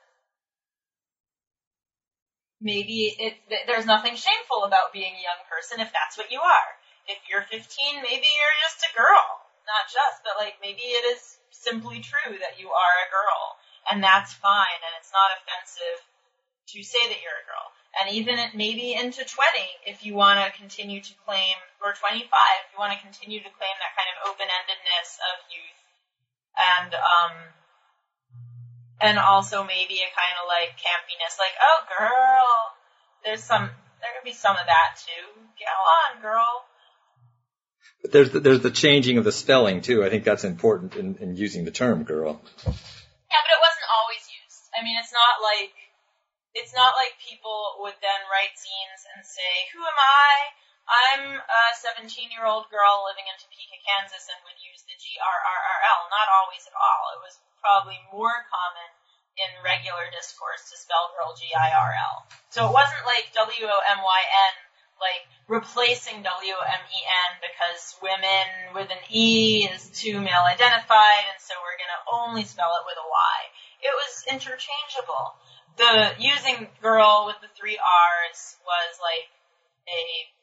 maybe 2.62 3.14
it, 3.18 3.42
there's 3.66 3.88
nothing 3.88 4.14
shameful 4.14 4.64
about 4.64 4.94
being 4.94 5.18
a 5.18 5.26
young 5.26 5.42
person 5.50 5.82
if 5.82 5.90
that's 5.90 6.16
what 6.16 6.30
you 6.30 6.40
are 6.40 6.72
if 7.06 7.18
you're 7.26 7.42
15, 7.42 7.58
maybe 8.02 8.28
you're 8.28 8.58
just 8.62 8.86
a 8.86 8.94
girl. 8.94 9.42
Not 9.66 9.86
just, 9.86 10.22
but 10.26 10.38
like 10.38 10.58
maybe 10.58 10.82
it 10.82 11.06
is 11.14 11.38
simply 11.50 12.02
true 12.02 12.38
that 12.42 12.58
you 12.58 12.70
are 12.70 12.96
a 13.02 13.12
girl. 13.12 13.58
And 13.90 14.02
that's 14.02 14.34
fine, 14.34 14.78
and 14.82 14.94
it's 14.98 15.10
not 15.10 15.34
offensive 15.34 15.98
to 16.74 16.78
say 16.82 17.02
that 17.10 17.18
you're 17.22 17.42
a 17.42 17.48
girl. 17.48 17.66
And 17.92 18.16
even 18.16 18.38
at 18.40 18.56
maybe 18.56 18.96
into 18.96 19.20
20, 19.20 19.28
if 19.84 20.04
you 20.04 20.14
want 20.14 20.40
to 20.40 20.48
continue 20.56 21.00
to 21.00 21.12
claim, 21.28 21.56
or 21.84 21.92
25, 21.92 22.24
if 22.24 22.72
you 22.72 22.78
want 22.80 22.96
to 22.96 23.00
continue 23.04 23.40
to 23.44 23.52
claim 23.52 23.76
that 23.84 23.92
kind 23.92 24.08
of 24.16 24.32
open-endedness 24.32 25.20
of 25.20 25.36
youth. 25.52 25.80
And, 26.56 26.90
um, 26.96 27.32
and 29.02 29.18
also 29.18 29.64
maybe 29.64 30.00
a 30.00 30.10
kind 30.14 30.34
of 30.40 30.48
like 30.48 30.78
campiness, 30.78 31.36
like, 31.36 31.52
oh 31.60 31.78
girl, 31.90 32.48
there's 33.24 33.44
some, 33.44 33.68
there 34.00 34.10
could 34.16 34.24
be 34.24 34.32
some 34.32 34.56
of 34.56 34.64
that 34.64 34.96
too. 34.96 35.42
Go 35.58 35.76
on, 35.76 36.22
girl. 36.22 36.64
But 38.00 38.12
there's 38.12 38.30
the, 38.30 38.40
there's 38.40 38.60
the 38.60 38.70
changing 38.70 39.18
of 39.18 39.24
the 39.24 39.32
spelling 39.32 39.82
too. 39.82 40.04
I 40.04 40.08
think 40.08 40.24
that's 40.24 40.44
important 40.44 40.96
in, 40.96 41.16
in 41.16 41.36
using 41.36 41.64
the 41.64 41.70
term 41.70 42.04
girl. 42.04 42.40
Yeah, 42.62 43.42
but 43.42 43.52
it 43.52 43.60
wasn't 43.62 43.88
always 43.90 44.22
used. 44.26 44.62
I 44.74 44.82
mean, 44.82 44.96
it's 44.98 45.12
not 45.12 45.42
like 45.42 45.74
it's 46.54 46.76
not 46.76 46.96
like 46.96 47.16
people 47.20 47.80
would 47.80 47.96
then 48.00 48.20
write 48.28 48.56
zines 48.56 49.02
and 49.14 49.24
say, 49.24 49.70
"Who 49.72 49.80
am 49.80 49.98
I? 49.98 50.52
I'm 50.82 51.24
a 51.40 51.62
17 51.78 52.30
year 52.30 52.44
old 52.44 52.68
girl 52.68 53.06
living 53.08 53.24
in 53.24 53.36
Topeka, 53.40 53.78
Kansas," 53.86 54.28
and 54.28 54.40
would 54.44 54.60
use 54.60 54.82
the 54.84 54.96
G 55.00 55.16
R 55.16 55.38
R 55.40 55.60
R 55.64 55.80
L. 55.96 56.00
Not 56.12 56.28
always 56.28 56.66
at 56.68 56.76
all. 56.76 57.16
It 57.16 57.20
was 57.24 57.40
probably 57.60 58.00
more 58.12 58.44
common 58.52 58.90
in 59.40 59.50
regular 59.64 60.10
discourse 60.12 60.68
to 60.68 60.76
spell 60.76 61.14
girl 61.16 61.32
G 61.32 61.54
I 61.56 61.72
R 61.72 61.92
L. 61.96 62.26
So 62.50 62.68
it 62.68 62.72
wasn't 62.72 63.06
like 63.08 63.32
W 63.32 63.64
O 63.64 63.78
M 63.88 64.00
Y 64.04 64.22
N 64.52 64.54
like 65.02 65.26
replacing 65.50 66.22
W-M-E-N 66.22 67.30
because 67.42 67.98
women 67.98 68.46
with 68.72 68.86
an 68.86 69.02
E 69.10 69.66
is 69.66 69.90
too 69.90 70.22
male 70.22 70.46
identified 70.46 71.26
and 71.26 71.42
so 71.42 71.58
we're 71.58 71.74
going 71.74 71.90
to 71.90 72.02
only 72.14 72.44
spell 72.46 72.70
it 72.78 72.86
with 72.86 72.96
a 72.96 73.08
Y. 73.10 73.36
It 73.82 73.90
was 73.90 74.12
interchangeable. 74.30 75.34
The 75.76 76.14
using 76.18 76.68
girl 76.80 77.24
with 77.26 77.40
the 77.40 77.48
three 77.58 77.78
R's 77.78 78.56
was 78.64 78.92
like 79.00 79.28
a, 79.88 80.02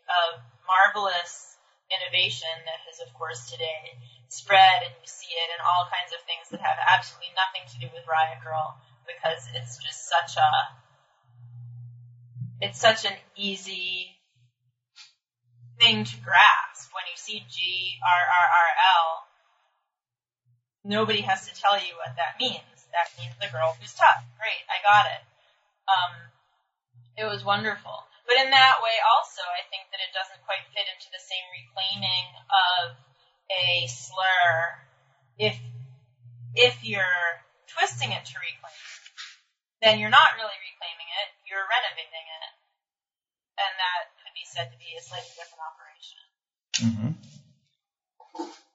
a 0.10 0.22
marvelous 0.66 1.58
innovation 1.90 2.54
that 2.66 2.80
has 2.86 3.02
of 3.02 3.14
course 3.14 3.50
today 3.50 3.98
spread 4.30 4.86
and 4.86 4.94
you 5.02 5.10
see 5.10 5.34
it 5.34 5.50
in 5.50 5.60
all 5.66 5.90
kinds 5.90 6.14
of 6.14 6.22
things 6.30 6.50
that 6.54 6.62
have 6.62 6.78
absolutely 6.78 7.34
nothing 7.34 7.66
to 7.66 7.78
do 7.82 7.90
with 7.94 8.06
Riot 8.06 8.38
Grrrl 8.46 8.78
because 9.10 9.50
it's 9.58 9.82
just 9.82 10.06
such 10.06 10.38
a 10.38 10.50
it's 12.62 12.80
such 12.80 13.06
an 13.06 13.18
easy 13.36 14.20
thing 15.80 16.04
to 16.04 16.16
grasp 16.22 16.92
when 16.94 17.06
you 17.10 17.18
see 17.18 17.42
G 17.50 17.98
R 18.04 18.22
R 18.22 18.48
R 18.54 18.70
L. 19.02 19.08
Nobody 20.84 21.22
has 21.22 21.48
to 21.48 21.54
tell 21.56 21.78
you 21.78 21.96
what 21.98 22.16
that 22.18 22.36
means. 22.40 22.79
That 22.92 23.10
means 23.18 23.36
the 23.38 23.52
girl 23.52 23.76
who's 23.78 23.94
tough. 23.94 24.26
Great, 24.38 24.64
I 24.68 24.78
got 24.82 25.06
it. 25.10 25.22
Um, 25.90 26.14
it 27.18 27.26
was 27.26 27.44
wonderful. 27.44 28.06
But 28.30 28.46
in 28.46 28.54
that 28.54 28.78
way, 28.86 28.94
also, 29.02 29.42
I 29.42 29.66
think 29.74 29.90
that 29.90 30.02
it 30.06 30.14
doesn't 30.14 30.46
quite 30.46 30.62
fit 30.70 30.86
into 30.86 31.10
the 31.10 31.18
same 31.18 31.46
reclaiming 31.50 32.30
of 32.46 32.94
a 33.50 33.90
slur. 33.90 34.86
If 35.38 35.58
if 36.54 36.86
you're 36.86 37.42
twisting 37.66 38.14
it 38.14 38.26
to 38.30 38.36
reclaim, 38.38 38.86
then 39.82 39.98
you're 39.98 40.14
not 40.14 40.38
really 40.38 40.58
reclaiming 40.62 41.10
it. 41.26 41.28
You're 41.50 41.66
renovating 41.66 42.26
it, 42.30 42.52
and 43.58 43.74
that 43.82 44.14
could 44.22 44.36
be 44.38 44.46
said 44.46 44.70
to 44.70 44.78
be 44.78 44.94
a 44.94 45.02
slightly 45.02 45.34
different 45.34 45.66
operation. 45.66 46.22
Mm-hmm. 46.86 47.12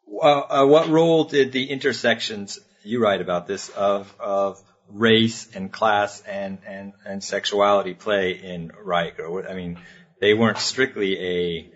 Well, 0.07 0.47
uh, 0.51 0.67
what 0.67 0.89
role 0.89 1.25
did 1.25 1.53
the 1.53 1.71
intersections 1.71 2.59
you 2.85 3.03
write 3.03 3.21
about 3.21 3.47
this 3.47 3.69
of 3.71 4.15
of 4.21 4.63
race 4.89 5.49
and 5.55 5.73
class 5.73 6.21
and 6.23 6.59
and 6.67 6.93
and 7.05 7.23
sexuality 7.23 7.95
play 7.95 8.33
in 8.33 8.69
Grrrl? 8.69 9.51
I 9.51 9.55
mean, 9.55 9.79
they 10.21 10.35
weren't 10.35 10.59
strictly 10.59 11.19
a, 11.19 11.71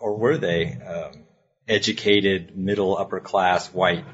or 0.00 0.16
were 0.16 0.38
they, 0.38 0.72
um, 0.72 1.24
educated 1.68 2.56
middle 2.56 2.96
upper 2.96 3.20
class 3.20 3.72
white 3.72 4.04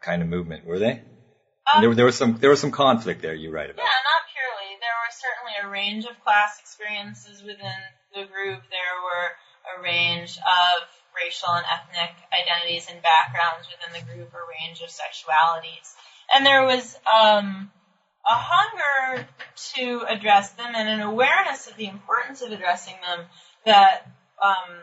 kind 0.00 0.22
of 0.22 0.28
movement? 0.28 0.64
Were 0.64 0.78
they? 0.78 1.02
Um, 1.72 1.82
there, 1.82 1.94
there 1.94 2.04
was 2.04 2.16
some 2.16 2.38
there 2.38 2.50
was 2.50 2.60
some 2.60 2.70
conflict 2.70 3.22
there. 3.22 3.34
You 3.34 3.50
write 3.50 3.70
about. 3.70 3.82
Yeah, 3.82 4.02
not 4.10 4.22
purely. 4.34 4.78
There 4.80 4.98
was 5.06 5.14
certainly 5.14 5.54
a 5.62 5.68
range 5.70 6.04
of 6.04 6.22
class 6.22 6.58
experiences 6.60 7.42
within 7.42 7.78
the 8.14 8.26
group. 8.26 8.62
There 8.70 8.96
were 9.02 9.28
a 9.78 9.82
range 9.82 10.38
of 10.38 10.88
racial 11.14 11.50
and 11.50 11.64
ethnic 11.66 12.14
identities 12.32 12.88
and 12.90 13.02
backgrounds 13.02 13.68
within 13.68 13.92
the 13.92 14.12
group, 14.12 14.32
or 14.34 14.40
range 14.48 14.80
of 14.80 14.88
sexualities. 14.88 15.94
And 16.34 16.46
there 16.46 16.64
was 16.64 16.96
um, 17.06 17.70
a 18.26 18.34
hunger 18.34 19.26
to 19.74 20.04
address 20.08 20.50
them 20.52 20.72
and 20.74 20.88
an 20.88 21.00
awareness 21.00 21.66
of 21.66 21.76
the 21.76 21.86
importance 21.86 22.42
of 22.42 22.52
addressing 22.52 22.94
them 23.06 23.26
that 23.66 24.06
um, 24.42 24.82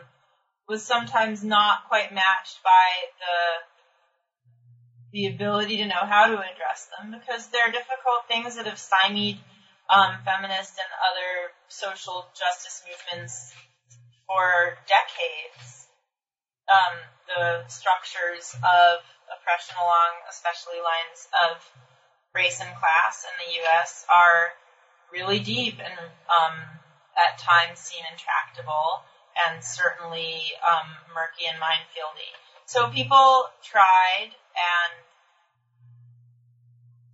was 0.68 0.84
sometimes 0.84 1.42
not 1.42 1.88
quite 1.88 2.12
matched 2.12 2.62
by 2.62 2.88
the 3.18 3.70
the 5.12 5.26
ability 5.26 5.78
to 5.78 5.86
know 5.86 6.06
how 6.06 6.26
to 6.26 6.34
address 6.34 6.88
them 6.96 7.10
because 7.10 7.48
they're 7.48 7.72
difficult 7.72 8.28
things 8.28 8.54
that 8.54 8.66
have 8.66 8.78
stymied 8.78 9.38
um, 9.90 10.14
feminist 10.24 10.78
and 10.78 10.90
other 11.02 11.50
social 11.66 12.26
justice 12.38 12.82
movements 12.86 13.52
for 14.26 14.78
decades. 14.86 15.79
Um, 16.70 16.94
the 17.26 17.68
structures 17.68 18.54
of 18.54 19.02
oppression 19.26 19.74
along, 19.78 20.22
especially 20.30 20.78
lines 20.78 21.26
of 21.50 21.58
race 22.34 22.60
and 22.60 22.70
class 22.78 23.26
in 23.26 23.34
the 23.42 23.50
U.S., 23.66 24.06
are 24.06 24.54
really 25.12 25.40
deep 25.40 25.78
and 25.82 25.98
um, 26.30 26.54
at 27.18 27.38
times 27.38 27.78
seem 27.78 28.02
intractable 28.10 29.02
and 29.34 29.62
certainly 29.62 30.42
um, 30.62 30.86
murky 31.14 31.46
and 31.50 31.58
minefieldy. 31.58 32.30
So 32.66 32.88
people 32.88 33.50
tried 33.62 34.30
and 34.54 34.92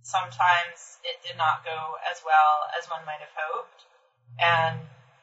sometimes 0.01 1.01
it 1.03 1.17
did 1.25 1.37
not 1.37 1.65
go 1.65 1.97
as 2.09 2.21
well 2.25 2.69
as 2.77 2.87
one 2.89 3.05
might 3.05 3.19
have 3.19 3.35
hoped. 3.35 3.81
And 4.39 4.79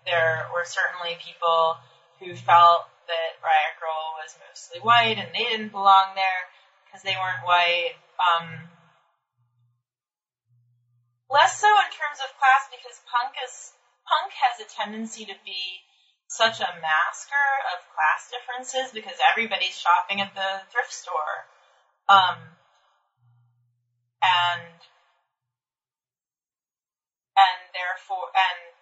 there 0.07 0.47
were 0.53 0.65
certainly 0.65 1.17
people 1.23 1.77
who 2.21 2.35
felt 2.35 2.87
that 3.07 3.41
Riot 3.41 3.75
Grrrl 3.79 4.19
was 4.21 4.33
mostly 4.41 4.81
white 4.81 5.19
and 5.19 5.31
they 5.35 5.45
didn't 5.45 5.73
belong 5.73 6.15
there 6.15 6.43
because 6.85 7.03
they 7.03 7.17
weren't 7.17 7.45
white. 7.45 7.97
Um, 8.19 8.69
less 11.31 11.61
so 11.61 11.69
in 11.69 11.91
terms 11.91 12.21
of 12.23 12.31
class 12.39 12.71
because 12.71 13.01
punk 13.09 13.35
is 13.43 13.75
punk 14.07 14.33
has 14.37 14.61
a 14.61 14.69
tendency 14.69 15.25
to 15.25 15.37
be 15.45 15.83
such 16.29 16.61
a 16.61 16.71
masker 16.81 17.49
of 17.73 17.85
class 17.95 18.31
differences 18.31 18.93
because 18.93 19.17
everybody's 19.23 19.77
shopping 19.77 20.21
at 20.21 20.35
the 20.35 20.63
thrift 20.73 20.93
store. 20.93 21.47
Um, 22.09 22.55
and 24.21 24.79
and 27.35 27.61
therefore 27.73 28.31
and 28.35 28.74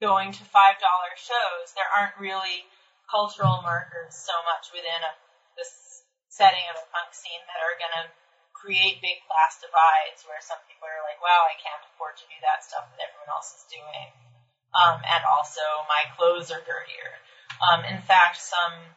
going 0.00 0.32
to 0.32 0.44
five 0.44 0.76
dollar 0.78 1.12
shows, 1.16 1.72
there 1.72 1.88
aren't 1.88 2.16
really 2.20 2.68
cultural 3.08 3.62
markers 3.62 4.12
so 4.12 4.34
much 4.44 4.72
within 4.74 5.00
a 5.02 5.12
this 5.56 6.04
setting 6.28 6.64
of 6.68 6.76
a 6.76 6.86
punk 6.92 7.16
scene 7.16 7.40
that 7.48 7.64
are 7.64 7.80
going 7.80 7.96
to 7.96 8.06
create 8.52 9.00
big 9.00 9.24
class 9.24 9.56
divides 9.60 10.24
where 10.28 10.40
some 10.40 10.60
people 10.68 10.84
are 10.84 11.04
like, 11.04 11.20
wow, 11.20 11.48
I 11.48 11.56
can't 11.56 11.80
afford 11.92 12.16
to 12.20 12.28
do 12.28 12.36
that 12.44 12.60
stuff 12.60 12.88
that 12.92 13.00
everyone 13.00 13.32
else 13.32 13.56
is 13.56 13.64
doing. 13.72 14.08
Um, 14.76 15.00
and 15.00 15.22
also 15.24 15.64
my 15.88 16.04
clothes 16.16 16.52
are 16.52 16.60
dirtier. 16.60 17.12
Um, 17.60 17.88
in 17.88 18.00
fact, 18.04 18.36
some 18.36 18.92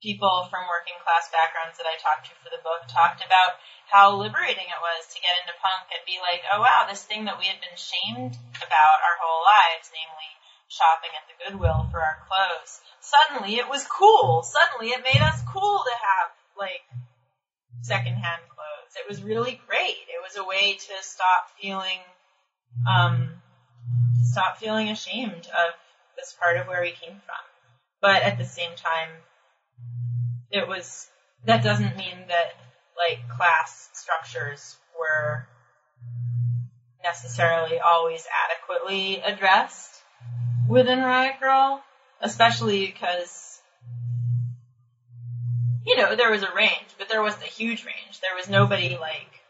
people 0.00 0.48
from 0.48 0.64
working 0.64 0.96
class 1.04 1.28
backgrounds 1.28 1.76
that 1.76 1.88
I 1.88 2.00
talked 2.00 2.28
to 2.28 2.34
for 2.40 2.48
the 2.48 2.64
book 2.64 2.88
talked 2.88 3.20
about 3.20 3.60
how 3.88 4.16
liberating 4.16 4.64
it 4.64 4.80
was 4.80 5.04
to 5.12 5.20
get 5.20 5.36
into 5.44 5.52
punk 5.60 5.92
and 5.92 6.00
be 6.08 6.16
like, 6.20 6.40
oh 6.48 6.64
wow, 6.64 6.88
this 6.88 7.04
thing 7.04 7.28
that 7.28 7.36
we 7.36 7.46
had 7.46 7.60
been 7.60 7.76
shamed 7.76 8.34
about 8.58 8.96
our 9.04 9.16
whole 9.20 9.44
lives, 9.44 9.92
namely 9.92 10.30
shopping 10.72 11.12
at 11.12 11.26
the 11.28 11.36
Goodwill 11.36 11.90
for 11.92 12.00
our 12.00 12.24
clothes, 12.24 12.80
suddenly 13.04 13.60
it 13.60 13.68
was 13.68 13.84
cool. 13.84 14.40
Suddenly 14.40 14.96
it 14.96 15.04
made 15.04 15.20
us 15.20 15.42
cool 15.52 15.84
to 15.84 15.94
have 16.00 16.28
like 16.56 16.84
secondhand 17.82 18.42
clothes. 18.48 18.96
It 18.96 19.08
was 19.08 19.22
really 19.22 19.60
great. 19.68 20.00
It 20.08 20.22
was 20.22 20.36
a 20.36 20.46
way 20.46 20.78
to 20.80 20.94
stop 21.02 21.52
feeling, 21.60 22.00
um, 22.88 23.42
stop 24.22 24.58
feeling 24.58 24.88
ashamed 24.88 25.46
of 25.46 25.76
this 26.16 26.32
part 26.38 26.56
of 26.56 26.66
where 26.66 26.82
we 26.82 26.92
came 26.92 27.20
from. 27.20 27.44
But 28.00 28.22
at 28.22 28.38
the 28.38 28.44
same 28.44 28.76
time, 28.76 29.10
it 30.50 30.66
was 30.66 31.08
that 31.44 31.62
doesn't 31.62 31.96
mean 31.96 32.26
that 32.28 32.54
like 32.96 33.28
class 33.36 33.88
structures 33.94 34.76
were 34.98 35.46
necessarily 37.02 37.78
always 37.78 38.26
adequately 38.50 39.20
addressed 39.24 39.90
within 40.68 41.00
Riot 41.00 41.36
Grrrl, 41.42 41.80
especially 42.20 42.86
because 42.86 43.60
you 45.86 45.96
know 45.96 46.14
there 46.14 46.30
was 46.30 46.42
a 46.42 46.54
range, 46.54 46.92
but 46.98 47.08
there 47.08 47.22
wasn't 47.22 47.44
a 47.44 47.52
huge 47.52 47.84
range. 47.84 48.20
There 48.20 48.36
was 48.36 48.48
nobody 48.48 48.98
like 49.00 49.40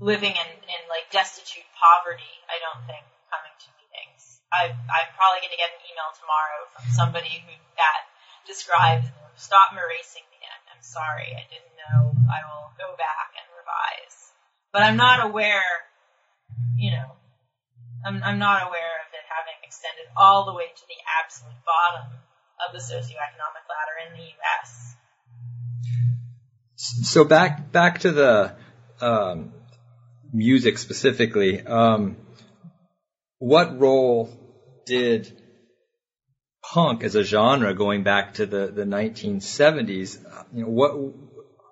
living 0.00 0.34
in, 0.34 0.50
in 0.58 0.80
like 0.90 1.10
destitute 1.12 1.68
poverty. 1.78 2.34
I 2.50 2.58
don't 2.58 2.86
think 2.86 3.06
coming 3.30 3.54
to 3.54 3.68
meetings. 3.78 4.40
I 4.50 4.74
I'm 4.74 5.10
probably 5.14 5.46
going 5.46 5.54
to 5.54 5.62
get 5.62 5.70
an 5.70 5.82
email 5.86 6.10
tomorrow 6.18 6.60
from 6.74 6.84
somebody 6.90 7.38
who 7.46 7.54
that 7.78 8.02
describes 8.46 9.06
stop 9.36 9.72
erasing 9.72 10.26
me. 10.30 10.32
I'm 10.82 10.82
sorry, 10.82 11.30
I 11.30 11.44
didn't 11.46 11.76
know. 11.78 12.10
I 12.26 12.42
will 12.48 12.72
go 12.74 12.96
back 12.96 13.32
and 13.38 13.46
revise. 13.54 14.32
But 14.72 14.82
I'm 14.82 14.96
not 14.96 15.24
aware, 15.24 15.86
you 16.76 16.90
know, 16.90 17.12
I'm, 18.04 18.22
I'm 18.24 18.38
not 18.38 18.66
aware 18.66 18.98
of 19.06 19.12
it 19.14 19.24
having 19.28 19.58
extended 19.62 20.06
all 20.16 20.46
the 20.46 20.54
way 20.54 20.66
to 20.74 20.84
the 20.88 20.98
absolute 21.22 21.60
bottom 21.64 22.18
of 22.66 22.72
the 22.72 22.80
socioeconomic 22.80 23.64
ladder 23.70 23.96
in 24.08 24.18
the 24.18 24.24
U.S. 24.24 24.96
So 26.76 27.24
back 27.24 27.70
back 27.70 28.00
to 28.00 28.10
the 28.10 28.56
um, 29.00 29.52
music 30.32 30.78
specifically. 30.78 31.60
Um, 31.60 32.16
what 33.38 33.78
role 33.78 34.30
did 34.86 35.41
punk 36.72 37.04
as 37.04 37.14
a 37.14 37.22
genre 37.22 37.74
going 37.74 38.02
back 38.02 38.32
to 38.34 38.46
the, 38.46 38.68
the 38.68 38.84
1970s. 38.84 40.18
You 40.54 40.62
know, 40.62 40.70
what, 40.70 41.14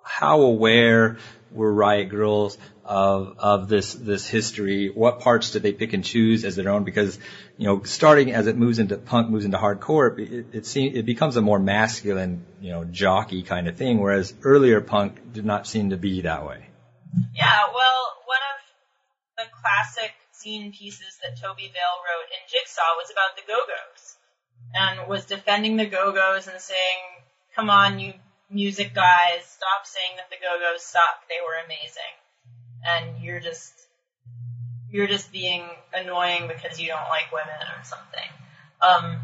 how 0.03 0.41
aware 0.41 1.17
were 1.51 1.73
Riot 1.73 2.11
Grrrls 2.11 2.57
of, 2.85 3.35
of 3.39 3.67
this, 3.67 3.95
this 3.95 4.27
history? 4.27 4.91
What 4.93 5.19
parts 5.21 5.51
did 5.51 5.63
they 5.63 5.73
pick 5.73 5.93
and 5.93 6.05
choose 6.05 6.45
as 6.45 6.55
their 6.55 6.69
own? 6.69 6.83
Because, 6.83 7.17
you 7.57 7.65
know, 7.65 7.81
starting 7.81 8.31
as 8.31 8.45
it 8.45 8.55
moves 8.55 8.77
into 8.77 8.95
punk, 8.95 9.31
moves 9.31 9.43
into 9.43 9.57
hardcore, 9.57 10.19
it, 10.19 10.45
it, 10.53 10.65
seems, 10.67 10.95
it 10.95 11.07
becomes 11.07 11.35
a 11.35 11.41
more 11.41 11.57
masculine, 11.57 12.45
you 12.61 12.71
know, 12.71 12.85
jockey 12.85 13.41
kind 13.41 13.67
of 13.67 13.77
thing, 13.77 13.99
whereas 13.99 14.35
earlier 14.43 14.81
punk 14.81 15.33
did 15.33 15.45
not 15.45 15.65
seem 15.65 15.89
to 15.89 15.97
be 15.97 16.21
that 16.21 16.45
way. 16.45 16.67
Yeah, 17.33 17.59
well, 17.73 18.03
one 18.25 18.43
of 18.53 19.45
the 19.45 19.45
classic 19.61 20.13
scene 20.31 20.71
pieces 20.71 21.17
that 21.23 21.41
Tobi 21.41 21.73
Vail 21.73 21.97
wrote 22.05 22.29
in 22.29 22.45
Jigsaw 22.47 22.97
was 22.97 23.09
about 23.09 23.35
the 23.35 23.41
Go-Go's 23.47 24.00
and 24.73 25.07
was 25.07 25.25
defending 25.25 25.77
the 25.77 25.85
Go-Go's 25.85 26.47
and 26.47 26.59
saying, 26.59 26.99
come 27.55 27.69
on, 27.69 27.99
you 27.99 28.13
music 28.49 28.93
guys, 28.93 29.45
stop 29.45 29.85
saying 29.85 30.17
that 30.17 30.29
the 30.29 30.35
Go-Go's 30.41 30.83
suck. 30.83 31.27
They 31.29 31.39
were 31.45 31.63
amazing. 31.63 32.15
And 32.83 33.23
you're 33.23 33.39
just, 33.39 33.73
you're 34.89 35.07
just 35.07 35.31
being 35.31 35.63
annoying 35.93 36.47
because 36.47 36.79
you 36.79 36.87
don't 36.87 37.09
like 37.09 37.31
women 37.31 37.61
or 37.77 37.83
something. 37.83 38.29
Um, 38.81 39.21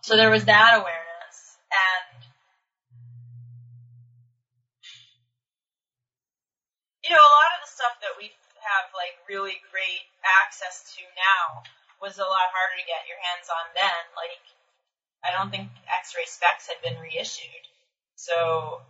so 0.00 0.16
there 0.16 0.30
was 0.30 0.44
that 0.46 0.74
awareness 0.74 1.58
and 1.70 2.18
you 7.08 7.16
know, 7.16 7.24
a 7.24 7.34
lot 7.40 7.50
of 7.56 7.60
the 7.64 7.72
stuff 7.72 7.94
that 8.04 8.14
we 8.20 8.28
have 8.60 8.92
like 8.92 9.16
really 9.24 9.56
great 9.72 10.04
access 10.44 10.92
to 10.92 11.00
now 11.16 11.64
was 12.04 12.20
a 12.20 12.26
lot 12.28 12.52
harder 12.52 12.76
to 12.76 12.84
get 12.84 13.08
your 13.08 13.16
hands 13.32 13.48
on 13.48 13.64
then. 13.72 14.02
Like 14.12 14.44
I 15.24 15.34
don't 15.34 15.50
think 15.50 15.68
X-Ray 15.86 16.26
Spex 16.26 16.70
had 16.70 16.80
been 16.82 17.00
reissued. 17.00 17.66
So 18.14 18.82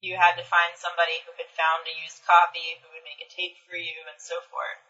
you 0.00 0.16
had 0.20 0.36
to 0.36 0.44
find 0.44 0.76
somebody 0.76 1.16
who 1.24 1.32
had 1.40 1.50
found 1.56 1.88
a 1.88 1.94
used 1.96 2.20
copy 2.28 2.78
who 2.78 2.92
would 2.92 3.06
make 3.08 3.24
a 3.24 3.30
tape 3.32 3.56
for 3.64 3.76
you 3.76 3.96
and 4.10 4.20
so 4.20 4.36
forth. 4.52 4.82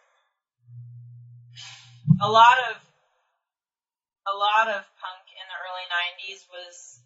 A 2.20 2.30
lot 2.30 2.58
of 2.70 2.76
a 4.24 4.34
lot 4.34 4.72
of 4.72 4.82
punk 4.98 5.24
in 5.36 5.44
the 5.44 5.58
early 5.60 5.86
90s 5.86 6.48
was 6.48 7.00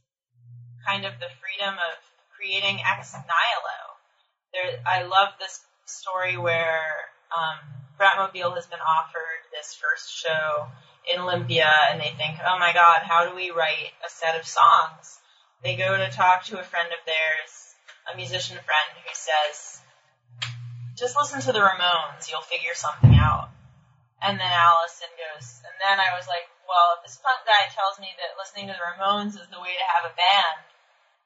kind 0.87 1.05
of 1.05 1.19
the 1.19 1.31
freedom 1.43 1.75
of 1.75 1.99
creating 2.39 2.79
ex 2.87 3.13
nihilo. 3.13 3.81
There, 4.55 4.79
I 4.87 5.03
love 5.03 5.35
this 5.39 5.61
story 5.87 6.39
where 6.39 7.11
um, 7.35 7.59
Bratmobile 7.99 8.55
has 8.55 8.67
been 8.67 8.81
offered 8.81 9.43
this 9.51 9.75
first 9.75 10.15
show 10.15 10.71
in 11.13 11.21
Olympia 11.21 11.71
and 11.91 12.01
they 12.01 12.13
think, 12.17 12.39
oh 12.45 12.59
my 12.59 12.73
god, 12.73 13.03
how 13.03 13.29
do 13.29 13.35
we 13.35 13.51
write 13.51 13.93
a 14.05 14.11
set 14.11 14.39
of 14.39 14.47
songs? 14.47 15.19
They 15.63 15.77
go 15.77 15.97
to 15.97 16.11
talk 16.11 16.45
to 16.47 16.61
a 16.61 16.65
friend 16.65 16.89
of 16.93 17.03
theirs, 17.05 17.51
a 18.13 18.17
musician 18.17 18.57
friend 18.63 18.89
who 18.95 19.11
says, 19.13 19.83
just 20.95 21.17
listen 21.17 21.41
to 21.43 21.53
the 21.53 21.63
Ramones, 21.63 22.31
you'll 22.31 22.47
figure 22.47 22.75
something 22.75 23.15
out. 23.15 23.51
And 24.19 24.39
then 24.39 24.51
Allison 24.51 25.11
goes, 25.15 25.63
and 25.63 25.77
then 25.79 26.03
I 26.03 26.15
was 26.19 26.27
like, 26.27 26.51
well, 26.67 26.99
if 26.99 27.07
this 27.07 27.23
punk 27.23 27.47
guy 27.47 27.71
tells 27.71 28.03
me 28.03 28.11
that 28.19 28.37
listening 28.37 28.67
to 28.67 28.75
the 28.75 28.83
Ramones 28.83 29.39
is 29.39 29.49
the 29.49 29.63
way 29.63 29.73
to 29.79 29.91
have 29.95 30.05
a 30.05 30.15
band, 30.15 30.59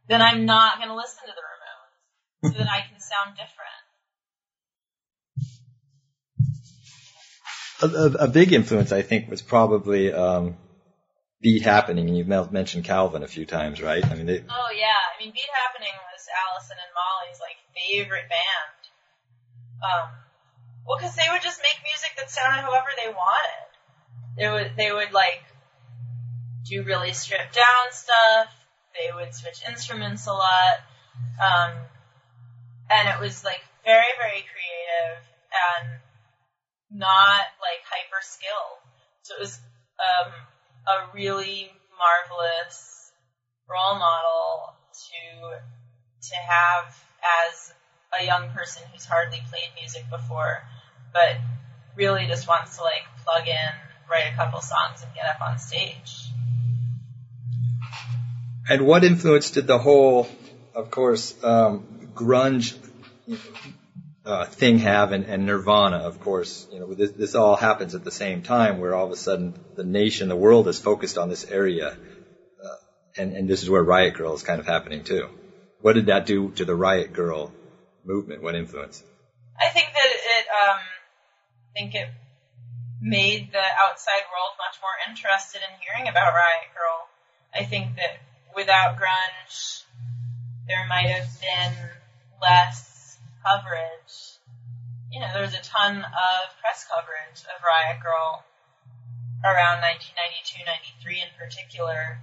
then 0.07 0.21
I'm 0.21 0.45
not 0.45 0.77
going 0.77 0.93
to 0.93 0.99
listen 0.99 1.25
to 1.25 1.35
the 1.35 1.43
Ramones 1.43 2.53
so 2.53 2.59
that 2.61 2.69
I 2.69 2.85
can 2.85 3.01
sound 3.01 3.35
different. 3.35 3.82
A, 7.83 8.27
a, 8.27 8.29
big 8.29 8.53
influence, 8.53 8.93
I 8.93 9.03
think, 9.03 9.29
was 9.29 9.43
probably 9.43 10.13
um, 10.13 10.57
Beat 11.41 11.63
Happening, 11.63 12.07
and 12.09 12.17
you've 12.17 12.29
mentioned 12.53 12.85
Calvin 12.85 13.25
a 13.25 13.29
few 13.29 13.45
times, 13.45 13.83
right? 13.83 14.05
I 14.05 14.15
mean, 14.15 14.27
they, 14.27 14.39
Oh 14.39 14.71
yeah, 14.71 15.03
I 15.11 15.19
mean, 15.19 15.33
Beat 15.33 15.51
Happening 15.67 15.91
was 16.15 16.27
Allison 16.47 16.77
and 16.79 16.93
Molly's 16.95 17.41
like 17.41 17.59
favorite 17.75 18.29
band. 18.31 18.83
Um, 19.83 20.09
well, 20.87 20.99
because 20.99 21.17
they 21.17 21.27
would 21.31 21.43
just 21.43 21.61
make 21.63 21.83
music 21.83 22.15
that 22.17 22.31
sounded 22.31 22.63
however 22.63 22.95
they 22.97 23.11
wanted. 23.11 23.67
They 24.37 24.49
would 24.49 24.77
they 24.77 24.93
would 24.93 25.13
like 25.13 25.43
do 26.65 26.85
really 26.85 27.13
stripped 27.13 27.55
down 27.55 27.91
stuff. 27.91 28.55
They 28.95 29.11
would 29.13 29.35
switch 29.35 29.63
instruments 29.69 30.27
a 30.27 30.33
lot, 30.33 30.79
um, 31.43 31.73
and 32.91 33.09
it 33.09 33.21
was 33.21 33.45
like 33.45 33.61
very 33.85 34.13
very 34.19 34.45
creative 34.47 35.27
and 35.51 36.01
not 36.95 37.45
like 37.61 37.83
hyper 37.89 38.21
skilled. 38.21 38.79
So 39.23 39.35
it 39.35 39.41
was 39.41 39.59
um, 39.99 40.33
a 40.87 41.15
really 41.15 41.71
marvelous 41.97 43.13
role 43.69 43.99
model 43.99 44.75
to 44.93 45.59
to 46.29 46.35
have 46.37 46.97
as 47.51 47.73
a 48.21 48.25
young 48.25 48.51
person 48.51 48.83
who's 48.93 49.05
hardly 49.05 49.41
played 49.51 49.71
music 49.79 50.05
before, 50.11 50.63
but 51.13 51.37
really 51.97 52.27
just 52.27 52.47
wants 52.47 52.77
to 52.77 52.83
like 52.83 53.05
plug 53.25 53.49
in, 53.49 53.73
write 54.11 54.33
a 54.33 54.37
couple 54.37 54.61
songs, 54.61 55.03
and 55.03 55.15
get 55.15 55.25
up 55.27 55.41
on 55.41 55.59
stage. 55.59 56.29
And 58.69 58.87
what 58.87 59.03
influence 59.03 59.51
did 59.51 59.67
the 59.67 59.79
whole, 59.79 60.29
of 60.75 60.91
course, 60.91 61.35
um, 61.43 62.11
grunge 62.15 62.77
uh, 64.25 64.45
thing 64.45 64.79
have, 64.79 65.13
and, 65.13 65.25
and, 65.25 65.47
Nirvana, 65.47 65.99
of 65.99 66.21
course? 66.21 66.67
You 66.71 66.81
know, 66.81 66.95
this, 66.95 67.11
this, 67.13 67.35
all 67.35 67.57
happens 67.57 67.95
at 67.95 68.05
the 68.05 68.11
same 68.11 68.43
time, 68.43 68.79
where 68.79 68.95
all 68.95 69.07
of 69.07 69.13
a 69.13 69.17
sudden 69.17 69.59
the 69.75 69.85
nation, 69.85 70.29
the 70.29 70.37
world, 70.37 70.69
is 70.69 70.79
focused 70.79 71.19
on 71.19 71.29
this 71.29 71.45
area, 71.45 71.89
uh, 71.89 72.77
and, 73.17 73.33
and 73.33 73.49
this 73.49 73.63
is 73.63 73.71
where 73.71 73.83
Riot 73.83 74.15
Grrrl 74.15 74.35
is 74.35 74.43
kind 74.43 74.61
of 74.61 74.67
happening 74.67 75.03
too. 75.03 75.29
What 75.81 75.95
did 75.95 76.07
that 76.07 76.27
do 76.27 76.51
to 76.53 76.65
the 76.65 76.75
Riot 76.75 77.13
Grrrl 77.13 77.51
movement? 78.05 78.43
What 78.43 78.55
influence? 78.55 79.03
I 79.61 79.69
think 79.69 79.89
that 79.93 80.07
it, 80.07 80.47
um, 80.47 80.79
I 80.79 81.79
think 81.79 81.95
it 81.95 82.09
made 83.01 83.51
the 83.51 83.65
outside 83.83 84.23
world 84.31 84.55
much 84.59 84.79
more 84.81 85.11
interested 85.11 85.61
in 85.63 85.81
hearing 85.81 86.09
about 86.09 86.33
Riot 86.33 86.71
Grrrl. 86.71 87.09
I 87.55 87.65
think 87.65 87.97
that 87.97 88.21
without 88.55 88.97
grunge, 88.97 89.83
there 90.69 90.87
might 90.87 91.11
have 91.11 91.29
been 91.41 91.75
less 92.41 92.92
coverage. 93.43 94.39
You 95.11 95.21
know, 95.21 95.29
there 95.35 95.43
was 95.43 95.55
a 95.55 95.61
ton 95.61 96.01
of 96.01 96.43
press 96.63 96.87
coverage 96.89 97.45
of 97.51 97.61
Riot 97.61 98.01
Grrrl 98.01 98.47
around 99.45 99.83
1992, 99.83 100.65
93 100.65 101.21
in 101.21 101.31
particular. 101.37 102.23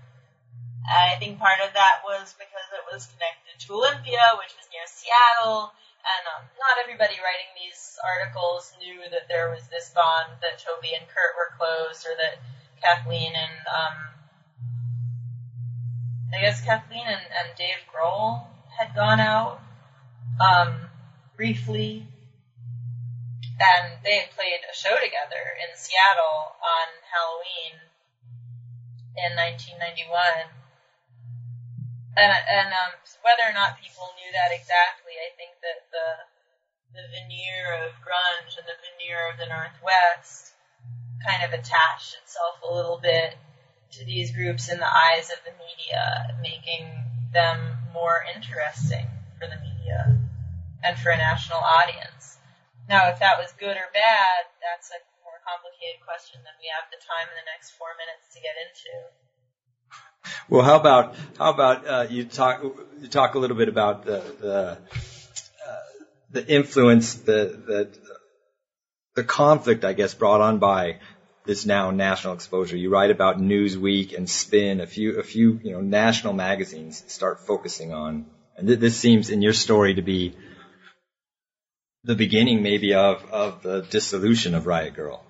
I 0.89 1.19
think 1.19 1.37
part 1.37 1.61
of 1.61 1.75
that 1.75 2.01
was 2.01 2.33
because 2.39 2.69
it 2.73 2.81
was 2.89 3.05
connected 3.13 3.61
to 3.67 3.77
Olympia, 3.77 4.39
which 4.41 4.55
was 4.57 4.65
near 4.73 4.87
Seattle, 4.89 5.69
and 6.01 6.23
um, 6.33 6.43
not 6.57 6.81
everybody 6.81 7.19
writing 7.21 7.51
these 7.53 7.99
articles 8.01 8.73
knew 8.79 9.03
that 9.11 9.27
there 9.27 9.51
was 9.51 9.67
this 9.67 9.91
bond 9.93 10.39
that 10.41 10.57
Tobi 10.57 10.97
and 10.97 11.05
Kurt 11.05 11.37
were 11.37 11.53
close, 11.59 12.07
or 12.07 12.15
that 12.17 12.41
Kathleen 12.81 13.35
and 13.35 13.55
um, 13.67 13.95
I 16.33 16.41
guess 16.41 16.61
Kathleen 16.63 17.05
and, 17.05 17.21
and 17.21 17.57
Dave 17.57 17.85
Grohl 17.93 18.47
had 18.73 18.95
gone 18.95 19.19
out 19.19 19.61
um, 20.39 20.88
briefly, 21.39 22.03
and 23.63 24.03
they 24.03 24.19
had 24.19 24.35
played 24.35 24.59
a 24.67 24.75
show 24.75 24.91
together 24.99 25.39
in 25.55 25.71
Seattle 25.71 26.59
on 26.59 26.87
Halloween 27.07 27.79
in 29.15 29.39
1991. 29.39 30.51
And, 32.19 32.35
and 32.35 32.75
um, 32.75 32.91
whether 33.23 33.47
or 33.47 33.55
not 33.55 33.79
people 33.79 34.11
knew 34.19 34.27
that 34.35 34.51
exactly, 34.51 35.15
I 35.15 35.31
think 35.39 35.55
that 35.63 35.87
the 35.95 36.27
the 36.91 37.07
veneer 37.07 37.87
of 37.87 37.95
grunge 38.03 38.59
and 38.59 38.67
the 38.67 38.75
veneer 38.75 39.31
of 39.31 39.39
the 39.39 39.47
Northwest 39.47 40.51
kind 41.23 41.45
of 41.45 41.53
attached 41.53 42.17
itself 42.19 42.59
a 42.67 42.73
little 42.73 42.99
bit 42.99 43.37
to 43.95 44.03
these 44.03 44.35
groups 44.35 44.67
in 44.67 44.79
the 44.79 44.89
eyes 44.89 45.29
of 45.29 45.39
the 45.45 45.55
media, 45.55 46.35
making 46.41 46.83
them 47.31 47.77
more 47.93 48.25
interesting 48.35 49.07
for 49.39 49.47
the 49.47 49.55
media 49.61 50.18
and 50.83 50.97
for 50.97 51.09
a 51.09 51.17
national 51.17 51.59
audience. 51.59 52.37
Now, 52.87 53.09
if 53.09 53.19
that 53.19 53.37
was 53.37 53.51
good 53.59 53.77
or 53.77 53.89
bad, 53.93 54.49
that's 54.61 54.89
a 54.89 54.99
more 55.23 55.39
complicated 55.45 56.01
question 56.03 56.41
than 56.43 56.53
we 56.59 56.71
have 56.73 56.89
the 56.89 56.97
time 56.97 57.29
in 57.29 57.35
the 57.37 57.47
next 57.51 57.71
four 57.77 57.89
minutes 57.97 58.33
to 58.33 58.39
get 58.41 58.55
into. 58.57 58.93
Well, 60.49 60.63
how 60.63 60.79
about 60.79 61.15
how 61.37 61.51
about 61.51 61.87
uh, 61.87 62.07
you 62.09 62.25
talk 62.25 62.63
you 62.63 63.07
talk 63.07 63.35
a 63.35 63.39
little 63.39 63.57
bit 63.57 63.69
about 63.69 64.05
the 64.05 64.23
the, 64.39 64.77
uh, 65.67 65.81
the 66.31 66.47
influence 66.47 67.13
that 67.29 67.65
that 67.67 67.97
the 69.15 69.23
conflict, 69.23 69.83
I 69.85 69.93
guess, 69.93 70.13
brought 70.13 70.41
on 70.41 70.59
by 70.59 70.99
this 71.45 71.65
now 71.65 71.91
national 71.91 72.33
exposure. 72.33 72.77
You 72.77 72.89
write 72.89 73.11
about 73.11 73.37
Newsweek 73.37 74.15
and 74.15 74.29
Spin, 74.29 74.81
a 74.81 74.87
few, 74.87 75.19
a 75.19 75.23
few, 75.23 75.59
you 75.63 75.71
know, 75.71 75.81
national 75.81 76.33
magazines 76.33 77.03
start 77.07 77.39
focusing 77.41 77.93
on, 77.93 78.25
and 78.55 78.67
th- 78.67 78.79
this 78.79 78.97
seems 78.97 79.29
in 79.29 79.41
your 79.41 79.53
story 79.53 79.95
to 79.95 80.01
be 80.01 80.35
the 82.03 82.15
beginning 82.15 82.63
maybe 82.63 82.93
of, 82.93 83.23
of 83.31 83.61
the 83.61 83.81
dissolution 83.81 84.55
of 84.55 84.65
Riot 84.65 84.95
Grrrl? 84.95 85.21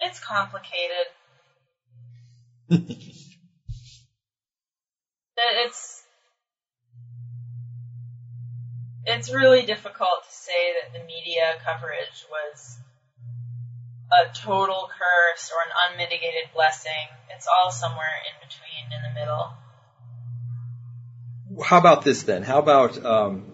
It's 0.00 0.18
complicated. 0.18 1.06
it's 5.36 6.04
it's 9.04 9.32
really 9.32 9.66
difficult 9.66 10.24
to 10.24 10.30
say 10.30 10.74
that 10.80 10.92
the 10.98 11.04
media 11.04 11.54
coverage 11.64 12.26
was 12.30 12.78
a 14.12 14.32
total 14.34 14.88
curse 14.88 15.50
or 15.50 15.58
an 15.66 15.72
unmitigated 15.92 16.52
blessing. 16.54 17.08
It's 17.34 17.46
all 17.46 17.70
somewhere 17.70 18.22
in 18.28 18.48
between, 18.48 18.92
in 18.92 19.02
the 19.02 19.20
middle. 19.20 19.52
How 21.64 21.78
about 21.78 22.04
this 22.04 22.22
then? 22.22 22.42
How 22.42 22.58
about 22.58 23.04
um, 23.04 23.44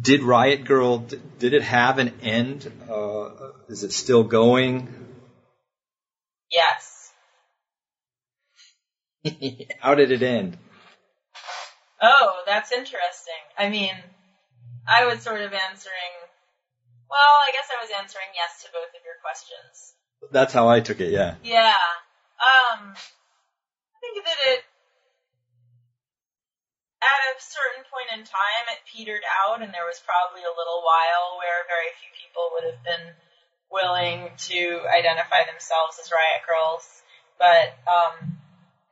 did 0.00 0.22
Riot 0.22 0.64
Grrrl 0.64 1.18
did 1.38 1.52
it 1.52 1.62
have 1.62 1.98
an 1.98 2.20
end? 2.22 2.70
Uh, 2.88 3.30
is 3.68 3.82
it 3.82 3.92
still 3.92 4.22
going? 4.22 4.88
Yes. 6.50 7.10
How 9.80 9.94
did 9.94 10.12
it 10.12 10.22
end? 10.22 10.56
Oh, 12.00 12.42
that's 12.46 12.70
interesting. 12.70 13.42
I 13.58 13.68
mean, 13.68 13.94
I 14.86 15.06
was 15.06 15.22
sort 15.22 15.40
of 15.40 15.52
answering. 15.52 16.14
Well, 17.10 17.18
I 17.18 17.50
guess 17.52 17.68
I 17.70 17.82
was 17.82 17.90
answering 18.00 18.28
yes 18.34 18.62
to 18.62 18.68
both 18.72 18.88
of 18.88 19.02
your 19.04 19.14
questions. 19.22 19.94
That's 20.30 20.52
how 20.52 20.68
I 20.68 20.80
took 20.80 21.00
it. 21.00 21.10
Yeah. 21.10 21.34
Yeah. 21.42 21.74
Um, 22.38 22.94
I 22.94 23.98
think 24.00 24.24
that 24.24 24.36
it 24.52 24.64
at 27.06 27.38
a 27.38 27.38
certain 27.38 27.86
point 27.86 28.10
in 28.10 28.26
time 28.26 28.64
it 28.74 28.82
petered 28.90 29.24
out, 29.24 29.62
and 29.62 29.70
there 29.70 29.86
was 29.86 30.02
probably 30.02 30.42
a 30.42 30.52
little 30.54 30.82
while 30.82 31.38
where 31.38 31.62
very 31.70 31.94
few 32.02 32.10
people 32.18 32.50
would 32.54 32.66
have 32.66 32.82
been 32.82 33.14
willing 33.70 34.30
to 34.50 34.60
identify 34.90 35.46
themselves 35.46 35.98
as 36.02 36.10
riot 36.10 36.42
grrrls. 36.42 36.86
But 37.38 37.78
um, 37.86 38.38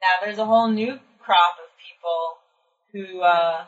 now 0.02 0.22
there's 0.22 0.38
a 0.38 0.46
whole 0.46 0.68
new 0.68 0.98
crop 1.20 1.56
of 1.58 1.70
people 1.80 2.20
who 2.92 3.20
uh, 3.20 3.64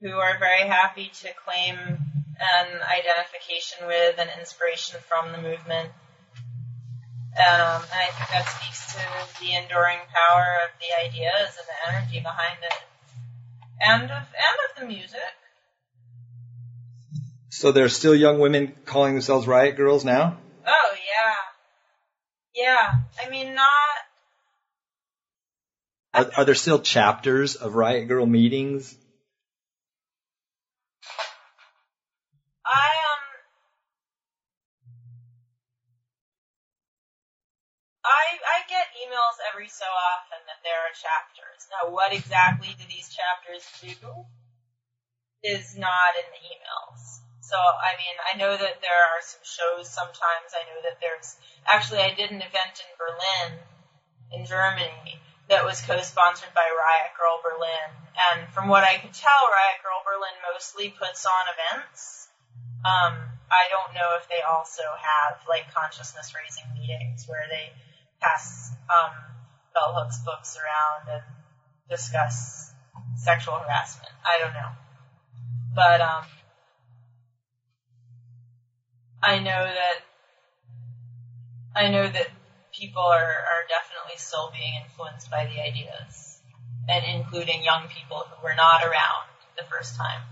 who 0.00 0.16
are 0.16 0.38
very 0.38 0.66
happy 0.66 1.10
to 1.22 1.28
claim 1.44 1.76
an 1.76 2.68
identification 2.80 3.86
with 3.86 4.16
and 4.18 4.30
inspiration 4.38 4.98
from 5.06 5.32
the 5.32 5.38
movement. 5.38 5.92
Um, 7.36 7.84
and 7.84 8.00
I 8.00 8.10
think 8.16 8.28
that 8.32 8.48
speaks 8.48 8.96
to 8.96 9.04
the 9.38 9.54
enduring 9.54 10.00
power 10.08 10.66
of 10.66 10.70
the 10.80 10.90
ideas 10.98 11.54
and 11.60 11.68
the 11.68 11.78
energy 11.86 12.18
behind 12.18 12.58
it, 12.64 12.80
and 13.80 14.04
of 14.04 14.10
and 14.10 14.58
of 14.68 14.76
the 14.78 14.86
music. 14.86 15.20
So 17.50 17.72
there's 17.72 17.94
still 17.94 18.14
young 18.14 18.38
women 18.38 18.76
calling 18.84 19.14
themselves 19.14 19.46
riot 19.46 19.76
grrrls 19.76 20.04
now. 20.04 20.36
Oh 20.66 20.94
yeah, 22.54 22.62
yeah. 22.64 22.90
I 23.24 23.28
mean, 23.28 23.54
not. 23.54 23.66
Are, 26.12 26.26
are 26.38 26.44
there 26.44 26.54
still 26.54 26.78
chapters 26.78 27.54
of 27.54 27.74
riot 27.74 28.08
grrrl 28.08 28.28
meetings? 28.28 28.96
I 38.60 38.68
get 38.68 38.92
emails 39.10 39.42
every 39.50 39.66
so 39.66 39.84
often 40.14 40.38
that 40.46 40.62
there 40.62 40.78
are 40.86 40.94
chapters. 40.94 41.66
Now, 41.66 41.90
what 41.90 42.14
exactly 42.14 42.70
do 42.78 42.86
these 42.86 43.10
chapters 43.10 43.66
do 43.82 43.98
is 45.42 45.74
not 45.74 46.14
in 46.14 46.30
the 46.30 46.42
emails. 46.46 47.02
So, 47.42 47.58
I 47.58 47.98
mean, 47.98 48.14
I 48.22 48.38
know 48.38 48.54
that 48.54 48.78
there 48.78 49.02
are 49.10 49.22
some 49.26 49.42
shows 49.42 49.90
sometimes. 49.90 50.54
I 50.54 50.62
know 50.70 50.78
that 50.86 51.02
there's, 51.02 51.34
actually, 51.66 52.06
I 52.06 52.14
did 52.14 52.30
an 52.30 52.38
event 52.38 52.78
in 52.78 52.90
Berlin, 52.94 53.58
in 54.30 54.46
Germany, 54.46 55.18
that 55.50 55.66
was 55.66 55.82
co-sponsored 55.82 56.54
by 56.54 56.70
Riot 56.70 57.10
Grrrl 57.18 57.42
Berlin. 57.42 57.90
And 58.14 58.46
from 58.54 58.70
what 58.70 58.86
I 58.86 59.02
could 59.02 59.10
tell, 59.10 59.42
Riot 59.50 59.82
Grrrl 59.82 60.06
Berlin 60.06 60.36
mostly 60.46 60.94
puts 60.94 61.26
on 61.26 61.44
events. 61.50 62.30
Um, 62.86 63.34
I 63.50 63.66
don't 63.66 63.98
know 63.98 64.14
if 64.14 64.30
they 64.30 64.46
also 64.46 64.86
have 64.94 65.42
like 65.50 65.74
consciousness 65.74 66.30
raising 66.38 66.70
meetings 66.78 67.26
where 67.26 67.50
they 67.50 67.74
pass 68.20 68.72
um, 68.88 69.14
bell 69.74 69.94
hooks 69.94 70.18
books 70.24 70.56
around 70.56 71.14
and 71.14 71.22
discuss 71.88 72.72
sexual 73.16 73.54
harassment. 73.54 74.12
I 74.24 74.38
don't 74.40 74.52
know, 74.52 74.70
but 75.74 76.00
um, 76.00 76.24
I 79.22 79.38
know 79.38 79.64
that 79.64 79.98
I 81.74 81.88
know 81.88 82.08
that 82.08 82.28
people 82.72 83.02
are, 83.02 83.18
are 83.22 83.64
definitely 83.68 84.16
still 84.16 84.50
being 84.52 84.82
influenced 84.84 85.30
by 85.30 85.46
the 85.46 85.60
ideas, 85.60 86.40
and 86.88 87.04
including 87.04 87.62
young 87.62 87.88
people 87.88 88.24
who 88.28 88.42
were 88.42 88.54
not 88.54 88.82
around 88.82 89.28
the 89.56 89.64
first 89.64 89.96
time. 89.96 90.22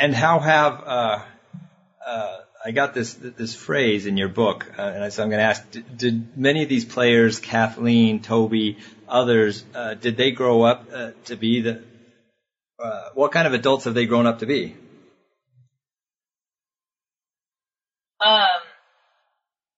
And 0.00 0.14
how 0.14 0.40
have 0.40 0.82
uh, 0.84 1.22
uh, 2.06 2.38
I 2.64 2.70
got 2.70 2.94
this 2.94 3.14
this 3.14 3.54
phrase 3.54 4.06
in 4.06 4.16
your 4.16 4.28
book, 4.28 4.66
uh, 4.78 4.82
and 4.82 5.12
so 5.12 5.22
I'm 5.22 5.30
going 5.30 5.40
to 5.40 5.44
ask: 5.44 5.70
did, 5.70 5.98
did, 5.98 6.36
many 6.36 6.62
of 6.62 6.68
these 6.68 6.84
players, 6.84 7.40
Kathleen, 7.40 8.20
Tobi, 8.20 8.78
others, 9.08 9.64
uh, 9.74 9.94
did 9.94 10.16
they 10.16 10.30
grow 10.30 10.62
up 10.62 10.88
uh, 10.92 11.10
to 11.26 11.36
be 11.36 11.60
the? 11.60 11.82
Uh, 12.82 13.10
what 13.14 13.32
kind 13.32 13.46
of 13.46 13.54
adults 13.54 13.84
have 13.84 13.94
they 13.94 14.06
grown 14.06 14.26
up 14.26 14.40
to 14.40 14.46
be? 14.46 14.74
Um, 18.20 18.46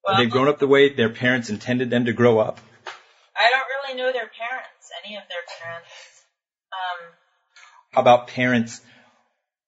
well, 0.04 0.14
have 0.14 0.24
they 0.24 0.26
grown 0.26 0.48
up 0.48 0.58
the 0.58 0.66
way 0.66 0.94
their 0.94 1.10
parents 1.10 1.50
intended 1.50 1.90
them 1.90 2.06
to 2.06 2.12
grow 2.12 2.38
up? 2.38 2.60
I 3.36 3.50
don't 3.50 3.66
really 3.66 3.98
know 3.98 4.12
their 4.12 4.30
parents, 4.30 4.90
any 5.04 5.16
of 5.16 5.22
their 5.28 5.44
parents. 5.60 5.88
Um, 6.72 7.12
How 7.92 8.00
about 8.00 8.28
parents? 8.28 8.80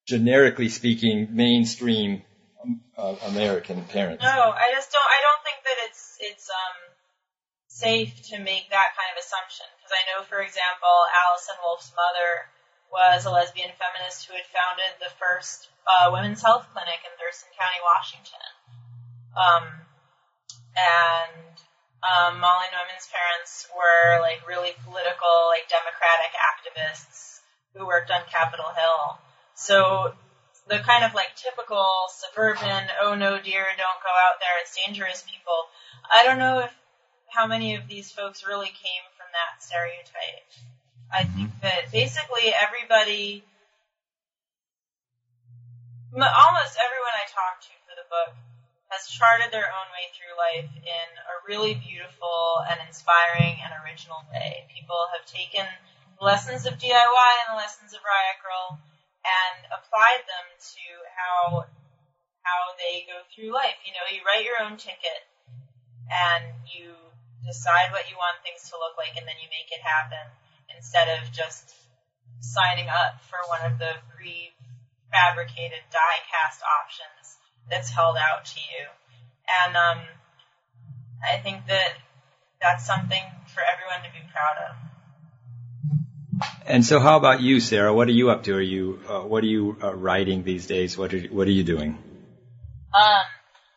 generically 0.06 0.68
speaking, 0.68 1.28
mainstream 1.32 2.22
American 2.96 3.84
parents. 3.84 4.22
No, 4.22 4.52
I 4.52 4.72
just 4.72 4.90
don't. 4.92 5.04
I 5.04 5.20
don't 5.20 5.42
think 5.44 5.58
that 5.64 5.78
it's 5.88 6.16
it's 6.20 6.48
um 6.50 6.78
safe 7.68 8.14
to 8.32 8.40
make 8.40 8.72
that 8.72 8.96
kind 8.96 9.10
of 9.12 9.20
assumption 9.20 9.68
because 9.76 9.92
I 9.92 10.02
know, 10.08 10.24
for 10.24 10.40
example, 10.40 10.94
Allison 11.12 11.60
Wolfe's 11.60 11.92
mother 11.92 12.48
was 12.88 13.26
a 13.26 13.30
lesbian 13.30 13.68
feminist 13.76 14.24
who 14.26 14.34
had 14.34 14.46
founded 14.48 14.96
the 14.96 15.12
first 15.20 15.68
uh, 15.84 16.08
women's 16.08 16.40
health 16.40 16.66
clinic 16.72 17.04
in 17.04 17.12
Thurston 17.20 17.52
County, 17.52 17.80
Washington. 17.82 18.48
Um, 19.36 19.64
and 20.72 21.54
um, 22.00 22.40
Molly 22.40 22.70
Neuman's 22.72 23.08
parents 23.10 23.68
were 23.74 24.22
like 24.22 24.46
really 24.48 24.72
political, 24.84 25.52
like 25.52 25.68
democratic 25.68 26.32
activists 26.32 27.44
who 27.74 27.86
worked 27.86 28.10
on 28.10 28.22
Capitol 28.30 28.72
Hill. 28.72 29.18
So 29.54 30.14
the 30.68 30.78
kind 30.78 31.04
of 31.04 31.14
like 31.14 31.34
typical 31.36 31.86
suburban, 32.10 32.90
oh 33.00 33.14
no 33.14 33.38
dear, 33.38 33.64
don't 33.78 34.02
go 34.02 34.12
out 34.26 34.42
there, 34.42 34.58
it's 34.60 34.76
dangerous 34.84 35.22
people. 35.22 35.70
I 36.10 36.24
don't 36.24 36.38
know 36.38 36.60
if 36.60 36.74
how 37.28 37.46
many 37.46 37.74
of 37.74 37.86
these 37.88 38.10
folks 38.10 38.46
really 38.46 38.70
came 38.72 39.04
from 39.16 39.26
that 39.30 39.62
stereotype. 39.62 40.46
I 41.12 41.22
mm-hmm. 41.22 41.36
think 41.36 41.50
that 41.62 41.92
basically 41.92 42.50
everybody, 42.50 43.44
almost 46.14 46.74
everyone 46.82 47.14
I 47.14 47.26
talked 47.30 47.70
to 47.70 47.74
for 47.86 47.94
the 47.94 48.08
book 48.10 48.34
has 48.90 49.10
charted 49.10 49.50
their 49.50 49.66
own 49.66 49.88
way 49.90 50.06
through 50.14 50.34
life 50.38 50.70
in 50.82 51.08
a 51.26 51.34
really 51.46 51.74
beautiful 51.74 52.62
and 52.70 52.78
inspiring 52.86 53.58
and 53.62 53.74
original 53.82 54.22
way. 54.30 54.66
People 54.70 55.10
have 55.14 55.26
taken 55.26 55.66
lessons 56.22 56.66
of 56.66 56.78
DIY 56.78 57.32
and 57.42 57.48
the 57.54 57.58
lessons 57.58 57.94
of 57.94 58.00
Riot 58.02 58.38
Grrrl 58.42 58.78
and 59.26 59.66
applied 59.74 60.22
them 60.30 60.46
to 60.54 60.86
how 61.10 61.66
how 62.46 62.62
they 62.78 63.02
go 63.10 63.26
through 63.34 63.50
life. 63.50 63.74
You 63.82 63.90
know, 63.90 64.06
you 64.06 64.22
write 64.22 64.46
your 64.46 64.62
own 64.62 64.78
ticket 64.78 65.26
and 66.06 66.62
you 66.62 66.94
decide 67.42 67.90
what 67.90 68.06
you 68.06 68.14
want 68.14 68.38
things 68.46 68.70
to 68.70 68.78
look 68.78 68.94
like 68.94 69.18
and 69.18 69.26
then 69.26 69.34
you 69.42 69.50
make 69.50 69.74
it 69.74 69.82
happen 69.82 70.22
instead 70.70 71.10
of 71.10 71.26
just 71.34 71.74
signing 72.38 72.86
up 72.86 73.18
for 73.26 73.38
one 73.50 73.66
of 73.66 73.78
the 73.82 73.98
prefabricated 74.14 75.82
die 75.90 76.20
cast 76.30 76.62
options 76.62 77.38
that's 77.70 77.90
held 77.90 78.14
out 78.14 78.46
to 78.46 78.60
you. 78.62 78.86
And 79.46 79.76
um, 79.76 80.06
I 81.22 81.38
think 81.38 81.66
that 81.66 81.98
that's 82.62 82.86
something 82.86 83.22
for 83.50 83.62
everyone 83.62 84.06
to 84.06 84.10
be 84.14 84.22
proud 84.30 84.56
of. 84.70 84.85
And 86.66 86.84
so, 86.84 86.98
how 86.98 87.16
about 87.16 87.40
you, 87.40 87.60
Sara? 87.60 87.94
What 87.94 88.08
are 88.08 88.18
you 88.18 88.30
up 88.30 88.42
to? 88.50 88.58
Are 88.58 88.60
you 88.60 88.98
uh, 89.06 89.22
what 89.22 89.44
are 89.44 89.50
you 89.50 89.78
uh, 89.78 89.94
writing 89.94 90.42
these 90.42 90.66
days? 90.66 90.98
What 90.98 91.14
are 91.14 91.22
what 91.30 91.46
are 91.46 91.54
you 91.54 91.62
doing? 91.62 91.94
Um, 92.90 93.26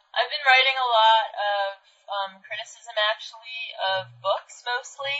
I've 0.09 0.31
been 0.33 0.45
writing 0.49 0.73
a 0.73 0.89
lot 0.89 1.25
of 1.37 1.69
um, 2.09 2.31
criticism, 2.41 2.97
actually, 3.13 3.61
of 3.93 4.09
books 4.25 4.65
mostly. 4.65 5.13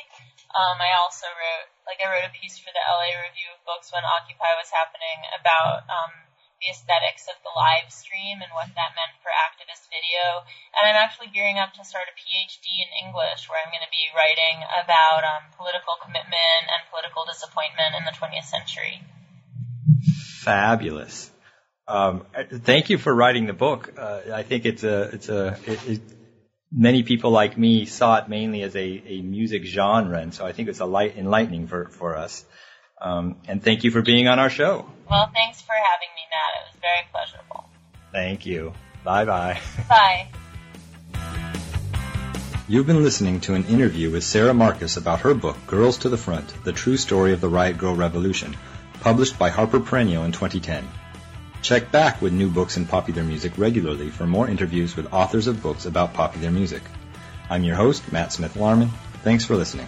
Um, 0.50 0.82
I 0.82 0.98
also 0.98 1.30
wrote, 1.30 1.70
like, 1.86 2.02
I 2.02 2.10
wrote 2.10 2.26
a 2.26 2.34
piece 2.34 2.58
for 2.58 2.74
the 2.74 2.82
LA 2.82 3.14
Review 3.22 3.54
of 3.54 3.62
Books 3.70 3.94
when 3.94 4.02
Occupy 4.02 4.58
was 4.58 4.74
happening 4.74 5.30
about 5.38 5.86
um, 5.86 6.29
the 6.60 6.72
aesthetics 6.72 7.32
of 7.32 7.40
the 7.44 7.54
live 7.56 7.88
stream 7.88 8.44
and 8.44 8.52
what 8.52 8.68
that 8.76 8.92
meant 8.96 9.16
for 9.24 9.32
activist 9.32 9.88
video. 9.88 10.44
And 10.76 10.92
I'm 10.92 11.00
actually 11.00 11.32
gearing 11.32 11.58
up 11.58 11.72
to 11.80 11.84
start 11.88 12.12
a 12.12 12.16
PhD 12.16 12.68
in 12.84 12.90
English 13.08 13.48
where 13.48 13.60
I'm 13.64 13.72
going 13.72 13.84
to 13.84 13.94
be 13.96 14.12
writing 14.12 14.60
about 14.84 15.24
um, 15.24 15.44
political 15.56 15.96
commitment 16.04 16.64
and 16.68 16.84
political 16.92 17.24
disappointment 17.24 17.96
in 17.96 18.04
the 18.04 18.16
20th 18.16 18.48
century. 18.48 19.00
Fabulous. 20.44 21.32
Um, 21.88 22.26
thank 22.68 22.90
you 22.92 22.98
for 22.98 23.14
writing 23.14 23.48
the 23.48 23.54
book. 23.54 23.96
Uh, 23.98 24.22
I 24.32 24.44
think 24.44 24.66
it's 24.66 24.84
a 24.84 25.10
it's 25.10 25.28
a 25.28 25.58
it, 25.66 25.90
it, 25.90 26.02
many 26.72 27.02
people 27.02 27.32
like 27.32 27.58
me 27.58 27.86
saw 27.86 28.18
it 28.18 28.30
mainly 28.30 28.62
as 28.62 28.76
a, 28.76 29.04
a 29.08 29.22
music 29.22 29.66
genre, 29.66 30.20
and 30.20 30.32
so 30.34 30.46
I 30.46 30.52
think 30.52 30.70
it's 30.70 30.80
a 30.80 30.86
light 30.86 31.18
enlightening 31.18 31.66
for 31.66 31.90
for 31.90 32.16
us. 32.16 32.46
Um, 33.02 33.38
and 33.48 33.64
thank 33.64 33.84
you 33.84 33.92
for 33.92 34.02
being 34.02 34.28
on 34.28 34.40
our 34.40 34.50
show. 34.50 34.86
Well, 35.10 35.32
thanks 35.34 35.62
for 35.62 35.74
having 35.74 36.12
me, 36.16 36.19
Matt. 36.30 36.52
It 36.56 36.72
was 36.72 36.82
very 36.82 37.08
pleasurable. 37.12 37.70
Thank 38.12 38.46
you. 38.46 38.74
Bye 39.04 39.26
bye. 39.26 39.60
Bye. 39.90 40.28
You've 42.68 42.86
been 42.86 43.04
listening 43.04 43.40
to 43.42 43.56
an 43.56 43.66
interview 43.66 44.12
with 44.12 44.24
Sara 44.24 44.54
Marcus 44.54 44.98
about 44.98 45.22
her 45.22 45.34
book, 45.34 45.58
Girls 45.66 45.98
to 46.00 46.10
the 46.10 46.18
Front 46.18 46.54
The 46.64 46.72
True 46.72 46.98
Story 46.98 47.34
of 47.34 47.42
the 47.42 47.50
Riot 47.50 47.78
Grrrl 47.78 47.98
Revolution, 47.98 48.56
published 49.02 49.40
by 49.40 49.50
Harper 49.50 49.80
Perennial 49.80 50.24
in 50.24 50.32
2010. 50.32 50.88
Check 51.64 51.92
back 51.92 52.22
with 52.22 52.32
new 52.32 52.50
books 52.50 52.78
in 52.78 52.86
popular 52.86 53.24
music 53.24 53.58
regularly 53.58 54.10
for 54.10 54.28
more 54.28 54.48
interviews 54.48 54.96
with 54.96 55.12
authors 55.12 55.48
of 55.48 55.64
books 55.64 55.86
about 55.86 56.14
popular 56.14 56.52
music. 56.52 56.84
I'm 57.50 57.64
your 57.64 57.76
host, 57.76 58.12
Matt 58.12 58.32
Smith 58.32 58.54
Larman. 58.54 58.92
Thanks 59.24 59.46
for 59.46 59.56
listening. 59.56 59.88